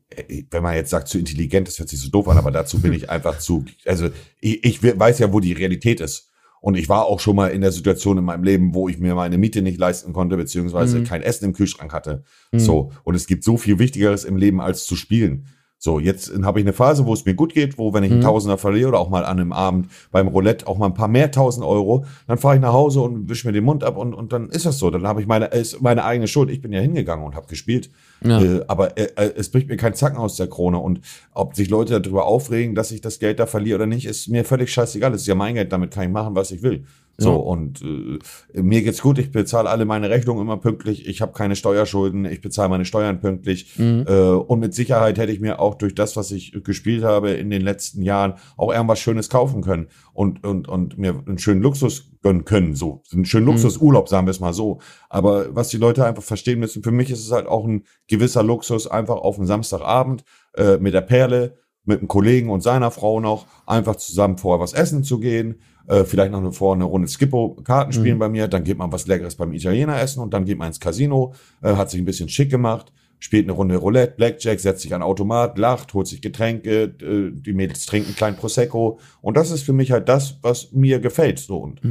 äh, 0.09 0.43
wenn 0.51 0.61
man 0.61 0.75
jetzt 0.75 0.91
sagt, 0.91 1.07
zu 1.07 1.17
intelligent, 1.17 1.67
das 1.67 1.79
hört 1.79 1.89
sich 1.89 1.99
so 1.99 2.09
doof 2.11 2.27
an, 2.27 2.37
aber 2.37 2.51
dazu 2.51 2.79
bin 2.79 2.93
ich 2.93 3.09
einfach 3.15 3.39
zu, 3.39 3.65
also 3.85 4.09
ich, 4.39 4.63
ich 4.63 4.83
we- 4.83 4.99
weiß 4.99 5.17
ja, 5.17 5.33
wo 5.33 5.39
die 5.39 5.53
Realität 5.53 5.99
ist. 5.99 6.29
Und 6.61 6.75
ich 6.75 6.87
war 6.89 7.05
auch 7.07 7.19
schon 7.19 7.35
mal 7.35 7.47
in 7.47 7.61
der 7.61 7.71
Situation 7.71 8.19
in 8.19 8.23
meinem 8.23 8.43
Leben, 8.43 8.75
wo 8.75 8.87
ich 8.87 8.99
mir 8.99 9.15
meine 9.15 9.39
Miete 9.39 9.63
nicht 9.63 9.79
leisten 9.79 10.13
konnte, 10.13 10.37
beziehungsweise 10.37 10.99
Mhm. 10.99 11.03
kein 11.05 11.23
Essen 11.23 11.45
im 11.45 11.53
Kühlschrank 11.53 11.91
hatte. 11.91 12.23
Mhm. 12.51 12.59
So. 12.59 12.91
Und 13.03 13.15
es 13.15 13.25
gibt 13.25 13.43
so 13.43 13.57
viel 13.57 13.79
Wichtigeres 13.79 14.23
im 14.25 14.37
Leben 14.37 14.61
als 14.61 14.85
zu 14.85 14.95
spielen. 14.95 15.47
So, 15.83 15.99
jetzt 15.99 16.31
habe 16.43 16.61
ich 16.61 16.65
eine 16.65 16.71
Phase, 16.71 17.05
wo 17.05 17.11
es 17.11 17.25
mir 17.25 17.33
gut 17.33 17.53
geht, 17.53 17.77
wo, 17.77 17.93
wenn 17.93 18.05
ich 18.05 18.11
einen 18.11 18.21
Mhm. 18.21 18.23
Tausender 18.23 18.57
verliere 18.57 18.87
oder 18.87 18.99
auch 18.99 19.09
mal 19.09 19.25
an 19.25 19.37
einem 19.37 19.51
Abend 19.51 19.89
beim 20.13 20.29
Roulette 20.29 20.65
auch 20.65 20.77
mal 20.77 20.85
ein 20.85 20.93
paar 20.93 21.09
mehr 21.09 21.29
tausend 21.29 21.65
Euro, 21.65 22.05
dann 22.25 22.37
fahre 22.37 22.55
ich 22.55 22.61
nach 22.61 22.71
Hause 22.71 23.01
und 23.01 23.27
wische 23.27 23.45
mir 23.47 23.51
den 23.51 23.65
Mund 23.65 23.83
ab 23.83 23.97
und, 23.97 24.13
und 24.13 24.31
dann 24.31 24.47
ist 24.47 24.65
das 24.65 24.79
so. 24.79 24.89
Dann 24.89 25.05
habe 25.05 25.19
ich 25.19 25.27
meine, 25.27 25.47
ist 25.47 25.81
meine 25.81 26.05
eigene 26.05 26.29
Schuld. 26.29 26.49
Ich 26.51 26.61
bin 26.61 26.71
ja 26.71 26.79
hingegangen 26.79 27.25
und 27.25 27.35
habe 27.35 27.47
gespielt. 27.47 27.89
Ja. 28.23 28.41
Äh, 28.41 28.63
aber 28.69 28.97
äh, 28.97 29.09
äh, 29.17 29.33
es 29.35 29.51
bricht 29.51 29.67
mir 29.67 29.75
kein 29.75 29.93
Zacken 29.93 30.17
aus 30.17 30.37
der 30.37 30.47
Krone. 30.47 30.77
Und 30.79 31.01
ob 31.33 31.53
sich 31.53 31.69
Leute 31.69 31.99
darüber 31.99 32.27
aufregen, 32.27 32.75
dass 32.75 32.91
ich 32.91 33.01
das 33.01 33.19
Geld 33.19 33.41
da 33.41 33.45
verliere 33.45 33.79
oder 33.79 33.85
nicht, 33.85 34.05
ist 34.05 34.29
mir 34.29 34.45
völlig 34.45 34.71
scheißegal. 34.71 35.13
Es 35.13 35.23
ist 35.23 35.27
ja 35.27 35.35
mein 35.35 35.55
Geld, 35.55 35.73
damit 35.73 35.91
kann 35.91 36.05
ich 36.05 36.11
machen, 36.11 36.33
was 36.33 36.51
ich 36.51 36.63
will. 36.63 36.85
So, 37.17 37.29
Ja. 37.29 37.35
und 37.35 37.81
äh, 37.83 38.61
mir 38.61 38.81
geht's 38.81 39.01
gut, 39.01 39.19
ich 39.19 39.31
bezahle 39.31 39.69
alle 39.69 39.85
meine 39.85 40.09
Rechnungen 40.09 40.41
immer 40.41 40.57
pünktlich, 40.57 41.07
ich 41.07 41.21
habe 41.21 41.31
keine 41.31 41.55
Steuerschulden, 41.55 42.25
ich 42.25 42.41
bezahle 42.41 42.69
meine 42.69 42.85
Steuern 42.85 43.19
pünktlich. 43.19 43.77
Mhm. 43.77 44.05
Äh, 44.07 44.13
und 44.31 44.59
mit 44.59 44.73
Sicherheit 44.73 45.19
hätte 45.19 45.31
ich 45.31 45.39
mir 45.39 45.59
auch 45.59 45.75
durch 45.75 45.93
das, 45.93 46.15
was 46.17 46.31
ich 46.31 46.53
gespielt 46.63 47.03
habe 47.03 47.29
in 47.31 47.51
den 47.51 47.61
letzten 47.61 48.01
Jahren, 48.01 48.33
auch 48.57 48.73
irgendwas 48.73 48.99
Schönes 48.99 49.29
kaufen 49.29 49.61
können 49.61 49.89
und, 50.13 50.43
und, 50.43 50.67
und 50.67 50.97
mir 50.97 51.21
einen 51.27 51.37
schönen 51.37 51.61
Luxus 51.61 52.09
gönnen 52.23 52.45
können. 52.45 52.73
So, 52.75 53.03
einen 53.13 53.25
schönen 53.25 53.45
Mhm. 53.45 53.51
Luxusurlaub, 53.51 54.09
sagen 54.09 54.25
wir 54.25 54.31
es 54.31 54.39
mal 54.39 54.53
so. 54.53 54.79
Aber 55.09 55.55
was 55.55 55.69
die 55.69 55.77
Leute 55.77 56.05
einfach 56.05 56.23
verstehen 56.23 56.59
müssen, 56.59 56.81
für 56.81 56.91
mich 56.91 57.11
ist 57.11 57.23
es 57.23 57.31
halt 57.31 57.45
auch 57.45 57.65
ein 57.67 57.83
gewisser 58.07 58.41
Luxus, 58.41 58.87
einfach 58.87 59.17
auf 59.17 59.37
einen 59.37 59.45
Samstagabend 59.45 60.23
äh, 60.55 60.77
mit 60.77 60.95
der 60.95 61.01
Perle, 61.01 61.57
mit 61.85 61.99
einem 61.99 62.07
Kollegen 62.07 62.49
und 62.49 62.61
seiner 62.63 62.91
Frau 62.91 63.19
noch, 63.19 63.45
einfach 63.67 63.97
zusammen 63.97 64.37
vorher 64.37 64.63
was 64.63 64.73
essen 64.73 65.03
zu 65.03 65.19
gehen. 65.19 65.59
Äh, 65.87 66.05
vielleicht 66.05 66.31
noch 66.31 66.39
eine, 66.39 66.51
vor 66.53 66.73
eine 66.73 66.85
Runde 66.85 67.07
Skippo 67.07 67.57
Karten 67.63 67.91
spielen 67.91 68.15
Mhm. 68.15 68.19
bei 68.19 68.29
mir, 68.29 68.47
dann 68.47 68.63
geht 68.63 68.77
man 68.77 68.91
was 68.91 69.05
Leckeres 69.07 69.35
beim 69.35 69.51
Italiener 69.51 69.99
essen 69.99 70.21
und 70.21 70.33
dann 70.33 70.45
geht 70.45 70.57
man 70.57 70.67
ins 70.67 70.79
Casino, 70.79 71.33
äh, 71.61 71.75
hat 71.75 71.89
sich 71.89 71.99
ein 72.01 72.05
bisschen 72.05 72.29
schick 72.29 72.49
gemacht, 72.49 72.93
spielt 73.19 73.45
eine 73.45 73.51
Runde 73.53 73.75
Roulette, 73.75 74.13
Blackjack, 74.15 74.59
setzt 74.59 74.81
sich 74.81 74.93
an 74.95 75.01
Automat, 75.01 75.57
lacht, 75.57 75.93
holt 75.93 76.07
sich 76.07 76.21
Getränke, 76.21 76.83
äh, 76.83 77.31
die 77.33 77.53
Mädels 77.53 77.85
trinken 77.85 78.07
einen 78.07 78.15
kleinen 78.15 78.37
Prosecco 78.37 78.99
und 79.21 79.35
das 79.35 79.51
ist 79.51 79.63
für 79.63 79.73
mich 79.73 79.91
halt 79.91 80.07
das, 80.07 80.39
was 80.41 80.71
mir 80.71 80.99
gefällt. 80.99 81.39
So 81.39 81.57
und 81.57 81.81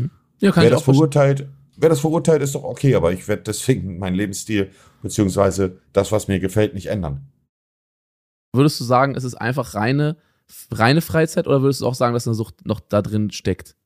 Ja, 0.40 0.52
kann 0.52 0.64
wer 0.64 0.70
das 0.70 0.83
verurteilt, 0.83 1.48
wer 1.76 1.90
das 1.90 2.00
verurteilt, 2.00 2.42
ist 2.42 2.55
doch 2.55 2.64
okay, 2.64 2.94
aber 2.94 3.12
ich 3.12 3.28
werde 3.28 3.42
deswegen 3.42 3.98
meinen 3.98 4.16
Lebensstil 4.16 4.70
beziehungsweise 5.02 5.78
das, 5.92 6.12
was 6.12 6.28
mir 6.28 6.40
gefällt, 6.40 6.72
nicht 6.74 6.87
ändern. 6.87 7.26
Würdest 8.55 8.81
du 8.81 8.85
sagen, 8.85 9.14
es 9.16 9.24
ist 9.24 9.35
einfach 9.35 9.74
reine, 9.74 10.16
reine 10.70 11.00
Freizeit 11.00 11.46
oder 11.46 11.62
würdest 11.62 11.81
du 11.81 11.87
auch 11.87 11.94
sagen, 11.94 12.14
dass 12.14 12.26
eine 12.26 12.35
Sucht 12.35 12.66
noch 12.66 12.81
da 12.81 13.02
drin 13.02 13.31
steckt? 13.31 13.76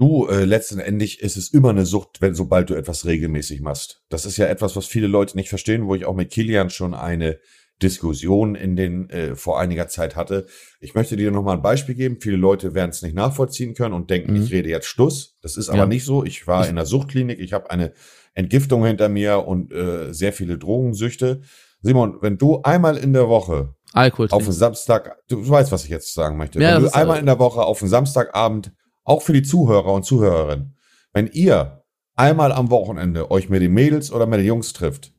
Du, 0.00 0.26
äh, 0.28 0.44
letztendlich 0.44 1.20
ist 1.20 1.36
es 1.36 1.52
immer 1.52 1.68
eine 1.68 1.84
Sucht, 1.84 2.22
wenn 2.22 2.34
sobald 2.34 2.70
du 2.70 2.74
etwas 2.74 3.04
regelmäßig 3.04 3.60
machst. 3.60 4.00
Das 4.08 4.24
ist 4.24 4.38
ja 4.38 4.46
etwas, 4.46 4.74
was 4.74 4.86
viele 4.86 5.06
Leute 5.06 5.36
nicht 5.36 5.50
verstehen, 5.50 5.86
wo 5.86 5.94
ich 5.94 6.06
auch 6.06 6.14
mit 6.14 6.30
Kilian 6.30 6.70
schon 6.70 6.94
eine 6.94 7.38
Diskussion 7.82 8.54
in 8.54 8.76
den 8.76 9.10
äh, 9.10 9.36
vor 9.36 9.60
einiger 9.60 9.88
Zeit 9.88 10.16
hatte. 10.16 10.46
Ich 10.80 10.94
möchte 10.94 11.16
dir 11.18 11.30
noch 11.30 11.42
mal 11.42 11.52
ein 11.56 11.62
Beispiel 11.62 11.94
geben. 11.94 12.16
Viele 12.20 12.36
Leute 12.38 12.72
werden 12.74 12.90
es 12.90 13.02
nicht 13.02 13.14
nachvollziehen 13.14 13.74
können 13.74 13.92
und 13.94 14.08
denken, 14.08 14.32
Mhm. 14.32 14.42
ich 14.42 14.52
rede 14.52 14.70
jetzt 14.70 14.86
Stuss. 14.86 15.36
Das 15.42 15.58
ist 15.58 15.68
aber 15.68 15.80
Ja. 15.80 15.86
nicht 15.86 16.04
so. 16.06 16.24
Ich 16.24 16.46
war 16.46 16.66
in 16.66 16.76
der 16.76 16.86
Suchtklinik, 16.86 17.38
ich 17.38 17.52
habe 17.52 17.70
eine 17.70 17.92
Entgiftung 18.32 18.84
hinter 18.86 19.10
mir 19.10 19.46
und 19.46 19.70
äh, 19.70 20.14
sehr 20.14 20.32
viele 20.32 20.56
Drogensüchte. 20.56 21.42
Simon, 21.82 22.16
wenn 22.22 22.38
du 22.38 22.62
einmal 22.62 22.96
in 22.96 23.12
der 23.12 23.28
Woche 23.28 23.74
Alkohol 23.92 24.28
auf 24.30 24.44
den. 24.44 24.52
Samstag, 24.52 25.18
du 25.28 25.46
weißt, 25.46 25.72
was 25.72 25.84
ich 25.84 25.90
jetzt 25.90 26.14
sagen 26.14 26.38
möchte. 26.38 26.58
Ja, 26.60 26.76
wenn 26.76 26.84
du 26.84 26.94
einmal 26.94 27.16
äh, 27.16 27.20
in 27.20 27.26
der 27.26 27.38
Woche 27.38 27.60
auf 27.60 27.80
den 27.80 27.88
Samstagabend, 27.88 28.72
auch 29.04 29.22
für 29.22 29.32
die 29.32 29.42
Zuhörer 29.42 29.92
und 29.92 30.04
Zuhörerinnen, 30.04 30.74
wenn 31.12 31.26
ihr 31.28 31.82
einmal 32.16 32.52
am 32.52 32.70
Wochenende 32.70 33.30
euch 33.30 33.48
mit 33.48 33.62
den 33.62 33.72
Mädels 33.72 34.12
oder 34.12 34.26
mit 34.26 34.40
den 34.40 34.46
Jungs 34.46 34.72
trifft 34.72 35.12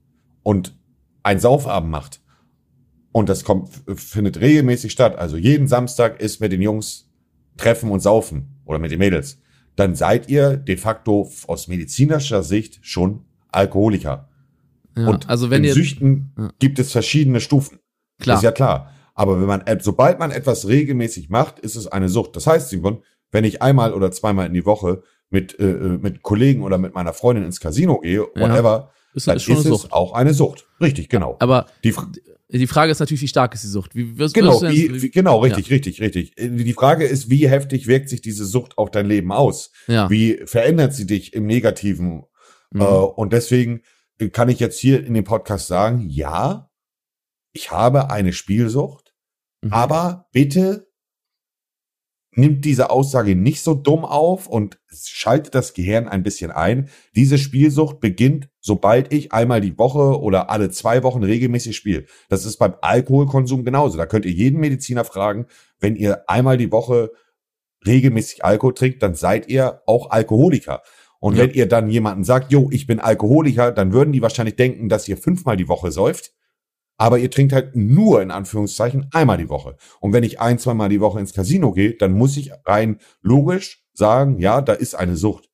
und 0.43 0.77
einen 1.23 1.39
Saufabend 1.39 1.91
macht 1.91 2.21
und 3.11 3.29
das 3.29 3.43
kommt, 3.43 3.69
findet 3.95 4.39
regelmäßig 4.39 4.91
statt, 4.91 5.17
also 5.17 5.37
jeden 5.37 5.67
Samstag 5.67 6.19
ist 6.21 6.39
mit 6.39 6.51
den 6.51 6.61
Jungs 6.61 7.09
treffen 7.57 7.91
und 7.91 7.99
saufen 7.99 8.59
oder 8.65 8.79
mit 8.79 8.91
den 8.91 8.99
Mädels, 8.99 9.39
dann 9.75 9.95
seid 9.95 10.29
ihr 10.29 10.57
de 10.57 10.77
facto 10.77 11.29
aus 11.47 11.67
medizinischer 11.67 12.43
Sicht 12.43 12.79
schon 12.81 13.25
Alkoholiker. 13.51 14.29
Ja, 14.97 15.07
und 15.07 15.29
also 15.29 15.49
wenn 15.49 15.63
in 15.63 15.69
ihr, 15.69 15.73
Süchten 15.73 16.33
Ja. 16.37 16.49
gibt 16.59 16.79
es 16.79 16.91
verschiedene 16.91 17.39
Stufen. 17.39 17.79
klar, 18.19 18.37
Ist 18.37 18.43
ja 18.43 18.51
klar. 18.51 18.91
Aber 19.13 19.39
wenn 19.39 19.47
man, 19.47 19.63
sobald 19.81 20.19
man 20.19 20.31
etwas 20.31 20.67
regelmäßig 20.67 21.29
macht, 21.29 21.59
ist 21.59 21.75
es 21.75 21.87
eine 21.87 22.09
Sucht. 22.09 22.35
Das 22.35 22.47
heißt, 22.47 22.69
Simon, 22.69 23.03
wenn 23.31 23.43
ich 23.43 23.61
einmal 23.61 23.93
oder 23.93 24.11
zweimal 24.11 24.47
in 24.47 24.53
die 24.53 24.65
Woche 24.65 25.03
mit, 25.29 25.57
äh, 25.59 25.63
mit 25.63 26.21
Kollegen 26.23 26.63
oder 26.63 26.77
mit 26.77 26.93
meiner 26.93 27.13
Freundin 27.13 27.45
ins 27.45 27.59
Casino 27.59 27.99
gehe, 27.99 28.21
whatever, 28.35 28.91
ist, 29.13 29.27
dann 29.27 29.37
ist 29.37 29.47
ist 29.47 29.65
eine 29.65 29.75
es 29.75 29.91
auch 29.91 30.13
eine 30.13 30.33
Sucht. 30.33 30.65
Richtig, 30.79 31.09
genau. 31.09 31.37
Aber 31.39 31.67
Die, 31.83 31.93
die 32.49 32.67
Frage 32.67 32.91
ist 32.91 32.99
natürlich, 32.99 33.21
wie 33.21 33.27
stark 33.29 33.53
ist 33.53 33.63
die 33.63 33.67
Sucht? 33.67 33.95
Wie 33.95 34.17
wirst, 34.17 34.33
genau, 34.33 34.59
denn- 34.59 34.71
wie, 34.73 35.01
wie, 35.01 35.09
genau, 35.11 35.39
richtig, 35.39 35.69
richtig, 35.71 36.01
richtig. 36.01 36.37
Äh, 36.37 36.49
Die 36.49 36.73
Frage 36.73 37.05
ist, 37.05 37.29
wie 37.29 37.47
heftig 37.49 37.87
wirkt 37.87 38.09
sich 38.09 38.21
diese 38.21 38.45
Sucht 38.45 38.77
auf 38.77 38.91
dein 38.91 39.05
Leben 39.05 39.31
aus? 39.31 39.71
ja. 39.87 40.09
Wie 40.09 40.41
verändert 40.45 40.93
sie 40.93 41.07
dich 41.07 41.33
im 41.33 41.45
Negativen? 41.45 42.23
Mhm. 42.71 42.81
Äh, 42.81 42.85
und 42.85 43.31
deswegen 43.33 43.81
kann 44.33 44.49
ich 44.49 44.59
jetzt 44.59 44.79
hier 44.79 45.03
in 45.05 45.13
dem 45.13 45.23
Podcast 45.23 45.67
sagen, 45.67 46.05
ja, 46.09 46.69
ich 47.53 47.71
habe 47.71 48.11
eine 48.11 48.33
Spielsucht, 48.33 49.13
Mhm. 49.61 49.73
aber 49.73 50.27
bitte 50.31 50.87
nimmt 52.33 52.63
diese 52.63 52.89
Aussage 52.89 53.35
nicht 53.35 53.61
so 53.61 53.73
dumm 53.73 54.05
auf 54.05 54.47
und 54.47 54.79
schaltet 54.89 55.53
das 55.53 55.73
Gehirn 55.73 56.07
ein 56.07 56.23
bisschen 56.23 56.51
ein. 56.51 56.89
Diese 57.15 57.37
Spielsucht 57.37 57.99
beginnt, 57.99 58.49
sobald 58.61 59.11
ich 59.11 59.33
einmal 59.33 59.59
die 59.59 59.77
Woche 59.77 60.19
oder 60.21 60.49
alle 60.49 60.69
zwei 60.69 61.03
Wochen 61.03 61.23
regelmäßig 61.23 61.75
spiele. 61.75 62.05
Das 62.29 62.45
ist 62.45 62.57
beim 62.57 62.75
Alkoholkonsum 62.81 63.65
genauso. 63.65 63.97
Da 63.97 64.05
könnt 64.05 64.25
ihr 64.25 64.31
jeden 64.31 64.59
Mediziner 64.59 65.03
fragen, 65.03 65.45
wenn 65.79 65.95
ihr 65.95 66.29
einmal 66.29 66.57
die 66.57 66.71
Woche 66.71 67.11
regelmäßig 67.85 68.45
Alkohol 68.45 68.75
trinkt, 68.75 69.03
dann 69.03 69.15
seid 69.15 69.49
ihr 69.49 69.81
auch 69.85 70.11
Alkoholiker. 70.11 70.81
Und 71.19 71.35
Ja. 71.35 71.43
wenn 71.43 71.51
ihr 71.51 71.67
dann 71.67 71.89
jemanden 71.89 72.23
sagt, 72.23 72.51
jo, 72.51 72.69
ich 72.71 72.87
bin 72.87 72.99
Alkoholiker, 72.99 73.71
dann 73.71 73.91
würden 73.91 74.11
die 74.13 74.21
wahrscheinlich 74.21 74.55
denken, 74.55 74.87
dass 74.89 75.07
ihr 75.07 75.17
fünfmal 75.17 75.57
die 75.57 75.67
Woche 75.67 75.91
säuft. 75.91 76.31
Aber 77.01 77.17
ihr 77.17 77.31
trinkt 77.31 77.51
halt 77.51 77.75
nur 77.75 78.21
in 78.21 78.29
Anführungszeichen 78.29 79.07
einmal 79.11 79.37
die 79.37 79.49
Woche. 79.49 79.75
Und 79.99 80.13
wenn 80.13 80.23
ich 80.23 80.39
ein, 80.39 80.59
zweimal 80.59 80.89
die 80.89 81.01
Woche 81.01 81.19
ins 81.19 81.33
Casino 81.33 81.71
gehe, 81.71 81.95
dann 81.97 82.11
muss 82.13 82.37
ich 82.37 82.51
rein 82.65 82.99
logisch 83.21 83.83
sagen, 83.93 84.37
ja, 84.39 84.61
da 84.61 84.73
ist 84.73 84.93
eine 84.93 85.15
Sucht. 85.15 85.49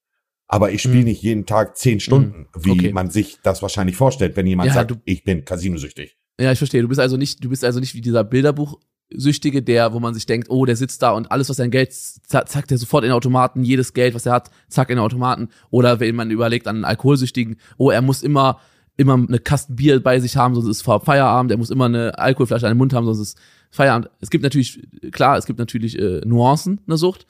Aber 0.48 0.72
ich 0.72 0.82
spiele 0.82 1.00
Mhm. 1.00 1.04
nicht 1.06 1.22
jeden 1.22 1.46
Tag 1.46 1.78
zehn 1.78 2.00
Stunden, 2.02 2.48
Mhm. 2.54 2.66
wie 2.66 2.72
Okay. 2.72 2.92
man 2.94 3.10
sich 3.10 3.38
das 3.44 3.62
wahrscheinlich 3.62 3.96
vorstellt, 3.96 4.36
wenn 4.36 4.46
jemand 4.48 4.68
Ja, 4.68 4.74
sagt, 4.74 4.96
ich 5.06 5.24
bin 5.24 5.46
Casinosüchtig. 5.46 6.18
Ja, 6.40 6.52
ich 6.52 6.58
verstehe. 6.58 6.82
Du 6.82 6.88
bist 6.90 7.00
also 7.00 7.16
nicht, 7.18 7.42
du 7.44 7.50
bist 7.50 7.64
also 7.64 7.80
nicht 7.80 7.96
wie 7.96 8.02
dieser 8.02 8.24
Bilderbuchsüchtige, 8.26 9.64
der, 9.64 9.94
wo 9.94 10.00
man 10.00 10.14
sich 10.14 10.26
denkt, 10.26 10.50
oh, 10.50 10.66
der 10.66 10.76
sitzt 10.76 11.02
da 11.02 11.12
und 11.12 11.32
alles, 11.32 11.50
was 11.50 11.58
sein 11.58 11.72
Geld, 11.72 11.94
zack, 11.94 12.50
zack, 12.50 12.68
der 12.68 12.78
sofort 12.78 13.04
in 13.04 13.10
den 13.10 13.16
Automaten, 13.16 13.64
jedes 13.64 13.94
Geld, 13.94 14.14
was 14.14 14.26
er 14.26 14.34
hat, 14.34 14.52
zack, 14.70 14.90
in 14.90 14.98
den 14.98 15.04
Automaten. 15.04 15.50
Oder 15.70 16.00
wenn 16.00 16.16
man 16.16 16.30
überlegt 16.32 16.68
an 16.68 16.78
einen 16.78 16.86
Alkoholsüchtigen, 16.86 17.58
oh, 17.78 17.90
er 17.90 18.02
muss 18.02 18.22
immer, 18.24 18.60
immer 18.98 19.14
eine 19.14 19.40
Kasten 19.40 19.76
Bier 19.76 20.02
bei 20.02 20.20
sich 20.20 20.36
haben, 20.38 20.56
sonst 20.56 20.68
ist 20.68 20.82
Feierabend, 20.82 21.52
er 21.52 21.58
muss 21.58 21.70
immer 21.70 21.86
eine 21.86 22.18
Alkoholflasche 22.18 22.66
an 22.66 22.74
den 22.74 22.78
Mund 22.78 22.94
haben, 22.94 23.06
sonst 23.06 23.20
ist 23.20 23.38
Feierabend. 23.72 24.10
Es 24.20 24.30
gibt 24.30 24.44
natürlich, 24.44 24.88
klar, 25.12 25.38
es 25.38 25.46
gibt 25.46 25.60
natürlich 25.60 25.98
äh, 25.98 26.22
Nuancen, 26.26 26.82
eine 26.88 26.98
Sucht. 26.98 27.28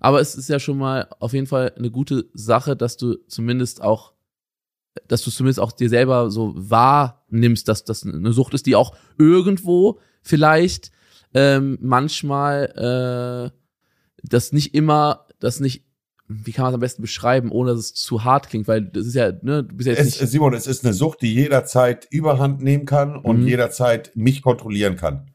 Aber 0.00 0.20
es 0.20 0.34
ist 0.34 0.48
ja 0.48 0.58
schon 0.58 0.78
mal 0.78 1.06
auf 1.20 1.32
jeden 1.32 1.46
Fall 1.46 1.72
eine 1.76 1.90
gute 1.90 2.26
Sache, 2.34 2.74
dass 2.74 2.96
du 2.96 3.14
zumindest 3.28 3.82
auch 3.82 4.12
dass 5.08 5.22
du 5.22 5.30
zumindest 5.30 5.60
auch 5.60 5.72
dir 5.72 5.88
selber 5.88 6.30
so 6.30 6.52
wahrnimmst, 6.54 7.66
dass 7.68 7.84
das 7.84 8.04
eine 8.04 8.32
Sucht 8.32 8.54
ist, 8.54 8.66
die 8.66 8.76
auch 8.76 8.94
irgendwo 9.18 10.00
vielleicht 10.22 10.90
ähm, 11.34 11.78
manchmal 11.80 13.50
äh, 13.52 13.56
das 14.22 14.52
nicht 14.52 14.74
immer, 14.74 15.26
das 15.40 15.60
nicht, 15.60 15.84
wie 16.44 16.52
kann 16.52 16.64
man 16.64 16.72
es 16.72 16.74
am 16.74 16.80
besten 16.80 17.02
beschreiben, 17.02 17.50
ohne 17.50 17.70
dass 17.70 17.80
es 17.80 17.94
zu 17.94 18.24
hart 18.24 18.48
klingt, 18.48 18.68
weil 18.68 18.82
das 18.82 19.06
ist 19.06 19.14
ja, 19.14 19.32
ne, 19.42 19.64
du 19.64 19.74
bist 19.76 19.86
ja 19.88 19.94
jetzt 19.94 20.14
Es, 20.14 20.20
nicht. 20.20 20.30
Simon, 20.30 20.54
es 20.54 20.66
ist 20.66 20.84
eine 20.84 20.94
Sucht, 20.94 21.22
die 21.22 21.32
jederzeit 21.34 22.06
Überhand 22.10 22.62
nehmen 22.62 22.86
kann 22.86 23.16
und 23.16 23.40
Mhm. 23.42 23.48
jederzeit 23.48 24.12
mich 24.14 24.42
kontrollieren 24.42 24.96
kann. 24.96 25.30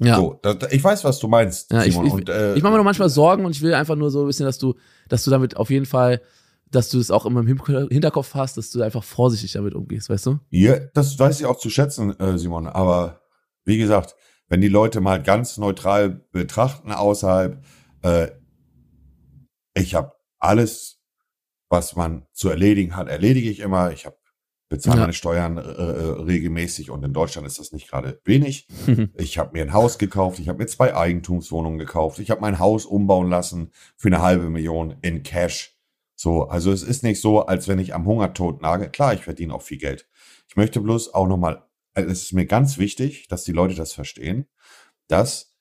ja. 0.00 0.14
So, 0.16 0.38
da, 0.42 0.54
da, 0.54 0.68
ich 0.70 0.82
weiß, 0.84 1.02
was 1.04 1.18
du 1.18 1.26
meinst, 1.28 1.72
Ja, 1.72 1.82
ich- 1.84 1.92
Simon. 1.94 2.06
ich- 2.06 2.12
und, 2.12 2.28
äh, 2.28 2.54
Ich 2.54 2.62
mache 2.62 2.70
mir 2.72 2.76
nur 2.78 2.84
manchmal 2.84 3.08
Sorgen 3.10 3.44
und 3.44 3.50
ich 3.56 3.62
will 3.62 3.74
einfach 3.74 3.96
nur 3.96 4.10
so 4.10 4.20
ein 4.22 4.26
bisschen, 4.28 4.46
dass 4.46 4.58
du, 4.58 4.74
dass 5.08 5.24
du 5.24 5.30
damit 5.32 5.56
auf 5.56 5.70
jeden 5.70 5.86
Fall, 5.86 6.20
dass 6.70 6.88
du 6.90 6.98
es 7.00 7.10
auch 7.10 7.26
immer 7.26 7.40
im 7.40 7.46
Hin- 7.46 7.88
Hinterkopf 7.90 8.34
hast, 8.34 8.56
dass 8.56 8.70
du 8.70 8.80
einfach 8.82 9.02
vorsichtig 9.02 9.52
damit 9.54 9.74
umgehst, 9.74 10.08
weißt 10.08 10.26
du? 10.26 10.38
Ja, 10.50 10.76
das 10.94 11.18
weiß 11.18 11.40
ich 11.40 11.46
auch 11.46 11.58
zu 11.58 11.68
schätzen, 11.70 12.16
äh, 12.20 12.38
Simon. 12.38 12.66
Aber 12.68 13.22
wie 13.64 13.78
gesagt, 13.78 14.14
wenn 14.48 14.60
die 14.60 14.68
Leute 14.68 15.00
mal 15.00 15.20
ganz 15.22 15.58
neutral 15.58 16.24
betrachten 16.32 16.92
außerhalb, 16.92 17.60
äh, 18.02 18.28
ich 19.74 19.94
habe 19.94 20.12
alles, 20.38 21.00
was 21.68 21.96
man 21.96 22.26
zu 22.32 22.48
erledigen 22.48 22.96
hat, 22.96 23.08
erledige 23.08 23.50
ich 23.50 23.60
immer. 23.60 23.92
Ich 23.92 24.06
habe 24.06 24.16
bezahle 24.70 24.96
Ja. 24.96 25.00
meine 25.02 25.12
Steuern 25.14 25.56
äh, 25.56 25.60
äh, 25.62 26.10
regelmäßig 26.22 26.90
und 26.90 27.02
in 27.02 27.14
Deutschland 27.14 27.46
ist 27.46 27.58
das 27.58 27.72
nicht 27.72 27.88
gerade 27.88 28.20
wenig. 28.24 28.66
Ich 29.16 29.38
habe 29.38 29.52
mir 29.52 29.62
ein 29.62 29.72
Haus 29.72 29.96
gekauft, 29.98 30.38
ich 30.38 30.48
habe 30.48 30.58
mir 30.58 30.66
zwei 30.66 30.94
Eigentumswohnungen 30.94 31.78
gekauft, 31.78 32.18
ich 32.18 32.30
habe 32.30 32.42
mein 32.42 32.58
Haus 32.58 32.84
umbauen 32.84 33.30
lassen 33.30 33.72
für 33.96 34.08
eine 34.08 34.20
halbe 34.20 34.50
Million 34.50 34.96
in 35.02 35.22
Cash. 35.22 35.74
So, 36.14 36.48
also 36.48 36.70
es 36.72 36.82
ist 36.82 37.02
nicht 37.02 37.20
so, 37.20 37.46
als 37.46 37.66
wenn 37.68 37.78
ich 37.78 37.94
am 37.94 38.04
Hungertod 38.04 38.60
nage. 38.60 38.90
Klar, 38.90 39.14
ich 39.14 39.22
verdiene 39.22 39.54
auch 39.54 39.62
viel 39.62 39.78
Geld. 39.78 40.06
Ich 40.48 40.56
möchte 40.56 40.80
bloß 40.80 41.14
auch 41.14 41.28
nochmal, 41.28 41.64
also 41.94 42.10
es 42.10 42.22
ist 42.24 42.32
mir 42.34 42.44
ganz 42.44 42.76
wichtig, 42.76 43.26
dass 43.28 43.44
die 43.44 43.52
Leute 43.52 43.74
das 43.74 43.92
verstehen, 43.94 44.46
dass 45.06 45.54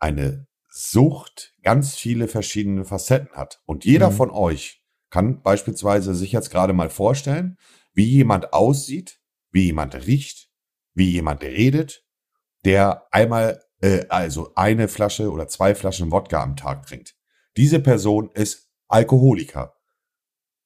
eine 0.00 0.47
Sucht 0.80 1.54
ganz 1.64 1.96
viele 1.96 2.28
verschiedene 2.28 2.84
Facetten 2.84 3.32
hat. 3.32 3.60
Und 3.66 3.84
jeder 3.84 4.10
Mhm. 4.10 4.14
von 4.14 4.30
euch 4.30 4.80
kann 5.10 5.42
beispielsweise 5.42 6.14
sich 6.14 6.30
jetzt 6.30 6.50
gerade 6.50 6.72
mal 6.72 6.88
vorstellen, 6.88 7.58
wie 7.94 8.04
jemand 8.04 8.52
aussieht, 8.52 9.18
wie 9.50 9.64
jemand 9.64 9.96
riecht, 10.06 10.50
wie 10.94 11.10
jemand 11.10 11.42
redet, 11.42 12.04
der 12.64 13.08
einmal, 13.10 13.60
äh, 13.80 14.06
also 14.08 14.52
eine 14.54 14.86
Flasche 14.86 15.32
oder 15.32 15.48
zwei 15.48 15.74
Flaschen 15.74 16.12
Wodka 16.12 16.40
am 16.40 16.54
Tag 16.54 16.86
trinkt. 16.86 17.16
Diese 17.56 17.80
Person 17.80 18.30
ist 18.32 18.70
Alkoholiker. 18.86 19.74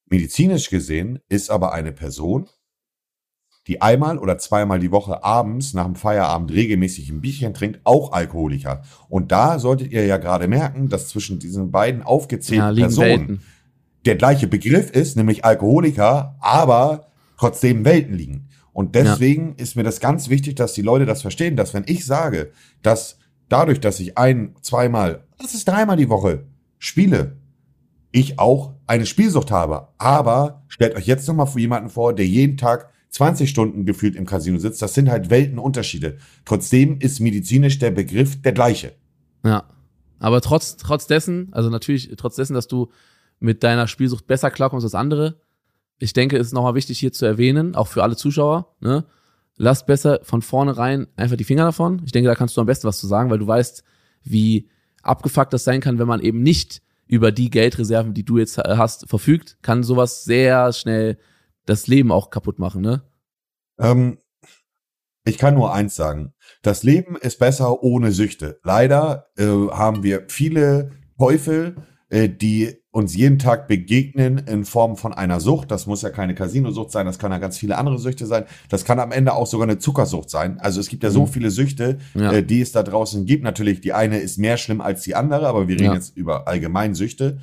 Medizinisch 0.04 0.68
gesehen 0.68 1.20
ist 1.30 1.48
aber 1.48 1.72
eine 1.72 1.92
Person, 1.92 2.50
die 3.68 3.80
einmal 3.80 4.18
oder 4.18 4.38
zweimal 4.38 4.80
die 4.80 4.90
Woche 4.90 5.22
abends 5.22 5.72
nach 5.72 5.84
dem 5.84 5.94
Feierabend 5.94 6.50
regelmäßig 6.50 7.10
ein 7.10 7.20
Bierchen 7.20 7.54
trinkt, 7.54 7.80
auch 7.84 8.12
Alkoholiker. 8.12 8.82
Und 9.08 9.30
da 9.30 9.58
solltet 9.58 9.92
ihr 9.92 10.04
ja 10.04 10.16
gerade 10.16 10.48
merken, 10.48 10.88
dass 10.88 11.08
zwischen 11.08 11.38
diesen 11.38 11.70
beiden 11.70 12.02
aufgezählten 12.02 12.76
Ja, 12.76 12.84
Personen 12.86 13.08
Welten. 13.08 13.42
der 14.04 14.16
gleiche 14.16 14.48
Begriff 14.48 14.90
ist, 14.90 15.16
nämlich 15.16 15.44
Alkoholiker, 15.44 16.36
aber 16.40 17.08
trotzdem 17.38 17.84
Welten 17.84 18.14
liegen. 18.14 18.48
Und 18.72 18.94
deswegen 18.94 19.54
ist 19.56 19.76
mir 19.76 19.84
das 19.84 20.00
ganz 20.00 20.28
wichtig, 20.28 20.56
dass 20.56 20.72
die 20.72 20.82
Leute 20.82 21.06
das 21.06 21.22
verstehen, 21.22 21.56
dass 21.56 21.74
wenn 21.74 21.84
ich 21.86 22.04
sage, 22.06 22.50
dass 22.82 23.18
dadurch, 23.48 23.80
dass 23.80 24.00
ich 24.00 24.16
ein, 24.18 24.56
zweimal, 24.62 25.24
das 25.38 25.54
ist 25.54 25.68
dreimal 25.68 25.96
die 25.96 26.08
Woche 26.08 26.46
spiele, 26.78 27.36
ich 28.10 28.38
auch 28.38 28.74
eine 28.86 29.06
Spielsucht 29.06 29.50
habe. 29.50 29.88
Aber 29.98 30.64
stellt 30.68 30.96
euch 30.96 31.06
jetzt 31.06 31.28
nochmal 31.28 31.48
jemanden 31.56 31.90
vor, 31.90 32.14
der 32.14 32.26
jeden 32.26 32.56
Tag 32.56 32.90
20 33.12 33.48
Stunden 33.48 33.84
gefühlt 33.84 34.16
im 34.16 34.26
Casino 34.26 34.58
sitzt. 34.58 34.82
Das 34.82 34.94
sind 34.94 35.10
halt 35.10 35.30
Weltenunterschiede. 35.30 36.18
Trotzdem 36.44 36.98
ist 36.98 37.20
medizinisch 37.20 37.78
der 37.78 37.90
Begriff 37.90 38.40
der 38.40 38.52
gleiche. 38.52 38.94
Ja. 39.44 39.64
Aber 40.18 40.40
trotz, 40.40 40.76
trotz 40.76 41.06
dessen, 41.06 41.48
also 41.52 41.68
natürlich, 41.68 42.12
trotz 42.16 42.36
dessen, 42.36 42.54
dass 42.54 42.68
du 42.68 42.90
mit 43.38 43.62
deiner 43.62 43.86
Spielsucht 43.86 44.26
besser 44.26 44.50
klarkommst 44.50 44.84
als 44.84 44.94
andere, 44.94 45.40
ich 45.98 46.12
denke, 46.12 46.36
es 46.36 46.48
ist 46.48 46.52
nochmal 46.52 46.74
wichtig 46.74 46.98
hier 46.98 47.12
zu 47.12 47.26
erwähnen, 47.26 47.74
auch 47.74 47.86
für 47.86 48.02
alle 48.02 48.16
Zuschauer, 48.16 48.74
ne? 48.80 49.04
Lass 49.56 49.84
besser 49.84 50.20
von 50.22 50.40
vornherein 50.40 51.06
einfach 51.14 51.36
die 51.36 51.44
Finger 51.44 51.64
davon. 51.64 52.00
Ich 52.06 52.12
denke, 52.12 52.28
da 52.28 52.34
kannst 52.34 52.56
du 52.56 52.60
am 52.60 52.66
besten 52.66 52.88
was 52.88 52.98
zu 52.98 53.06
sagen, 53.06 53.30
weil 53.30 53.38
du 53.38 53.46
weißt, 53.46 53.84
wie 54.24 54.68
abgefuckt 55.02 55.52
das 55.52 55.64
sein 55.64 55.80
kann, 55.80 55.98
wenn 55.98 56.08
man 56.08 56.20
eben 56.20 56.42
nicht 56.42 56.80
über 57.06 57.30
die 57.30 57.50
Geldreserven, 57.50 58.14
die 58.14 58.24
du 58.24 58.38
jetzt 58.38 58.56
hast, 58.56 59.08
verfügt, 59.08 59.58
kann 59.60 59.82
sowas 59.82 60.24
sehr 60.24 60.72
schnell 60.72 61.18
das 61.66 61.86
Leben 61.86 62.10
auch 62.12 62.30
kaputt 62.30 62.58
machen, 62.58 62.82
ne? 62.82 63.02
Ähm, 63.78 64.18
ich 65.24 65.38
kann 65.38 65.54
nur 65.54 65.72
eins 65.72 65.94
sagen. 65.94 66.32
Das 66.62 66.82
Leben 66.82 67.16
ist 67.16 67.38
besser 67.38 67.82
ohne 67.82 68.10
Süchte. 68.12 68.58
Leider 68.64 69.26
äh, 69.36 69.44
haben 69.44 70.02
wir 70.02 70.24
viele 70.28 70.90
Teufel, 71.18 71.76
äh, 72.08 72.28
die 72.28 72.76
uns 72.90 73.14
jeden 73.16 73.38
Tag 73.38 73.68
begegnen 73.68 74.36
in 74.38 74.64
Form 74.66 74.96
von 74.96 75.14
einer 75.14 75.40
Sucht. 75.40 75.70
Das 75.70 75.86
muss 75.86 76.02
ja 76.02 76.10
keine 76.10 76.34
Casinosucht 76.34 76.90
sein, 76.90 77.06
das 77.06 77.18
kann 77.18 77.32
ja 77.32 77.38
ganz 77.38 77.56
viele 77.56 77.78
andere 77.78 77.98
Süchte 77.98 78.26
sein. 78.26 78.44
Das 78.68 78.84
kann 78.84 78.98
am 79.00 79.12
Ende 79.12 79.32
auch 79.32 79.46
sogar 79.46 79.66
eine 79.66 79.78
Zuckersucht 79.78 80.28
sein. 80.28 80.58
Also 80.60 80.78
es 80.80 80.88
gibt 80.88 81.02
ja 81.04 81.10
so 81.10 81.22
Mhm. 81.22 81.28
viele 81.28 81.50
Süchte, 81.50 81.98
Ja. 82.14 82.32
äh, 82.32 82.42
die 82.42 82.60
es 82.60 82.72
da 82.72 82.82
draußen 82.82 83.24
gibt. 83.24 83.44
Natürlich, 83.44 83.80
die 83.80 83.92
eine 83.94 84.18
ist 84.18 84.36
mehr 84.38 84.56
schlimm 84.58 84.80
als 84.82 85.02
die 85.02 85.14
andere, 85.14 85.46
aber 85.46 85.68
wir 85.68 85.76
reden 85.76 85.84
Ja. 85.86 85.94
jetzt 85.94 86.16
über 86.16 86.48
allgemein 86.48 86.94
Süchte. 86.94 87.38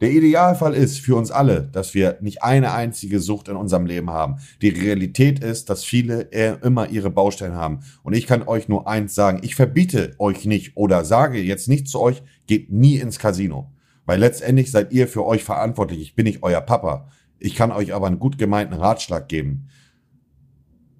Der 0.00 0.10
Idealfall 0.12 0.74
ist 0.74 0.98
für 0.98 1.14
uns 1.14 1.30
alle, 1.30 1.62
dass 1.62 1.92
wir 1.92 2.16
nicht 2.22 2.42
eine 2.42 2.72
einzige 2.72 3.20
Sucht 3.20 3.48
in 3.48 3.56
unserem 3.56 3.84
Leben 3.84 4.08
haben. 4.08 4.36
Die 4.62 4.70
Realität 4.70 5.44
ist, 5.44 5.68
dass 5.68 5.84
viele 5.84 6.22
immer 6.62 6.88
ihre 6.88 7.10
Baustellen 7.10 7.54
haben. 7.54 7.80
Und 8.02 8.14
ich 8.14 8.26
kann 8.26 8.42
euch 8.48 8.66
nur 8.68 8.88
eins 8.88 9.14
sagen, 9.14 9.40
ich 9.42 9.54
verbiete 9.54 10.14
euch 10.18 10.46
nicht 10.46 10.76
oder 10.76 11.04
sage 11.04 11.38
jetzt 11.38 11.68
nicht 11.68 11.86
zu 11.86 12.00
euch, 12.00 12.22
geht 12.46 12.72
nie 12.72 12.96
ins 12.96 13.18
Casino. 13.18 13.74
Weil 14.06 14.20
letztendlich 14.20 14.70
seid 14.70 14.90
ihr 14.92 15.06
für 15.06 15.26
euch 15.26 15.44
verantwortlich. 15.44 16.00
Ich 16.00 16.14
bin 16.14 16.24
nicht 16.24 16.42
euer 16.42 16.62
Papa. 16.62 17.10
Ich 17.38 17.54
kann 17.54 17.70
euch 17.70 17.92
aber 17.92 18.06
einen 18.06 18.18
gut 18.18 18.38
gemeinten 18.38 18.74
Ratschlag 18.74 19.28
geben. 19.28 19.68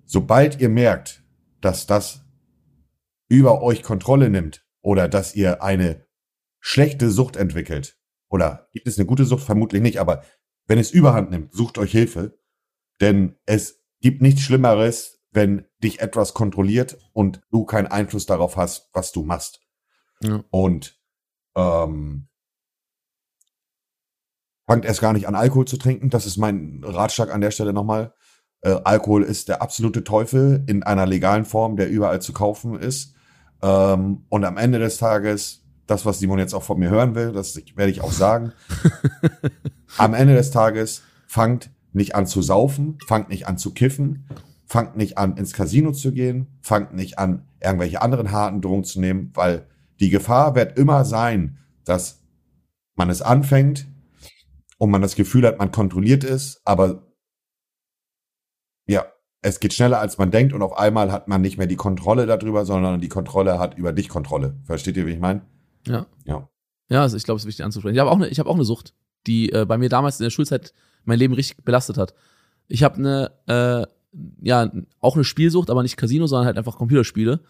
Sobald 0.04 0.60
ihr 0.60 0.68
merkt, 0.68 1.24
dass 1.62 1.86
das 1.86 2.26
über 3.28 3.62
euch 3.62 3.82
Kontrolle 3.82 4.28
nimmt 4.28 4.66
oder 4.82 5.08
dass 5.08 5.34
ihr 5.34 5.62
eine 5.62 6.04
schlechte 6.58 7.10
Sucht 7.10 7.36
entwickelt, 7.36 7.99
oder 8.30 8.68
gibt 8.72 8.86
es 8.86 8.96
eine 8.96 9.06
gute 9.06 9.24
Sucht? 9.24 9.44
Vermutlich 9.44 9.82
nicht, 9.82 9.98
aber 9.98 10.22
wenn 10.66 10.78
es 10.78 10.92
überhand 10.92 11.30
nimmt, 11.30 11.52
sucht 11.52 11.76
euch 11.78 11.90
Hilfe. 11.90 12.38
Denn 13.00 13.36
es 13.44 13.82
gibt 14.00 14.22
nichts 14.22 14.42
Schlimmeres, 14.42 15.20
wenn 15.32 15.66
dich 15.82 16.00
etwas 16.00 16.32
kontrolliert 16.32 16.98
und 17.12 17.42
du 17.50 17.64
keinen 17.64 17.88
Einfluss 17.88 18.26
darauf 18.26 18.56
hast, 18.56 18.88
was 18.92 19.12
du 19.12 19.24
machst. 19.24 19.60
Ja. 20.22 20.44
Und 20.50 21.00
ähm, 21.56 22.28
fangt 24.66 24.84
erst 24.84 25.00
gar 25.00 25.12
nicht 25.12 25.26
an, 25.26 25.34
Alkohol 25.34 25.66
zu 25.66 25.76
trinken. 25.76 26.10
Das 26.10 26.26
ist 26.26 26.36
mein 26.36 26.82
Ratschlag 26.84 27.32
an 27.32 27.40
der 27.40 27.50
Stelle 27.50 27.72
nochmal. 27.72 28.14
Äh, 28.62 28.80
Alkohol 28.84 29.24
ist 29.24 29.48
der 29.48 29.62
absolute 29.62 30.04
Teufel 30.04 30.64
in 30.66 30.82
einer 30.82 31.06
legalen 31.06 31.44
Form, 31.44 31.76
der 31.76 31.88
überall 31.88 32.20
zu 32.20 32.32
kaufen 32.32 32.78
ist. 32.78 33.14
Ähm, 33.62 34.26
und 34.28 34.44
am 34.44 34.56
Ende 34.56 34.78
des 34.78 34.98
Tages, 34.98 35.59
das, 35.90 36.06
was 36.06 36.20
Simon 36.20 36.38
jetzt 36.38 36.54
auch 36.54 36.62
von 36.62 36.78
mir 36.78 36.88
hören 36.88 37.14
will, 37.14 37.32
das 37.32 37.60
werde 37.74 37.90
ich 37.90 38.00
auch 38.00 38.12
sagen. 38.12 38.52
am 39.98 40.14
Ende 40.14 40.34
des 40.34 40.50
Tages 40.50 41.02
fangt 41.26 41.70
nicht 41.92 42.14
an 42.14 42.26
zu 42.26 42.42
saufen, 42.42 42.98
fangt 43.06 43.28
nicht 43.28 43.48
an 43.48 43.58
zu 43.58 43.74
kiffen, 43.74 44.26
fangt 44.66 44.96
nicht 44.96 45.18
an 45.18 45.36
ins 45.36 45.52
Casino 45.52 45.90
zu 45.90 46.12
gehen, 46.12 46.46
fangt 46.62 46.94
nicht 46.94 47.18
an 47.18 47.48
irgendwelche 47.60 48.00
anderen 48.00 48.30
harten 48.30 48.60
Drogen 48.60 48.84
zu 48.84 49.00
nehmen, 49.00 49.32
weil 49.34 49.66
die 49.98 50.10
Gefahr 50.10 50.54
wird 50.54 50.78
immer 50.78 51.04
sein, 51.04 51.58
dass 51.84 52.22
man 52.94 53.10
es 53.10 53.20
anfängt 53.20 53.88
und 54.78 54.90
man 54.90 55.02
das 55.02 55.16
Gefühl 55.16 55.44
hat, 55.44 55.58
man 55.58 55.72
kontrolliert 55.72 56.22
es, 56.22 56.60
aber 56.64 57.02
ja, 58.86 59.06
es 59.42 59.58
geht 59.58 59.72
schneller 59.72 59.98
als 59.98 60.18
man 60.18 60.30
denkt 60.30 60.52
und 60.52 60.62
auf 60.62 60.78
einmal 60.78 61.10
hat 61.10 61.26
man 61.26 61.40
nicht 61.40 61.58
mehr 61.58 61.66
die 61.66 61.76
Kontrolle 61.76 62.26
darüber, 62.26 62.64
sondern 62.64 63.00
die 63.00 63.08
Kontrolle 63.08 63.58
hat 63.58 63.76
über 63.76 63.92
dich 63.92 64.08
Kontrolle. 64.08 64.56
Versteht 64.64 64.96
ihr, 64.96 65.06
wie 65.06 65.12
ich 65.12 65.20
meine? 65.20 65.42
Ja. 65.86 66.06
Ja. 66.24 66.48
Ja, 66.88 67.02
also 67.02 67.16
ich 67.16 67.24
glaube, 67.24 67.36
es 67.36 67.44
ist 67.44 67.48
wichtig 67.48 67.64
anzusprechen. 67.64 67.94
Ich 67.94 68.00
habe 68.00 68.10
auch 68.10 68.16
eine, 68.16 68.28
ich 68.28 68.38
habe 68.38 68.50
auch 68.50 68.54
eine 68.54 68.64
Sucht. 68.64 68.94
die 69.26 69.52
äh, 69.52 69.64
bei 69.66 69.78
mir 69.78 69.88
damals 69.88 70.18
in 70.18 70.24
der 70.24 70.30
Schulzeit 70.30 70.72
mein 71.04 71.18
Leben 71.18 71.34
richtig 71.34 71.64
belastet 71.64 71.98
hat. 71.98 72.14
Ich 72.68 72.82
habe 72.82 72.96
eine, 72.96 73.32
äh, 73.46 73.86
ja, 74.42 74.70
auch 75.00 75.14
eine 75.14 75.24
Spielsucht, 75.24 75.70
aber 75.70 75.82
nicht 75.82 75.96
Casino, 75.96 76.26
sondern 76.26 76.46
halt 76.46 76.58
einfach 76.58 76.76
Computerspiele. 76.76 77.40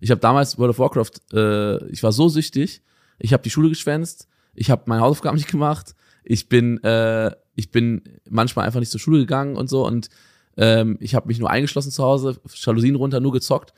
Ich 0.00 0.10
habe 0.10 0.20
damals 0.20 0.58
World 0.58 0.70
of 0.70 0.78
Warcraft, 0.78 1.12
äh, 1.32 1.84
ich 1.90 2.02
war 2.02 2.12
so 2.12 2.28
süchtig, 2.28 2.82
ich 3.18 3.32
habe 3.32 3.42
die 3.42 3.50
Schule 3.50 3.68
geschwänzt, 3.68 4.28
ich 4.54 4.70
habe 4.70 4.82
meine 4.86 5.02
Hausaufgaben 5.02 5.36
nicht 5.36 5.50
gemacht, 5.50 5.94
ich 6.24 6.48
bin, 6.48 6.82
äh, 6.84 7.34
ich 7.54 7.70
bin 7.70 8.02
manchmal 8.28 8.66
einfach 8.66 8.80
nicht 8.80 8.92
zur 8.92 9.00
Schule 9.00 9.18
gegangen 9.20 9.56
und 9.56 9.68
so 9.68 9.86
und 9.86 10.08
ähm, 10.56 10.96
ich 11.00 11.14
habe 11.14 11.28
mich 11.28 11.38
nur 11.38 11.50
eingeschlossen 11.50 11.90
zu 11.90 12.02
Hause, 12.02 12.38
Jalousien 12.54 12.96
runter, 12.96 13.20
nur 13.20 13.32
gezockt 13.32 13.72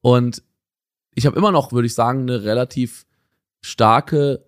und 0.00 0.42
ich 1.14 1.26
habe 1.26 1.36
immer 1.36 1.52
noch, 1.52 1.72
würde 1.72 1.86
ich 1.86 1.94
sagen, 1.94 2.22
eine 2.22 2.42
relativ 2.44 3.06
starke 3.62 4.44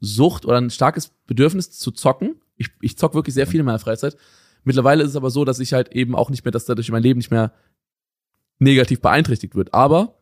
Sucht 0.00 0.44
oder 0.44 0.56
ein 0.56 0.70
starkes 0.70 1.12
Bedürfnis 1.26 1.70
zu 1.70 1.90
zocken. 1.92 2.40
Ich, 2.56 2.70
ich 2.80 2.98
zock 2.98 3.14
wirklich 3.14 3.34
sehr 3.34 3.46
viel 3.46 3.60
in 3.60 3.66
meiner 3.66 3.78
Freizeit. 3.78 4.16
Mittlerweile 4.64 5.04
ist 5.04 5.10
es 5.10 5.16
aber 5.16 5.30
so, 5.30 5.44
dass 5.44 5.60
ich 5.60 5.72
halt 5.72 5.94
eben 5.94 6.16
auch 6.16 6.30
nicht 6.30 6.44
mehr, 6.44 6.52
dass 6.52 6.64
dadurch 6.64 6.90
mein 6.90 7.02
Leben 7.02 7.18
nicht 7.18 7.30
mehr 7.30 7.52
negativ 8.58 9.00
beeinträchtigt 9.00 9.54
wird. 9.54 9.72
Aber 9.74 10.18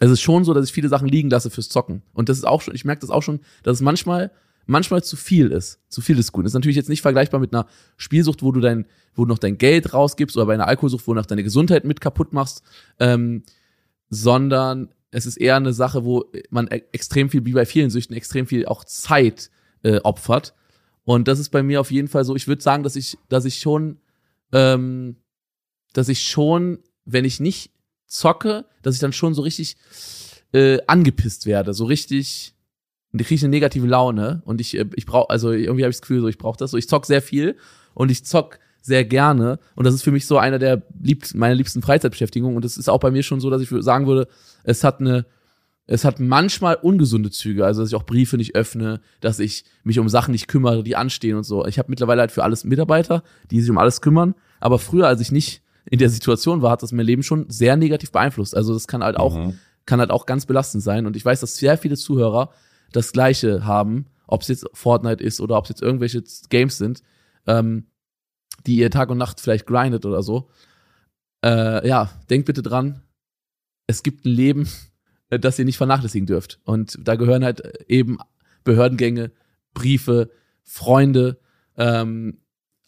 es 0.00 0.10
ist 0.10 0.20
schon 0.20 0.44
so, 0.44 0.52
dass 0.54 0.66
ich 0.66 0.72
viele 0.72 0.88
Sachen 0.88 1.08
liegen 1.08 1.30
lasse 1.30 1.50
fürs 1.50 1.68
Zocken. 1.68 2.02
Und 2.12 2.28
das 2.28 2.38
ist 2.38 2.44
auch 2.44 2.60
schon, 2.60 2.74
ich 2.74 2.84
merke 2.84 3.00
das 3.00 3.10
auch 3.10 3.22
schon, 3.22 3.40
dass 3.62 3.78
es 3.78 3.80
manchmal, 3.80 4.30
manchmal 4.66 5.02
zu 5.02 5.16
viel 5.16 5.50
ist. 5.50 5.80
Zu 5.88 6.00
viel 6.00 6.18
ist 6.18 6.32
gut. 6.32 6.44
Das 6.44 6.50
ist 6.50 6.54
natürlich 6.54 6.76
jetzt 6.76 6.88
nicht 6.88 7.02
vergleichbar 7.02 7.40
mit 7.40 7.54
einer 7.54 7.66
Spielsucht, 7.96 8.42
wo 8.42 8.52
du 8.52 8.60
dein, 8.60 8.86
wo 9.14 9.24
du 9.24 9.28
noch 9.28 9.38
dein 9.38 9.58
Geld 9.58 9.94
rausgibst 9.94 10.36
oder 10.36 10.46
bei 10.46 10.54
einer 10.54 10.68
Alkoholsucht, 10.68 11.06
wo 11.06 11.14
du 11.14 11.20
noch 11.20 11.26
deine 11.26 11.42
Gesundheit 11.42 11.84
mit 11.84 12.00
kaputt 12.00 12.32
machst, 12.32 12.62
ähm, 12.98 13.44
sondern 14.10 14.90
es 15.10 15.26
ist 15.26 15.36
eher 15.36 15.56
eine 15.56 15.72
Sache, 15.72 16.04
wo 16.04 16.24
man 16.50 16.66
e-, 16.68 16.82
extrem 16.92 17.30
viel, 17.30 17.44
wie 17.46 17.52
bei 17.52 17.66
vielen 17.66 17.90
Süchten, 17.90 18.14
extrem 18.14 18.46
viel 18.46 18.66
auch 18.66 18.84
Zeit 18.84 19.50
äh, 19.82 19.98
opfert. 20.00 20.54
Und 21.04 21.28
das 21.28 21.38
ist 21.38 21.50
bei 21.50 21.62
mir 21.62 21.80
auf 21.80 21.90
jeden 21.90 22.08
Fall 22.08 22.24
so. 22.24 22.36
Ich 22.36 22.48
würde 22.48 22.62
sagen, 22.62 22.82
dass 22.82 22.96
ich, 22.96 23.16
dass 23.28 23.44
ich 23.44 23.58
schon, 23.58 23.98
ähm, 24.52 25.16
dass 25.92 26.08
ich 26.08 26.22
schon, 26.22 26.80
wenn 27.04 27.24
ich 27.24 27.40
nicht 27.40 27.72
zocke, 28.06 28.66
dass 28.82 28.94
ich 28.94 29.00
dann 29.00 29.12
schon 29.12 29.34
so 29.34 29.42
richtig 29.42 29.76
äh, 30.52 30.78
angepisst 30.86 31.46
werde, 31.46 31.72
so 31.74 31.86
richtig, 31.86 32.54
ich 33.12 33.26
kriege 33.26 33.40
eine 33.42 33.50
negative 33.50 33.86
Laune 33.86 34.42
und 34.44 34.60
ich, 34.60 34.76
äh, 34.76 34.86
ich 34.96 35.06
brauche, 35.06 35.30
also 35.30 35.52
irgendwie 35.52 35.84
habe 35.84 35.90
ich 35.90 35.96
das 35.96 36.02
Gefühl, 36.02 36.20
so 36.20 36.28
ich 36.28 36.38
brauche 36.38 36.58
das. 36.58 36.72
So 36.72 36.76
ich 36.76 36.88
zock 36.88 37.06
sehr 37.06 37.22
viel 37.22 37.56
und 37.94 38.10
ich 38.10 38.24
zock 38.24 38.58
sehr 38.80 39.04
gerne. 39.04 39.58
Und 39.74 39.84
das 39.86 39.94
ist 39.94 40.02
für 40.02 40.10
mich 40.10 40.26
so 40.26 40.38
einer 40.38 40.58
der 40.58 40.82
liebsten, 41.00 41.38
meiner 41.38 41.54
liebsten 41.54 41.82
Freizeitbeschäftigungen. 41.82 42.56
Und 42.56 42.64
es 42.64 42.76
ist 42.76 42.88
auch 42.88 43.00
bei 43.00 43.10
mir 43.10 43.22
schon 43.22 43.40
so, 43.40 43.50
dass 43.50 43.62
ich 43.62 43.68
sagen 43.80 44.06
würde, 44.06 44.28
es 44.64 44.84
hat 44.84 45.00
eine, 45.00 45.26
es 45.86 46.04
hat 46.04 46.20
manchmal 46.20 46.76
ungesunde 46.76 47.30
Züge, 47.30 47.64
also 47.64 47.80
dass 47.80 47.90
ich 47.90 47.96
auch 47.96 48.04
Briefe 48.04 48.36
nicht 48.36 48.54
öffne, 48.54 49.00
dass 49.20 49.38
ich 49.38 49.64
mich 49.84 49.98
um 49.98 50.08
Sachen 50.08 50.32
nicht 50.32 50.48
kümmere, 50.48 50.82
die 50.82 50.96
anstehen 50.96 51.36
und 51.36 51.44
so. 51.44 51.66
Ich 51.66 51.78
habe 51.78 51.90
mittlerweile 51.90 52.20
halt 52.20 52.32
für 52.32 52.44
alles 52.44 52.64
Mitarbeiter, 52.64 53.22
die 53.50 53.60
sich 53.60 53.70
um 53.70 53.78
alles 53.78 54.00
kümmern. 54.00 54.34
Aber 54.60 54.78
früher, 54.78 55.06
als 55.06 55.20
ich 55.20 55.32
nicht 55.32 55.62
in 55.90 55.98
der 55.98 56.10
Situation 56.10 56.62
war, 56.62 56.72
hat 56.72 56.82
das 56.82 56.92
mein 56.92 57.06
Leben 57.06 57.22
schon 57.22 57.46
sehr 57.48 57.76
negativ 57.76 58.12
beeinflusst. 58.12 58.56
Also 58.56 58.74
das 58.74 58.86
kann 58.86 59.02
halt 59.02 59.16
auch, 59.16 59.36
mhm. 59.36 59.58
kann 59.86 60.00
halt 60.00 60.10
auch 60.10 60.26
ganz 60.26 60.44
belastend 60.44 60.82
sein. 60.82 61.06
Und 61.06 61.16
ich 61.16 61.24
weiß, 61.24 61.40
dass 61.40 61.56
sehr 61.56 61.78
viele 61.78 61.96
Zuhörer 61.96 62.50
das 62.92 63.12
Gleiche 63.12 63.64
haben, 63.64 64.06
ob 64.26 64.42
es 64.42 64.48
jetzt 64.48 64.66
Fortnite 64.74 65.22
ist 65.22 65.40
oder 65.40 65.56
ob 65.56 65.64
es 65.64 65.70
jetzt 65.70 65.82
irgendwelche 65.82 66.22
Games 66.50 66.76
sind. 66.76 67.02
Ähm, 67.46 67.86
die 68.66 68.76
ihr 68.76 68.90
Tag 68.90 69.10
und 69.10 69.18
Nacht 69.18 69.40
vielleicht 69.40 69.66
grindet 69.66 70.04
oder 70.04 70.22
so. 70.22 70.50
Äh, 71.44 71.86
ja, 71.86 72.10
denkt 72.30 72.46
bitte 72.46 72.62
dran, 72.62 73.02
es 73.86 74.02
gibt 74.02 74.24
ein 74.24 74.30
Leben, 74.30 74.68
das 75.30 75.58
ihr 75.58 75.64
nicht 75.64 75.76
vernachlässigen 75.76 76.26
dürft. 76.26 76.60
Und 76.64 76.98
da 77.00 77.16
gehören 77.16 77.44
halt 77.44 77.62
eben 77.88 78.18
Behördengänge, 78.64 79.32
Briefe, 79.74 80.30
Freunde, 80.62 81.38
ähm, 81.76 82.38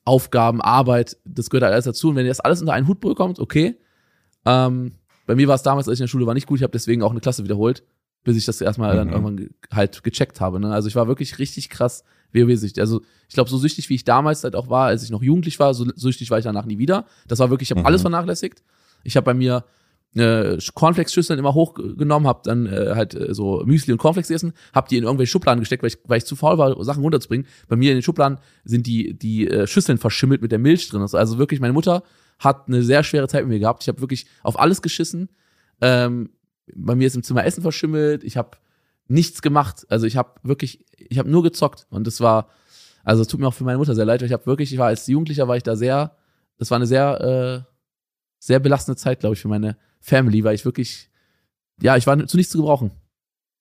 Aufgaben, 0.05 0.61
Arbeit, 0.61 1.19
das 1.25 1.51
gehört 1.51 1.65
halt 1.65 1.75
alles 1.75 1.85
dazu. 1.85 2.09
Und 2.09 2.17
wenn 2.17 2.27
ihr 2.27 2.31
das 2.31 2.41
alles 2.41 2.61
unter 2.61 2.73
einen 2.73 2.89
Hut 2.89 3.01
bekommt, 3.01 3.39
okay. 3.39 3.79
Ähm, 4.45 4.95
bei 5.27 5.35
mir 5.35 5.47
war 5.47 5.55
es 5.55 5.63
damals, 5.63 5.87
als 5.87 5.99
ich 5.99 6.01
in 6.01 6.05
der 6.05 6.09
Schule 6.09 6.27
war, 6.27 6.35
nicht 6.35 6.47
gut. 6.47 6.59
Ich 6.59 6.63
habe 6.63 6.73
deswegen 6.73 7.03
auch 7.03 7.13
eine 7.13 7.21
Klasse 7.21 7.45
wiederholt, 7.45 7.85
bis 8.25 8.37
ich 8.37 8.45
das 8.45 8.61
erstmal 8.61 8.93
mhm. 8.93 8.97
dann 8.99 9.09
irgendwann 9.11 9.51
halt 9.73 10.03
gecheckt 10.03 10.41
habe. 10.41 10.61
Ne? 10.61 10.73
Also 10.73 10.89
ich 10.89 10.97
war 10.97 11.09
wirklich 11.09 11.39
richtig 11.39 11.71
krass 11.71 12.05
WoW-süchtig. 12.33 12.81
Also 12.81 13.03
ich 13.29 13.35
glaube, 13.35 13.51
so 13.51 13.59
süchtig 13.59 13.89
wie 13.89 13.95
ich 13.95 14.05
damals 14.05 14.45
halt 14.45 14.55
auch 14.55 14.69
war, 14.69 14.87
als 14.87 15.03
ich 15.03 15.11
noch 15.11 15.23
jugendlich 15.23 15.59
war, 15.59 15.75
so 15.75 15.87
süchtig 15.95 16.31
war 16.31 16.39
ich 16.39 16.45
danach 16.45 16.67
nie 16.67 16.79
wieder. 16.79 17.07
Das 17.27 17.39
war 17.39 17.51
wirklich, 17.51 17.69
ich 17.69 17.71
habe 17.73 17.81
mhm. 17.81 17.87
alles 17.87 18.03
vernachlässigt. 18.03 18.63
Ich 19.05 19.17
habe 19.17 19.25
bei 19.25 19.35
mir 19.35 19.65
äh, 20.15 20.59
Cornflakes-Schüsseln 20.75 21.39
immer 21.39 21.55
hochgenommen, 21.55 22.27
habe 22.27 22.41
dann 22.45 22.67
äh, 22.67 22.93
halt 22.95 23.15
äh, 23.15 23.33
so 23.33 23.63
Müsli 23.65 23.93
und 23.93 23.99
Cornflakes 23.99 24.29
gegessen, 24.29 24.53
habe 24.75 24.89
die 24.89 24.97
in 24.97 25.05
irgendwelche 25.05 25.31
Schubladen 25.31 25.61
gesteckt, 25.61 25.83
weil 25.83 25.89
ich, 25.89 25.99
weil 26.05 26.19
ich 26.19 26.25
zu 26.25 26.37
faul 26.37 26.59
war, 26.59 26.83
Sachen 26.85 27.03
runterzubringen. 27.03 27.47
Bei 27.69 27.77
mir 27.77 27.93
in 27.93 27.99
den 27.99 28.03
Schubladen 28.03 28.39
sind 28.65 28.87
die 28.87 29.17
die 29.17 29.49
äh, 29.49 29.67
Schüsseln 29.67 29.99
verschimmelt 29.99 30.43
mit 30.43 30.53
der 30.53 30.59
Milch 30.59 30.89
drin. 30.89 31.01
Also 31.01 31.39
wirklich, 31.39 31.61
meine 31.61 31.73
Mutter 31.73 32.03
hat 32.39 32.69
eine 32.69 32.83
sehr 32.83 33.05
schwere 33.05 33.29
Zeit 33.29 33.43
mit 33.43 33.51
mir 33.51 33.61
gehabt. 33.61 33.83
Ich 33.83 33.89
habe 33.89 34.01
wirklich 34.01 34.27
auf 34.43 34.59
alles 34.59 34.83
geschissen. 34.83 35.29
Ähm, 35.81 36.31
bei 36.75 36.95
mir 36.95 37.07
ist 37.07 37.17
im 37.17 37.23
Zimmer 37.23 37.45
Essen 37.45 37.63
verschimmelt. 37.63 38.25
Ich 38.25 38.37
habe 38.37 38.57
nichts 39.09 39.43
gemacht. 39.43 39.87
Also 39.89 40.07
ich 40.07 40.17
habe 40.17 40.35
wirklich, 40.43 40.85
ich 40.97 41.19
habe 41.19 41.31
nur 41.31 41.43
gezockt 41.43 41.87
und 41.91 42.07
das 42.07 42.21
war, 42.21 42.49
also 43.05 43.23
es 43.23 43.29
tut 43.29 43.41
mir 43.41 43.49
auch 43.49 43.55
für 43.55 43.65
meine 43.65 43.79
Mutter 43.79 43.95
sehr 43.95 44.05
leid. 44.05 44.23
Ich 44.23 44.33
habe 44.33 44.47
wirklich, 44.47 44.73
ich 44.73 44.79
war 44.79 44.87
als 44.87 45.07
Jugendlicher 45.07 45.49
war 45.49 45.57
ich 45.57 45.63
da 45.63 45.77
sehr, 45.77 46.17
das 46.59 46.71
war 46.71 46.77
eine 46.77 46.87
sehr, 46.87 47.21
äh, 47.21 47.73
sehr 48.39 48.61
belastende 48.61 48.97
Zeit, 48.97 49.21
glaube 49.21 49.35
ich, 49.35 49.41
für 49.41 49.49
meine 49.49 49.77
Family, 50.01 50.45
weil 50.45 50.55
ich 50.55 50.65
wirklich, 50.65 51.11
ja, 51.83 51.97
ich 51.97 52.07
war 52.07 52.27
zu 52.27 52.37
nichts 52.37 52.53
zu 52.53 52.59
gebrauchen. 52.59 52.93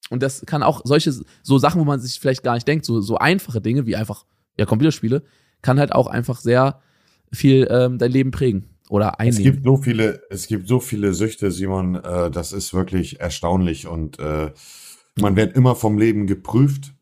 Und 0.10 0.24
das 0.24 0.44
kann 0.46 0.64
auch 0.64 0.82
solche, 0.86 1.14
so 1.44 1.58
Sachen, 1.58 1.80
wo 1.80 1.86
man 1.86 2.00
sich 2.00 2.20
vielleicht 2.20 2.44
gar 2.44 2.56
nicht 2.56 2.68
denkt, 2.68 2.86
so, 2.86 3.02
so 3.02 3.18
einfache 3.18 3.62
Dinge 3.62 3.86
wie 3.86 3.96
einfach, 3.96 4.26
ja, 4.58 4.66
Computerspiele, 4.66 5.24
kann 5.62 5.80
halt 5.80 5.92
auch 5.92 6.08
einfach 6.08 6.40
sehr 6.40 6.82
viel 7.32 7.68
ähm, 7.70 7.98
dein 7.98 8.12
Leben 8.12 8.32
prägen 8.32 8.70
oder 8.90 9.20
einnehmen. 9.20 9.38
Es 9.38 9.44
gibt 9.44 9.64
so 9.64 9.78
viele, 9.78 10.22
es 10.30 10.48
gibt 10.48 10.68
so 10.68 10.80
viele 10.80 11.14
Süchte, 11.14 11.52
Simon, 11.52 11.96
äh, 11.96 12.30
das 12.30 12.52
ist 12.52 12.74
wirklich 12.74 13.22
erstaunlich 13.22 13.88
und 13.88 14.20
äh, 14.20 14.52
man 15.16 15.36
wird 15.36 15.56
immer 15.56 15.76
vom 15.76 15.98
Leben 15.98 16.28
geprüft. 16.28 16.94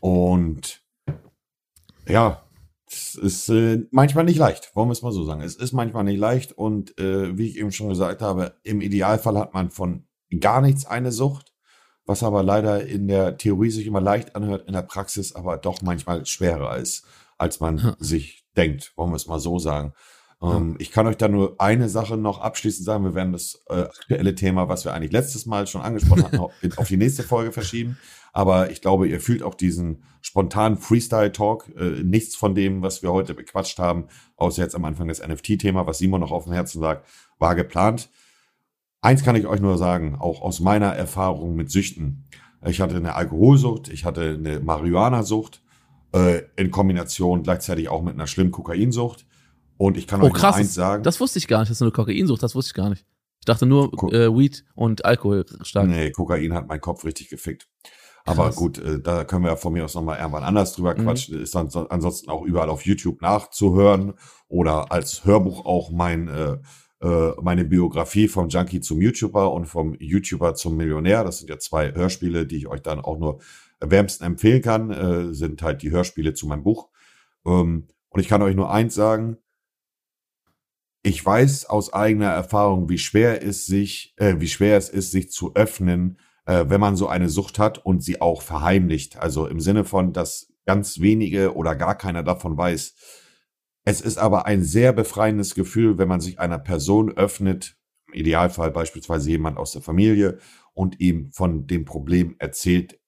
Und 0.00 0.82
ja, 2.06 2.42
es 2.88 3.14
ist 3.14 3.48
äh, 3.48 3.86
manchmal 3.90 4.24
nicht 4.24 4.38
leicht, 4.38 4.74
wollen 4.74 4.88
wir 4.88 4.92
es 4.92 5.02
mal 5.02 5.12
so 5.12 5.24
sagen. 5.24 5.40
Es 5.40 5.54
ist 5.54 5.72
manchmal 5.72 6.04
nicht 6.04 6.18
leicht 6.18 6.52
und 6.52 6.98
äh, 6.98 7.38
wie 7.38 7.48
ich 7.48 7.58
eben 7.58 7.72
schon 7.72 7.88
gesagt 7.88 8.20
habe, 8.20 8.56
im 8.64 8.80
Idealfall 8.80 9.38
hat 9.38 9.54
man 9.54 9.70
von 9.70 10.04
gar 10.40 10.60
nichts 10.60 10.84
eine 10.84 11.12
Sucht, 11.12 11.54
was 12.04 12.24
aber 12.24 12.42
leider 12.42 12.84
in 12.84 13.06
der 13.06 13.38
Theorie 13.38 13.70
sich 13.70 13.86
immer 13.86 14.00
leicht 14.00 14.34
anhört, 14.34 14.66
in 14.66 14.72
der 14.72 14.82
Praxis 14.82 15.34
aber 15.34 15.58
doch 15.58 15.80
manchmal 15.82 16.26
schwerer 16.26 16.76
ist, 16.76 17.04
als 17.38 17.60
man 17.60 17.78
ja. 17.78 17.96
sich 18.00 18.44
denkt, 18.56 18.92
wollen 18.96 19.10
wir 19.10 19.16
es 19.16 19.28
mal 19.28 19.40
so 19.40 19.58
sagen. 19.60 19.92
Ähm, 20.42 20.76
ich 20.78 20.90
kann 20.90 21.06
euch 21.06 21.16
da 21.16 21.28
nur 21.28 21.56
eine 21.58 21.88
Sache 21.88 22.16
noch 22.16 22.40
abschließend 22.40 22.84
sagen. 22.84 23.04
Wir 23.04 23.14
werden 23.14 23.32
das 23.32 23.62
äh, 23.68 23.82
aktuelle 23.82 24.34
Thema, 24.34 24.68
was 24.68 24.84
wir 24.84 24.92
eigentlich 24.92 25.12
letztes 25.12 25.46
Mal 25.46 25.66
schon 25.66 25.80
angesprochen 25.80 26.24
hatten, 26.24 26.38
auf 26.76 26.88
die 26.88 26.96
nächste 26.96 27.22
Folge 27.22 27.52
verschieben. 27.52 27.98
Aber 28.32 28.70
ich 28.70 28.82
glaube, 28.82 29.08
ihr 29.08 29.20
fühlt 29.20 29.42
auch 29.42 29.54
diesen 29.54 30.04
spontanen 30.20 30.76
Freestyle-Talk. 30.76 31.72
Äh, 31.76 32.02
nichts 32.02 32.36
von 32.36 32.54
dem, 32.54 32.82
was 32.82 33.02
wir 33.02 33.12
heute 33.12 33.34
bequatscht 33.34 33.78
haben, 33.78 34.08
außer 34.36 34.62
jetzt 34.62 34.74
am 34.74 34.84
Anfang 34.84 35.08
das 35.08 35.26
NFT-Thema, 35.26 35.86
was 35.86 35.98
Simon 35.98 36.20
noch 36.20 36.32
auf 36.32 36.44
dem 36.44 36.52
Herzen 36.52 36.82
lag, 36.82 37.02
war 37.38 37.54
geplant. 37.54 38.10
Eins 39.00 39.22
kann 39.22 39.36
ich 39.36 39.46
euch 39.46 39.60
nur 39.60 39.78
sagen, 39.78 40.16
auch 40.18 40.42
aus 40.42 40.60
meiner 40.60 40.88
Erfahrung 40.88 41.54
mit 41.54 41.70
Süchten. 41.70 42.24
Ich 42.66 42.80
hatte 42.80 42.96
eine 42.96 43.14
Alkoholsucht, 43.14 43.88
ich 43.88 44.04
hatte 44.04 44.34
eine 44.38 44.60
Marihuana-Sucht, 44.60 45.62
äh, 46.12 46.42
in 46.56 46.70
Kombination 46.70 47.42
gleichzeitig 47.42 47.88
auch 47.88 48.02
mit 48.02 48.14
einer 48.14 48.26
schlimmen 48.26 48.50
Kokainsucht. 48.50 49.26
Und 49.78 49.96
ich 49.96 50.06
kann 50.06 50.22
oh, 50.22 50.26
euch 50.26 50.32
krass, 50.32 50.56
eins 50.56 50.74
sagen. 50.74 51.02
Das 51.02 51.20
wusste 51.20 51.38
ich 51.38 51.48
gar 51.48 51.60
nicht, 51.60 51.70
das 51.70 51.78
ist 51.78 51.82
eine 51.82 51.90
Kokainsucht, 51.90 52.42
das 52.42 52.54
wusste 52.54 52.70
ich 52.70 52.74
gar 52.74 52.90
nicht. 52.90 53.04
Ich 53.40 53.44
dachte 53.44 53.66
nur 53.66 53.92
Co 53.92 54.10
äh, 54.10 54.34
Weed 54.34 54.64
und 54.74 55.04
Alkohol 55.04 55.44
stark. 55.62 55.88
Nee, 55.88 56.10
Kokain 56.10 56.54
hat 56.54 56.66
meinen 56.66 56.80
Kopf 56.80 57.04
richtig 57.04 57.28
gefickt. 57.28 57.68
Aber 58.24 58.46
krass. 58.46 58.56
gut, 58.56 58.78
äh, 58.78 59.00
da 59.00 59.24
können 59.24 59.44
wir 59.44 59.50
ja 59.50 59.56
von 59.56 59.72
mir 59.72 59.84
aus 59.84 59.94
nochmal 59.94 60.18
irgendwann 60.18 60.42
anders 60.42 60.72
drüber 60.72 60.94
mhm. 60.94 61.04
quatschen. 61.04 61.40
Ist 61.40 61.54
dann 61.54 61.70
so, 61.70 61.88
ansonsten 61.88 62.28
auch 62.28 62.42
überall 62.42 62.70
auf 62.70 62.84
YouTube 62.84 63.22
nachzuhören 63.22 64.14
oder 64.48 64.90
als 64.90 65.24
Hörbuch 65.24 65.64
auch 65.64 65.90
mein, 65.90 66.26
äh, 66.28 66.56
äh, 67.02 67.32
meine 67.40 67.64
Biografie 67.64 68.26
vom 68.26 68.48
Junkie 68.48 68.80
zum 68.80 69.00
YouTuber 69.00 69.52
und 69.52 69.66
vom 69.66 69.94
YouTuber 70.00 70.54
zum 70.54 70.76
Millionär. 70.76 71.22
Das 71.22 71.38
sind 71.38 71.50
ja 71.50 71.58
zwei 71.58 71.94
Hörspiele, 71.94 72.46
die 72.46 72.56
ich 72.56 72.66
euch 72.66 72.82
dann 72.82 72.98
auch 73.00 73.18
nur 73.18 73.40
wärmsten 73.80 74.24
empfehlen 74.24 74.62
kann, 74.62 74.90
äh, 74.90 75.34
sind 75.34 75.62
halt 75.62 75.82
die 75.82 75.90
Hörspiele 75.90 76.34
zu 76.34 76.46
meinem 76.46 76.64
Buch. 76.64 76.88
Ähm, 77.44 77.86
und 78.08 78.20
ich 78.20 78.28
kann 78.28 78.42
euch 78.42 78.56
nur 78.56 78.72
eins 78.72 78.94
sagen, 78.94 79.36
ich 81.06 81.24
weiß 81.24 81.66
aus 81.66 81.92
eigener 81.92 82.30
Erfahrung, 82.30 82.88
wie 82.88 82.98
schwer 82.98 83.40
es 83.40 83.64
sich, 83.64 84.12
äh, 84.16 84.34
wie 84.40 84.48
schwer 84.48 84.76
es 84.76 84.88
ist, 84.88 85.12
sich 85.12 85.30
zu 85.30 85.54
öffnen, 85.54 86.18
äh, 86.46 86.64
wenn 86.66 86.80
man 86.80 86.96
so 86.96 87.06
eine 87.06 87.28
Sucht 87.28 87.60
hat 87.60 87.78
und 87.78 88.02
sie 88.02 88.20
auch 88.20 88.42
verheimlicht. 88.42 89.16
Also 89.16 89.46
im 89.46 89.60
Sinne 89.60 89.84
von, 89.84 90.12
dass 90.12 90.52
ganz 90.64 90.98
wenige 90.98 91.54
oder 91.54 91.76
gar 91.76 91.96
keiner 91.96 92.24
davon 92.24 92.56
weiß. 92.56 92.96
Es 93.84 94.00
ist 94.00 94.18
aber 94.18 94.46
ein 94.46 94.64
sehr 94.64 94.92
befreiendes 94.92 95.54
Gefühl, 95.54 95.96
wenn 95.96 96.08
man 96.08 96.20
sich 96.20 96.40
einer 96.40 96.58
Person 96.58 97.12
öffnet, 97.12 97.76
im 98.08 98.14
Idealfall 98.14 98.72
beispielsweise 98.72 99.30
jemand 99.30 99.58
aus 99.58 99.70
der 99.70 99.82
Familie, 99.82 100.38
und 100.74 100.98
ihm 100.98 101.30
von 101.30 101.68
dem 101.68 101.84
Problem 101.84 102.34
erzählt, 102.40 102.98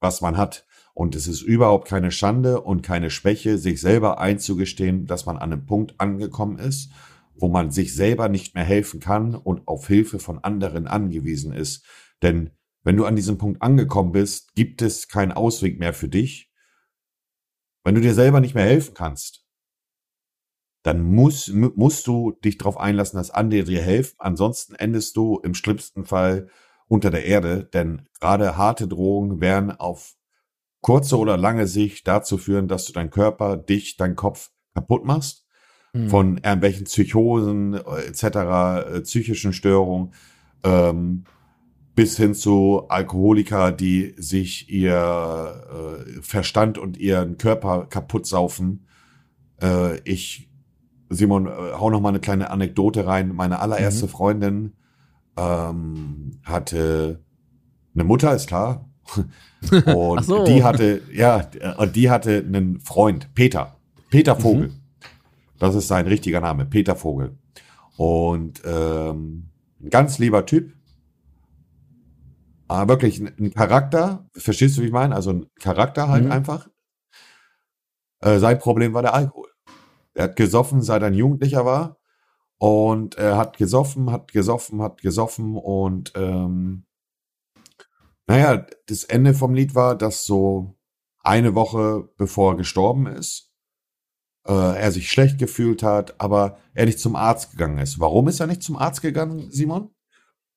was 0.00 0.20
man 0.20 0.36
hat. 0.36 0.66
Und 0.94 1.16
es 1.16 1.26
ist 1.26 1.42
überhaupt 1.42 1.88
keine 1.88 2.12
Schande 2.12 2.60
und 2.60 2.82
keine 2.82 3.10
Schwäche, 3.10 3.58
sich 3.58 3.80
selber 3.80 4.20
einzugestehen, 4.20 5.06
dass 5.06 5.26
man 5.26 5.36
an 5.36 5.52
einem 5.52 5.66
Punkt 5.66 5.96
angekommen 5.98 6.60
ist, 6.60 6.92
wo 7.36 7.48
man 7.48 7.70
sich 7.70 7.94
selber 7.94 8.28
nicht 8.28 8.54
mehr 8.54 8.64
helfen 8.64 9.00
kann 9.00 9.34
und 9.34 9.66
auf 9.66 9.86
Hilfe 9.88 10.18
von 10.18 10.38
anderen 10.38 10.86
angewiesen 10.86 11.52
ist. 11.52 11.84
Denn 12.22 12.50
wenn 12.82 12.96
du 12.96 13.04
an 13.06 13.16
diesem 13.16 13.38
Punkt 13.38 13.62
angekommen 13.62 14.12
bist, 14.12 14.54
gibt 14.54 14.82
es 14.82 15.08
keinen 15.08 15.32
Ausweg 15.32 15.78
mehr 15.78 15.94
für 15.94 16.08
dich. 16.08 16.52
Wenn 17.82 17.94
du 17.94 18.00
dir 18.00 18.14
selber 18.14 18.40
nicht 18.40 18.54
mehr 18.54 18.64
helfen 18.64 18.94
kannst, 18.94 19.44
dann 20.84 21.02
muss, 21.02 21.48
musst 21.48 22.06
du 22.06 22.32
dich 22.44 22.58
darauf 22.58 22.76
einlassen, 22.76 23.16
dass 23.16 23.30
andere 23.30 23.64
dir 23.64 23.82
helfen. 23.82 24.16
Ansonsten 24.18 24.74
endest 24.74 25.16
du 25.16 25.38
im 25.38 25.54
schlimmsten 25.54 26.04
Fall 26.04 26.48
unter 26.88 27.10
der 27.10 27.24
Erde, 27.24 27.64
denn 27.64 28.06
gerade 28.20 28.56
harte 28.56 28.86
Drogen 28.86 29.40
werden 29.40 29.70
auf 29.70 30.16
kurze 30.82 31.18
oder 31.18 31.38
lange 31.38 31.66
Sicht 31.66 32.06
dazu 32.06 32.36
führen, 32.36 32.68
dass 32.68 32.84
du 32.84 32.92
deinen 32.92 33.08
Körper, 33.08 33.56
dich, 33.56 33.96
deinen 33.96 34.16
Kopf 34.16 34.50
kaputt 34.74 35.06
machst. 35.06 35.43
Mhm. 35.94 36.08
Von 36.10 36.36
irgendwelchen 36.38 36.84
Psychosen 36.84 37.74
äh, 37.74 38.08
etc., 38.08 38.24
äh, 38.24 39.00
psychischen 39.02 39.52
Störungen, 39.52 40.12
ähm, 40.64 41.24
bis 41.94 42.16
hin 42.16 42.34
zu 42.34 42.86
Alkoholiker, 42.88 43.70
die 43.70 44.14
sich 44.16 44.68
ihr 44.68 44.96
äh, 44.96 46.20
Verstand 46.20 46.78
und 46.78 46.96
ihren 46.96 47.38
Körper 47.38 47.86
kaputt 47.86 48.26
saufen. 48.26 48.86
Äh, 49.62 50.00
ich, 50.00 50.50
Simon, 51.10 51.46
äh, 51.46 51.50
hau 51.78 51.90
noch 51.90 52.00
mal 52.00 52.08
eine 52.08 52.18
kleine 52.18 52.50
Anekdote 52.50 53.06
rein. 53.06 53.32
Meine 53.32 53.60
allererste 53.60 54.06
mhm. 54.06 54.10
Freundin 54.10 54.72
ähm, 55.36 56.40
hatte 56.42 57.20
eine 57.94 58.04
Mutter, 58.04 58.34
ist 58.34 58.48
klar. 58.48 58.90
Und 59.94 60.24
so. 60.24 60.44
die 60.44 60.64
hatte, 60.64 61.02
ja, 61.12 61.48
und 61.78 61.94
die 61.94 62.10
hatte 62.10 62.38
einen 62.38 62.80
Freund, 62.80 63.34
Peter. 63.34 63.76
Peter 64.10 64.34
Vogel. 64.34 64.68
Mhm. 64.68 64.83
Das 65.58 65.74
ist 65.74 65.88
sein 65.88 66.06
richtiger 66.06 66.40
Name, 66.40 66.66
Peter 66.66 66.96
Vogel. 66.96 67.38
Und 67.96 68.62
ähm, 68.64 69.50
ein 69.80 69.90
ganz 69.90 70.18
lieber 70.18 70.46
Typ. 70.46 70.72
Aber 72.66 72.94
wirklich 72.94 73.20
ein, 73.20 73.32
ein 73.38 73.54
Charakter, 73.54 74.28
verstehst 74.34 74.76
du, 74.76 74.82
wie 74.82 74.86
ich 74.86 74.92
meine? 74.92 75.14
Also 75.14 75.30
ein 75.30 75.46
Charakter 75.60 76.08
halt 76.08 76.24
mhm. 76.24 76.32
einfach. 76.32 76.68
Äh, 78.20 78.38
sein 78.38 78.58
Problem 78.58 78.94
war 78.94 79.02
der 79.02 79.14
Alkohol. 79.14 79.48
Er 80.14 80.24
hat 80.24 80.36
gesoffen, 80.36 80.82
seit 80.82 81.02
er 81.02 81.08
ein 81.08 81.14
Jugendlicher 81.14 81.64
war. 81.64 81.98
Und 82.58 83.16
er 83.16 83.36
hat 83.36 83.56
gesoffen, 83.56 84.10
hat 84.10 84.32
gesoffen, 84.32 84.80
hat 84.80 85.02
gesoffen 85.02 85.56
und 85.56 86.12
ähm, 86.14 86.86
naja, 88.26 88.64
das 88.86 89.04
Ende 89.04 89.34
vom 89.34 89.54
Lied 89.54 89.74
war, 89.74 89.96
dass 89.96 90.24
so 90.24 90.74
eine 91.22 91.54
Woche 91.54 92.08
bevor 92.16 92.52
er 92.52 92.56
gestorben 92.56 93.06
ist, 93.06 93.52
äh, 94.46 94.52
er 94.52 94.92
sich 94.92 95.10
schlecht 95.10 95.38
gefühlt 95.38 95.82
hat, 95.82 96.20
aber 96.20 96.58
er 96.74 96.86
nicht 96.86 96.98
zum 96.98 97.16
Arzt 97.16 97.50
gegangen 97.52 97.78
ist. 97.78 98.00
Warum 98.00 98.28
ist 98.28 98.40
er 98.40 98.46
nicht 98.46 98.62
zum 98.62 98.76
Arzt 98.76 99.02
gegangen, 99.02 99.50
Simon? 99.50 99.90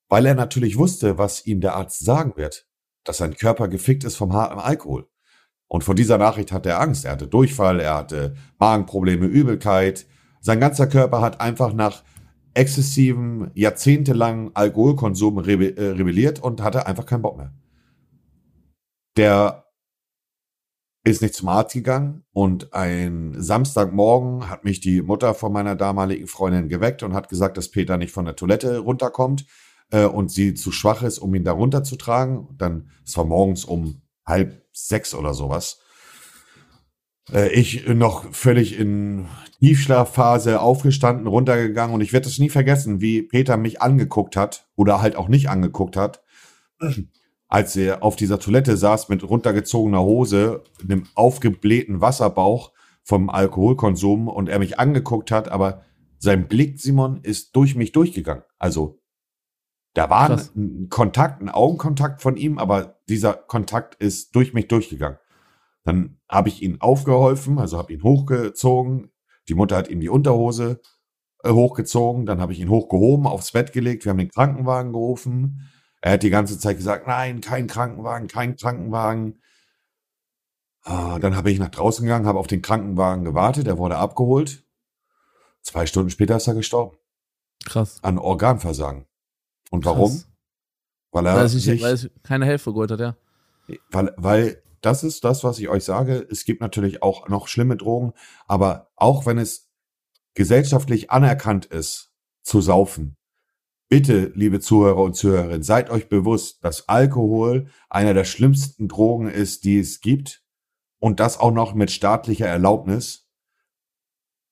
Weil 0.08 0.26
er 0.26 0.34
natürlich 0.34 0.78
wusste, 0.78 1.18
was 1.18 1.46
ihm 1.46 1.60
der 1.60 1.74
Arzt 1.74 2.04
sagen 2.04 2.32
wird, 2.36 2.66
dass 3.04 3.18
sein 3.18 3.36
Körper 3.36 3.68
gefickt 3.68 4.04
ist 4.04 4.16
vom 4.16 4.32
harten 4.32 4.58
Alkohol. 4.58 5.08
Und 5.66 5.84
von 5.84 5.96
dieser 5.96 6.16
Nachricht 6.16 6.50
hatte 6.50 6.70
er 6.70 6.80
Angst. 6.80 7.04
Er 7.04 7.12
hatte 7.12 7.28
Durchfall, 7.28 7.80
er 7.80 7.94
hatte 7.94 8.34
Magenprobleme, 8.58 9.26
Übelkeit, 9.26 10.06
sein 10.40 10.60
ganzer 10.60 10.86
Körper 10.86 11.20
hat 11.20 11.40
einfach 11.40 11.72
nach 11.72 12.02
exzessivem, 12.54 13.50
jahrzehntelangen 13.54 14.54
Alkoholkonsum 14.54 15.38
äh, 15.38 15.42
rebelliert 15.42 16.40
und 16.40 16.62
hatte 16.62 16.86
einfach 16.86 17.06
keinen 17.06 17.22
Bock 17.22 17.36
mehr. 17.36 17.52
Der 19.16 19.67
ist 21.10 21.22
nicht 21.22 21.34
zum 21.34 21.48
Arzt 21.48 21.74
gegangen 21.74 22.24
und 22.32 22.72
ein 22.74 23.34
Samstagmorgen 23.36 24.48
hat 24.48 24.64
mich 24.64 24.80
die 24.80 25.02
Mutter 25.02 25.34
von 25.34 25.52
meiner 25.52 25.76
damaligen 25.76 26.26
Freundin 26.26 26.68
geweckt 26.68 27.02
und 27.02 27.14
hat 27.14 27.28
gesagt, 27.28 27.56
dass 27.56 27.70
Peter 27.70 27.96
nicht 27.96 28.12
von 28.12 28.24
der 28.24 28.36
Toilette 28.36 28.78
runterkommt 28.78 29.46
äh, 29.90 30.04
und 30.04 30.30
sie 30.30 30.54
zu 30.54 30.72
schwach 30.72 31.02
ist, 31.02 31.18
um 31.18 31.34
ihn 31.34 31.44
da 31.44 31.52
runterzutragen. 31.52 32.48
Dann, 32.56 32.90
es 33.04 33.16
war 33.16 33.24
morgens 33.24 33.64
um 33.64 34.02
halb 34.26 34.62
sechs 34.72 35.14
oder 35.14 35.34
sowas. 35.34 35.80
Äh, 37.32 37.52
ich 37.52 37.86
noch 37.88 38.32
völlig 38.32 38.78
in 38.78 39.26
Tiefschlafphase 39.60 40.60
aufgestanden, 40.60 41.26
runtergegangen 41.26 41.94
und 41.94 42.00
ich 42.00 42.12
werde 42.12 42.28
es 42.28 42.38
nie 42.38 42.50
vergessen, 42.50 43.00
wie 43.00 43.22
Peter 43.22 43.56
mich 43.56 43.82
angeguckt 43.82 44.36
hat 44.36 44.68
oder 44.76 45.02
halt 45.02 45.16
auch 45.16 45.28
nicht 45.28 45.48
angeguckt 45.48 45.96
hat, 45.96 46.22
als 47.48 47.74
er 47.76 48.02
auf 48.02 48.16
dieser 48.16 48.38
Toilette 48.38 48.76
saß 48.76 49.08
mit 49.08 49.28
runtergezogener 49.28 50.02
Hose, 50.02 50.62
einem 50.82 51.04
aufgeblähten 51.14 52.00
Wasserbauch 52.00 52.72
vom 53.02 53.30
Alkoholkonsum 53.30 54.28
und 54.28 54.48
er 54.48 54.58
mich 54.58 54.78
angeguckt 54.78 55.30
hat, 55.30 55.48
aber 55.48 55.82
sein 56.18 56.48
Blick, 56.48 56.78
Simon, 56.78 57.20
ist 57.22 57.56
durch 57.56 57.74
mich 57.74 57.92
durchgegangen. 57.92 58.44
Also 58.58 59.00
da 59.94 60.10
war 60.10 60.28
Krass. 60.28 60.52
ein 60.54 60.88
Kontakt, 60.90 61.40
ein 61.40 61.48
Augenkontakt 61.48 62.20
von 62.20 62.36
ihm, 62.36 62.58
aber 62.58 63.00
dieser 63.08 63.32
Kontakt 63.32 63.94
ist 63.96 64.34
durch 64.34 64.52
mich 64.52 64.68
durchgegangen. 64.68 65.18
Dann 65.84 66.18
habe 66.28 66.50
ich 66.50 66.62
ihn 66.62 66.80
aufgeholfen, 66.80 67.58
also 67.58 67.78
habe 67.78 67.94
ihn 67.94 68.02
hochgezogen. 68.02 69.10
Die 69.48 69.54
Mutter 69.54 69.76
hat 69.76 69.88
ihm 69.88 70.00
die 70.00 70.10
Unterhose 70.10 70.80
äh, 71.42 71.50
hochgezogen. 71.50 72.26
Dann 72.26 72.40
habe 72.40 72.52
ich 72.52 72.60
ihn 72.60 72.68
hochgehoben, 72.68 73.26
aufs 73.26 73.52
Bett 73.52 73.72
gelegt. 73.72 74.04
Wir 74.04 74.10
haben 74.10 74.18
den 74.18 74.30
Krankenwagen 74.30 74.92
gerufen. 74.92 75.68
Er 76.00 76.12
hat 76.12 76.22
die 76.22 76.30
ganze 76.30 76.58
Zeit 76.58 76.76
gesagt, 76.76 77.06
nein, 77.06 77.40
kein 77.40 77.66
Krankenwagen, 77.66 78.28
kein 78.28 78.56
Krankenwagen. 78.56 79.40
Ah, 80.82 81.18
dann 81.18 81.36
habe 81.36 81.50
ich 81.50 81.58
nach 81.58 81.70
draußen 81.70 82.04
gegangen, 82.04 82.26
habe 82.26 82.38
auf 82.38 82.46
den 82.46 82.62
Krankenwagen 82.62 83.24
gewartet. 83.24 83.66
Er 83.66 83.78
wurde 83.78 83.96
abgeholt. 83.96 84.64
Zwei 85.62 85.86
Stunden 85.86 86.10
später 86.10 86.36
ist 86.36 86.46
er 86.46 86.54
gestorben. 86.54 86.96
Krass. 87.64 87.98
An 88.02 88.18
Organversagen. 88.18 89.06
Und 89.70 89.84
warum? 89.84 90.12
Krass. 90.12 90.28
Weil 91.10 91.26
er 91.26 91.34
weil 91.36 91.46
es, 91.46 91.54
nicht, 91.54 91.82
weil 91.82 91.94
es 91.94 92.10
keine 92.22 92.46
Hilfe 92.46 92.72
geholt 92.72 92.90
hat, 92.90 93.00
ja. 93.00 93.16
Weil, 93.90 94.14
weil 94.16 94.62
das 94.80 95.04
ist 95.04 95.24
das, 95.24 95.44
was 95.44 95.58
ich 95.58 95.68
euch 95.68 95.84
sage. 95.84 96.26
Es 96.30 96.44
gibt 96.44 96.60
natürlich 96.60 97.02
auch 97.02 97.28
noch 97.28 97.48
schlimme 97.48 97.76
Drogen, 97.76 98.12
aber 98.46 98.90
auch 98.96 99.26
wenn 99.26 99.36
es 99.36 99.68
gesellschaftlich 100.34 101.10
anerkannt 101.10 101.66
ist, 101.66 102.12
zu 102.42 102.62
saufen, 102.62 103.17
bitte, 103.88 104.32
liebe 104.34 104.60
Zuhörer 104.60 105.02
und 105.02 105.14
Zuhörerinnen, 105.14 105.62
seid 105.62 105.90
euch 105.90 106.08
bewusst, 106.08 106.64
dass 106.64 106.88
Alkohol 106.88 107.68
einer 107.88 108.14
der 108.14 108.24
schlimmsten 108.24 108.88
Drogen 108.88 109.28
ist, 109.28 109.64
die 109.64 109.78
es 109.78 110.00
gibt 110.00 110.44
und 110.98 111.20
das 111.20 111.38
auch 111.38 111.52
noch 111.52 111.74
mit 111.74 111.90
staatlicher 111.90 112.46
Erlaubnis. 112.46 113.28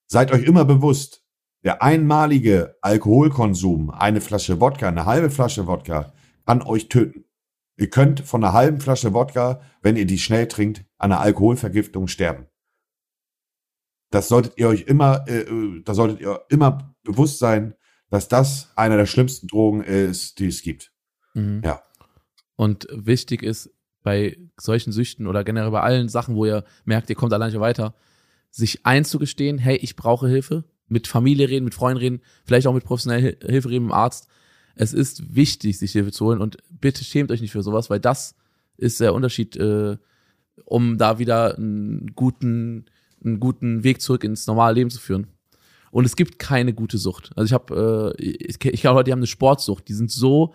Seid 0.06 0.32
euch 0.32 0.44
immer 0.44 0.64
bewusst, 0.64 1.24
der 1.64 1.82
einmalige 1.82 2.76
Alkoholkonsum, 2.80 3.90
eine 3.90 4.20
Flasche 4.20 4.60
Wodka, 4.60 4.88
eine 4.88 5.04
halbe 5.04 5.30
Flasche 5.30 5.66
Wodka, 5.66 6.12
kann 6.44 6.62
euch 6.62 6.88
töten. 6.88 7.24
Ihr 7.76 7.90
könnt 7.90 8.20
von 8.20 8.42
einer 8.42 8.52
halben 8.52 8.80
Flasche 8.80 9.12
Wodka, 9.12 9.60
wenn 9.82 9.96
ihr 9.96 10.06
die 10.06 10.18
schnell 10.18 10.48
trinkt, 10.48 10.84
an 10.96 11.12
einer 11.12 11.20
Alkoholvergiftung 11.20 12.08
sterben. 12.08 12.46
Das 14.10 14.28
solltet 14.28 14.56
ihr 14.56 14.68
euch 14.68 14.82
immer, 14.82 15.26
äh, 15.26 15.40
äh, 15.40 15.82
da 15.82 15.92
solltet 15.92 16.20
ihr 16.20 16.40
immer 16.48 16.94
bewusst 17.02 17.38
sein, 17.38 17.74
dass 18.16 18.28
das 18.28 18.72
einer 18.76 18.96
der 18.96 19.04
schlimmsten 19.04 19.46
Drogen 19.46 19.82
ist, 19.82 20.38
die 20.38 20.46
es 20.46 20.62
gibt. 20.62 20.90
Mhm. 21.34 21.60
Ja. 21.62 21.82
Und 22.56 22.88
wichtig 22.90 23.42
ist 23.42 23.70
bei 24.02 24.38
solchen 24.58 24.90
Süchten 24.90 25.26
oder 25.26 25.44
generell 25.44 25.70
bei 25.70 25.82
allen 25.82 26.08
Sachen, 26.08 26.34
wo 26.34 26.46
ihr 26.46 26.64
merkt, 26.86 27.10
ihr 27.10 27.16
kommt 27.16 27.34
allein 27.34 27.50
nicht 27.50 27.60
weiter, 27.60 27.94
sich 28.50 28.86
einzugestehen, 28.86 29.58
hey, 29.58 29.76
ich 29.76 29.96
brauche 29.96 30.28
Hilfe, 30.28 30.64
mit 30.88 31.08
Familie 31.08 31.50
reden, 31.50 31.64
mit 31.64 31.74
Freunden 31.74 31.98
reden, 31.98 32.20
vielleicht 32.44 32.66
auch 32.66 32.72
mit 32.72 32.84
professioneller 32.84 33.36
Hilfe 33.42 33.68
reden, 33.68 33.84
mit 33.84 33.92
dem 33.92 33.98
Arzt, 33.98 34.28
es 34.76 34.94
ist 34.94 35.34
wichtig, 35.34 35.78
sich 35.78 35.92
Hilfe 35.92 36.12
zu 36.12 36.24
holen 36.24 36.40
und 36.40 36.56
bitte 36.70 37.04
schämt 37.04 37.30
euch 37.30 37.42
nicht 37.42 37.52
für 37.52 37.62
sowas, 37.62 37.90
weil 37.90 38.00
das 38.00 38.34
ist 38.78 39.00
der 39.00 39.12
Unterschied, 39.12 39.56
äh, 39.56 39.98
um 40.64 40.96
da 40.96 41.18
wieder 41.18 41.58
einen 41.58 42.12
guten, 42.14 42.86
einen 43.22 43.40
guten 43.40 43.84
Weg 43.84 44.00
zurück 44.00 44.24
ins 44.24 44.46
normale 44.46 44.74
Leben 44.74 44.90
zu 44.90 45.00
führen. 45.00 45.26
Und 45.96 46.04
es 46.04 46.14
gibt 46.14 46.38
keine 46.38 46.74
gute 46.74 46.98
Sucht. 46.98 47.30
Also 47.36 47.46
ich 47.46 47.52
habe, 47.54 48.14
äh, 48.18 48.22
ich, 48.22 48.62
ich 48.62 48.82
glaube, 48.82 49.02
die 49.02 49.12
haben 49.12 49.20
eine 49.20 49.26
Sportsucht. 49.26 49.88
Die 49.88 49.94
sind 49.94 50.10
so, 50.10 50.52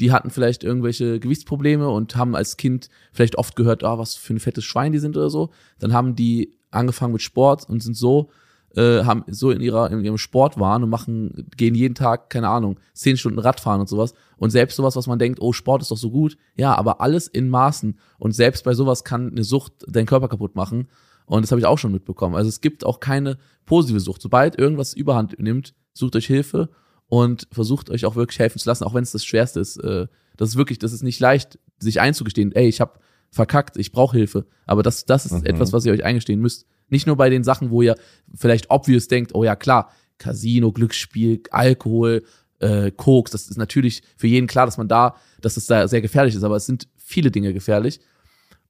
die 0.00 0.12
hatten 0.12 0.30
vielleicht 0.30 0.64
irgendwelche 0.64 1.20
Gewichtsprobleme 1.20 1.90
und 1.90 2.16
haben 2.16 2.34
als 2.34 2.56
Kind 2.56 2.88
vielleicht 3.12 3.36
oft 3.36 3.54
gehört, 3.54 3.84
ah, 3.84 3.98
was 3.98 4.14
für 4.14 4.32
ein 4.32 4.40
fettes 4.40 4.64
Schwein 4.64 4.92
die 4.92 4.98
sind 4.98 5.14
oder 5.14 5.28
so. 5.28 5.50
Dann 5.78 5.92
haben 5.92 6.16
die 6.16 6.54
angefangen 6.70 7.12
mit 7.12 7.20
Sport 7.20 7.68
und 7.68 7.82
sind 7.82 7.98
so 7.98 8.30
äh, 8.76 9.04
haben 9.04 9.24
so 9.26 9.50
in 9.50 9.60
ihrer 9.60 9.90
in 9.90 10.02
ihrem 10.02 10.16
Sport 10.16 10.58
waren 10.58 10.82
und 10.82 10.88
machen 10.88 11.50
gehen 11.58 11.74
jeden 11.74 11.94
Tag 11.94 12.30
keine 12.30 12.48
Ahnung 12.48 12.80
zehn 12.94 13.18
Stunden 13.18 13.38
Radfahren 13.38 13.80
und 13.80 13.88
sowas 13.88 14.14
und 14.36 14.50
selbst 14.50 14.76
sowas 14.76 14.94
was 14.94 15.06
man 15.06 15.18
denkt 15.18 15.40
oh 15.40 15.52
Sport 15.52 15.80
ist 15.80 15.90
doch 15.90 15.96
so 15.96 16.10
gut 16.10 16.36
ja 16.54 16.74
aber 16.74 17.00
alles 17.00 17.28
in 17.28 17.48
Maßen 17.48 17.98
und 18.18 18.32
selbst 18.32 18.64
bei 18.64 18.74
sowas 18.74 19.04
kann 19.04 19.30
eine 19.30 19.42
Sucht 19.44 19.72
deinen 19.86 20.04
Körper 20.04 20.28
kaputt 20.28 20.54
machen 20.54 20.88
und 21.28 21.42
das 21.42 21.50
habe 21.50 21.60
ich 21.60 21.66
auch 21.66 21.78
schon 21.78 21.92
mitbekommen 21.92 22.34
also 22.34 22.48
es 22.48 22.60
gibt 22.60 22.84
auch 22.84 23.00
keine 23.00 23.38
positive 23.64 24.00
Sucht 24.00 24.22
sobald 24.22 24.58
irgendwas 24.58 24.94
Überhand 24.94 25.38
nimmt 25.38 25.74
sucht 25.92 26.16
euch 26.16 26.26
Hilfe 26.26 26.68
und 27.06 27.46
versucht 27.52 27.90
euch 27.90 28.04
auch 28.04 28.16
wirklich 28.16 28.38
helfen 28.38 28.58
zu 28.58 28.68
lassen 28.68 28.84
auch 28.84 28.94
wenn 28.94 29.02
es 29.04 29.12
das 29.12 29.24
Schwerste 29.24 29.60
ist 29.60 29.76
äh, 29.78 30.06
das 30.36 30.50
ist 30.50 30.56
wirklich 30.56 30.78
das 30.78 30.92
ist 30.92 31.02
nicht 31.02 31.20
leicht 31.20 31.58
sich 31.78 32.00
einzugestehen 32.00 32.52
ey 32.52 32.68
ich 32.68 32.80
habe 32.80 32.98
verkackt, 33.30 33.76
ich 33.76 33.92
brauche 33.92 34.16
Hilfe. 34.16 34.46
Aber 34.66 34.82
das, 34.82 35.04
das 35.04 35.26
ist 35.26 35.32
Mhm. 35.32 35.44
etwas, 35.44 35.72
was 35.72 35.84
ihr 35.84 35.92
euch 35.92 36.04
eingestehen 36.04 36.40
müsst. 36.40 36.66
Nicht 36.88 37.06
nur 37.06 37.16
bei 37.16 37.28
den 37.28 37.44
Sachen, 37.44 37.70
wo 37.70 37.82
ihr 37.82 37.94
vielleicht 38.34 38.70
obvious 38.70 39.08
denkt, 39.08 39.34
oh 39.34 39.44
ja 39.44 39.54
klar, 39.54 39.92
Casino, 40.16 40.72
Glücksspiel, 40.72 41.42
Alkohol, 41.50 42.24
äh, 42.60 42.90
Koks, 42.90 43.30
das 43.30 43.48
ist 43.48 43.58
natürlich 43.58 44.02
für 44.16 44.26
jeden 44.26 44.46
klar, 44.46 44.66
dass 44.66 44.78
man 44.78 44.88
da, 44.88 45.14
dass 45.40 45.56
es 45.56 45.66
da 45.66 45.86
sehr 45.86 46.00
gefährlich 46.00 46.34
ist, 46.34 46.42
aber 46.42 46.56
es 46.56 46.66
sind 46.66 46.88
viele 46.96 47.30
Dinge 47.30 47.52
gefährlich. 47.52 48.00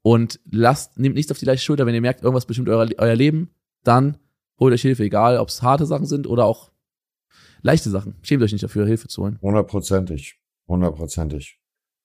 Und 0.03 0.41
lasst, 0.51 0.99
nehmt 0.99 1.17
nichts 1.17 1.31
auf 1.31 1.39
die 1.39 1.45
leichte 1.45 1.65
Schulter, 1.65 1.87
wenn 1.87 1.95
ihr 1.95 2.01
merkt, 2.01 2.23
irgendwas 2.23 2.47
bestimmt 2.47 2.69
euer, 2.69 2.89
euer 2.99 3.17
Leben, 3.17 3.51
dann 3.85 4.19
holt 4.59 4.73
euch 4.73 4.83
Hilfe, 4.83 5.05
egal 5.05 5.39
ob 5.39 5.49
es 5.49 5.63
harte 5.63 5.87
Sachen 5.87 6.07
sind 6.07 6.27
oder 6.27 6.45
auch 6.45 6.71
leichte 7.63 7.91
Sachen. 7.91 8.17
Schämt 8.23 8.43
euch 8.43 8.53
nicht 8.53 8.65
dafür, 8.65 8.87
Hilfe 8.87 9.09
zu 9.09 9.23
holen. 9.23 9.39
Hundertprozentig. 9.43 10.39
Hundertprozentig. 10.67 11.59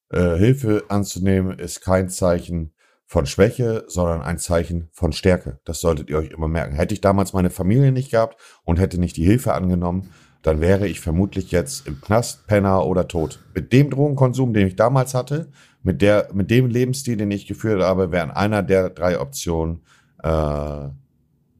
Äh, 0.09 0.37
Hilfe 0.37 0.85
anzunehmen 0.89 1.57
ist 1.59 1.81
kein 1.81 2.09
Zeichen 2.09 2.73
von 3.05 3.25
Schwäche, 3.25 3.83
sondern 3.87 4.21
ein 4.21 4.39
Zeichen 4.39 4.89
von 4.91 5.11
Stärke. 5.11 5.59
Das 5.65 5.81
solltet 5.81 6.09
ihr 6.09 6.17
euch 6.17 6.31
immer 6.31 6.47
merken. 6.47 6.75
Hätte 6.75 6.93
ich 6.93 7.01
damals 7.01 7.33
meine 7.33 7.49
Familie 7.49 7.91
nicht 7.91 8.11
gehabt 8.11 8.39
und 8.63 8.79
hätte 8.79 8.99
nicht 8.99 9.17
die 9.17 9.25
Hilfe 9.25 9.53
angenommen, 9.53 10.09
dann 10.41 10.59
wäre 10.59 10.87
ich 10.87 10.99
vermutlich 10.99 11.51
jetzt 11.51 11.87
im 11.87 12.01
Knast, 12.01 12.47
Penner 12.47 12.85
oder 12.85 13.07
tot. 13.07 13.39
Mit 13.53 13.71
dem 13.71 13.89
Drogenkonsum, 13.89 14.53
den 14.53 14.67
ich 14.67 14.75
damals 14.75 15.13
hatte, 15.13 15.51
mit 15.83 16.01
der, 16.01 16.29
mit 16.33 16.49
dem 16.49 16.67
Lebensstil, 16.67 17.17
den 17.17 17.31
ich 17.31 17.45
geführt 17.45 17.81
habe, 17.81 18.11
wären 18.11 18.31
einer 18.31 18.63
der 18.63 18.89
drei 18.89 19.19
Optionen 19.19 19.83
äh, 20.23 20.89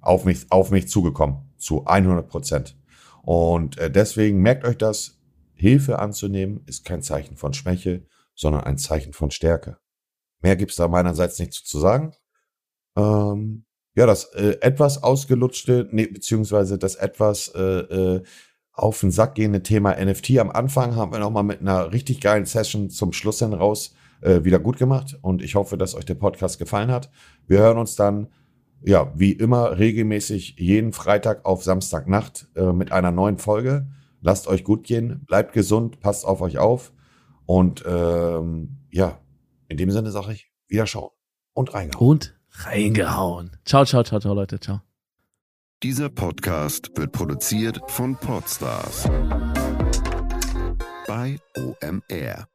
auf 0.02 0.26
mich, 0.26 0.46
auf 0.50 0.72
mich 0.72 0.88
zugekommen. 0.88 1.50
Zu 1.58 1.86
100 1.86 2.28
Prozent. 2.28 2.78
Und 3.22 3.78
äh, 3.78 3.92
deswegen 3.92 4.42
merkt 4.42 4.66
euch 4.66 4.78
das, 4.78 5.20
Hilfe 5.54 6.00
anzunehmen 6.00 6.62
ist 6.66 6.84
kein 6.84 7.02
Zeichen 7.02 7.38
von 7.38 7.54
Schwäche, 7.54 8.06
sondern 8.36 8.64
ein 8.64 8.78
Zeichen 8.78 9.14
von 9.14 9.32
Stärke. 9.32 9.78
Mehr 10.42 10.56
gibt's 10.56 10.76
da 10.76 10.88
meinerseits 10.88 11.40
nicht 11.40 11.54
zu 11.54 11.80
sagen. 11.80 12.14
Ähm, 12.98 13.66
ja, 13.96 14.06
das 14.06 14.26
äh, 14.34 14.58
etwas 14.62 15.04
ausgelutschte, 15.04 15.88
nee, 15.92 16.08
beziehungsweise 16.08 16.78
das 16.78 16.96
etwas 16.96 17.50
äh, 17.50 17.62
äh, 17.62 18.24
auf 18.74 19.00
den 19.00 19.12
Sack 19.12 19.36
gehende 19.36 19.64
Thema 19.64 19.96
NFT 20.04 20.40
am 20.40 20.50
Anfang 20.50 20.96
haben 20.96 21.12
wir 21.12 21.20
nochmal 21.20 21.44
mit 21.44 21.62
einer 21.62 21.92
richtig 21.94 22.20
geilen 22.20 22.46
Session 22.46 22.90
zum 22.90 23.14
Schluss 23.14 23.40
hin 23.40 23.54
raus 23.54 23.94
äh, 24.24 24.44
wieder 24.44 24.60
gut 24.60 24.78
gemacht. 24.78 25.18
Und 25.22 25.42
ich 25.42 25.56
hoffe, 25.56 25.78
dass 25.78 25.96
euch 25.96 26.06
der 26.06 26.16
Podcast 26.16 26.60
gefallen 26.60 26.92
hat. 26.92 27.10
Wir 27.48 27.60
hören 27.60 27.78
uns 27.78 27.96
dann, 27.96 28.28
ja, 28.82 29.12
wie 29.16 29.32
immer 29.32 29.78
regelmäßig 29.78 30.56
jeden 30.58 30.94
Freitag 30.94 31.46
auf 31.46 31.64
Samstagnacht 31.64 32.48
äh, 32.56 32.74
mit 32.74 32.92
einer 32.92 33.12
neuen 33.12 33.38
Folge. 33.38 33.88
Lasst 34.22 34.48
euch 34.48 34.64
gut 34.64 34.86
gehen, 34.86 35.26
bleibt 35.26 35.54
gesund, 35.54 36.00
passt 36.00 36.26
auf 36.26 36.42
euch 36.42 36.58
auf. 36.58 36.94
Und 37.46 37.84
ähm, 37.86 38.78
ja, 38.92 39.20
in 39.68 39.78
dem 39.78 39.92
Sinne 39.92 40.12
sage 40.12 40.34
ich, 40.34 40.52
wieder 40.68 40.88
schauen 40.88 41.12
und 41.54 41.74
reingehauen. 41.74 42.08
Und 42.08 42.40
reingehauen. 42.52 43.52
Ciao, 43.66 43.86
ciao, 43.86 44.04
ciao, 44.04 44.20
ciao, 44.20 44.34
Leute. 44.34 44.60
Ciao. 44.60 44.82
Dieser 45.84 46.08
Podcast 46.10 46.92
wird 46.96 47.12
produziert 47.12 47.80
von 47.88 48.16
Podstars 48.16 49.04
bei 51.08 51.38
OMR. 51.58 52.53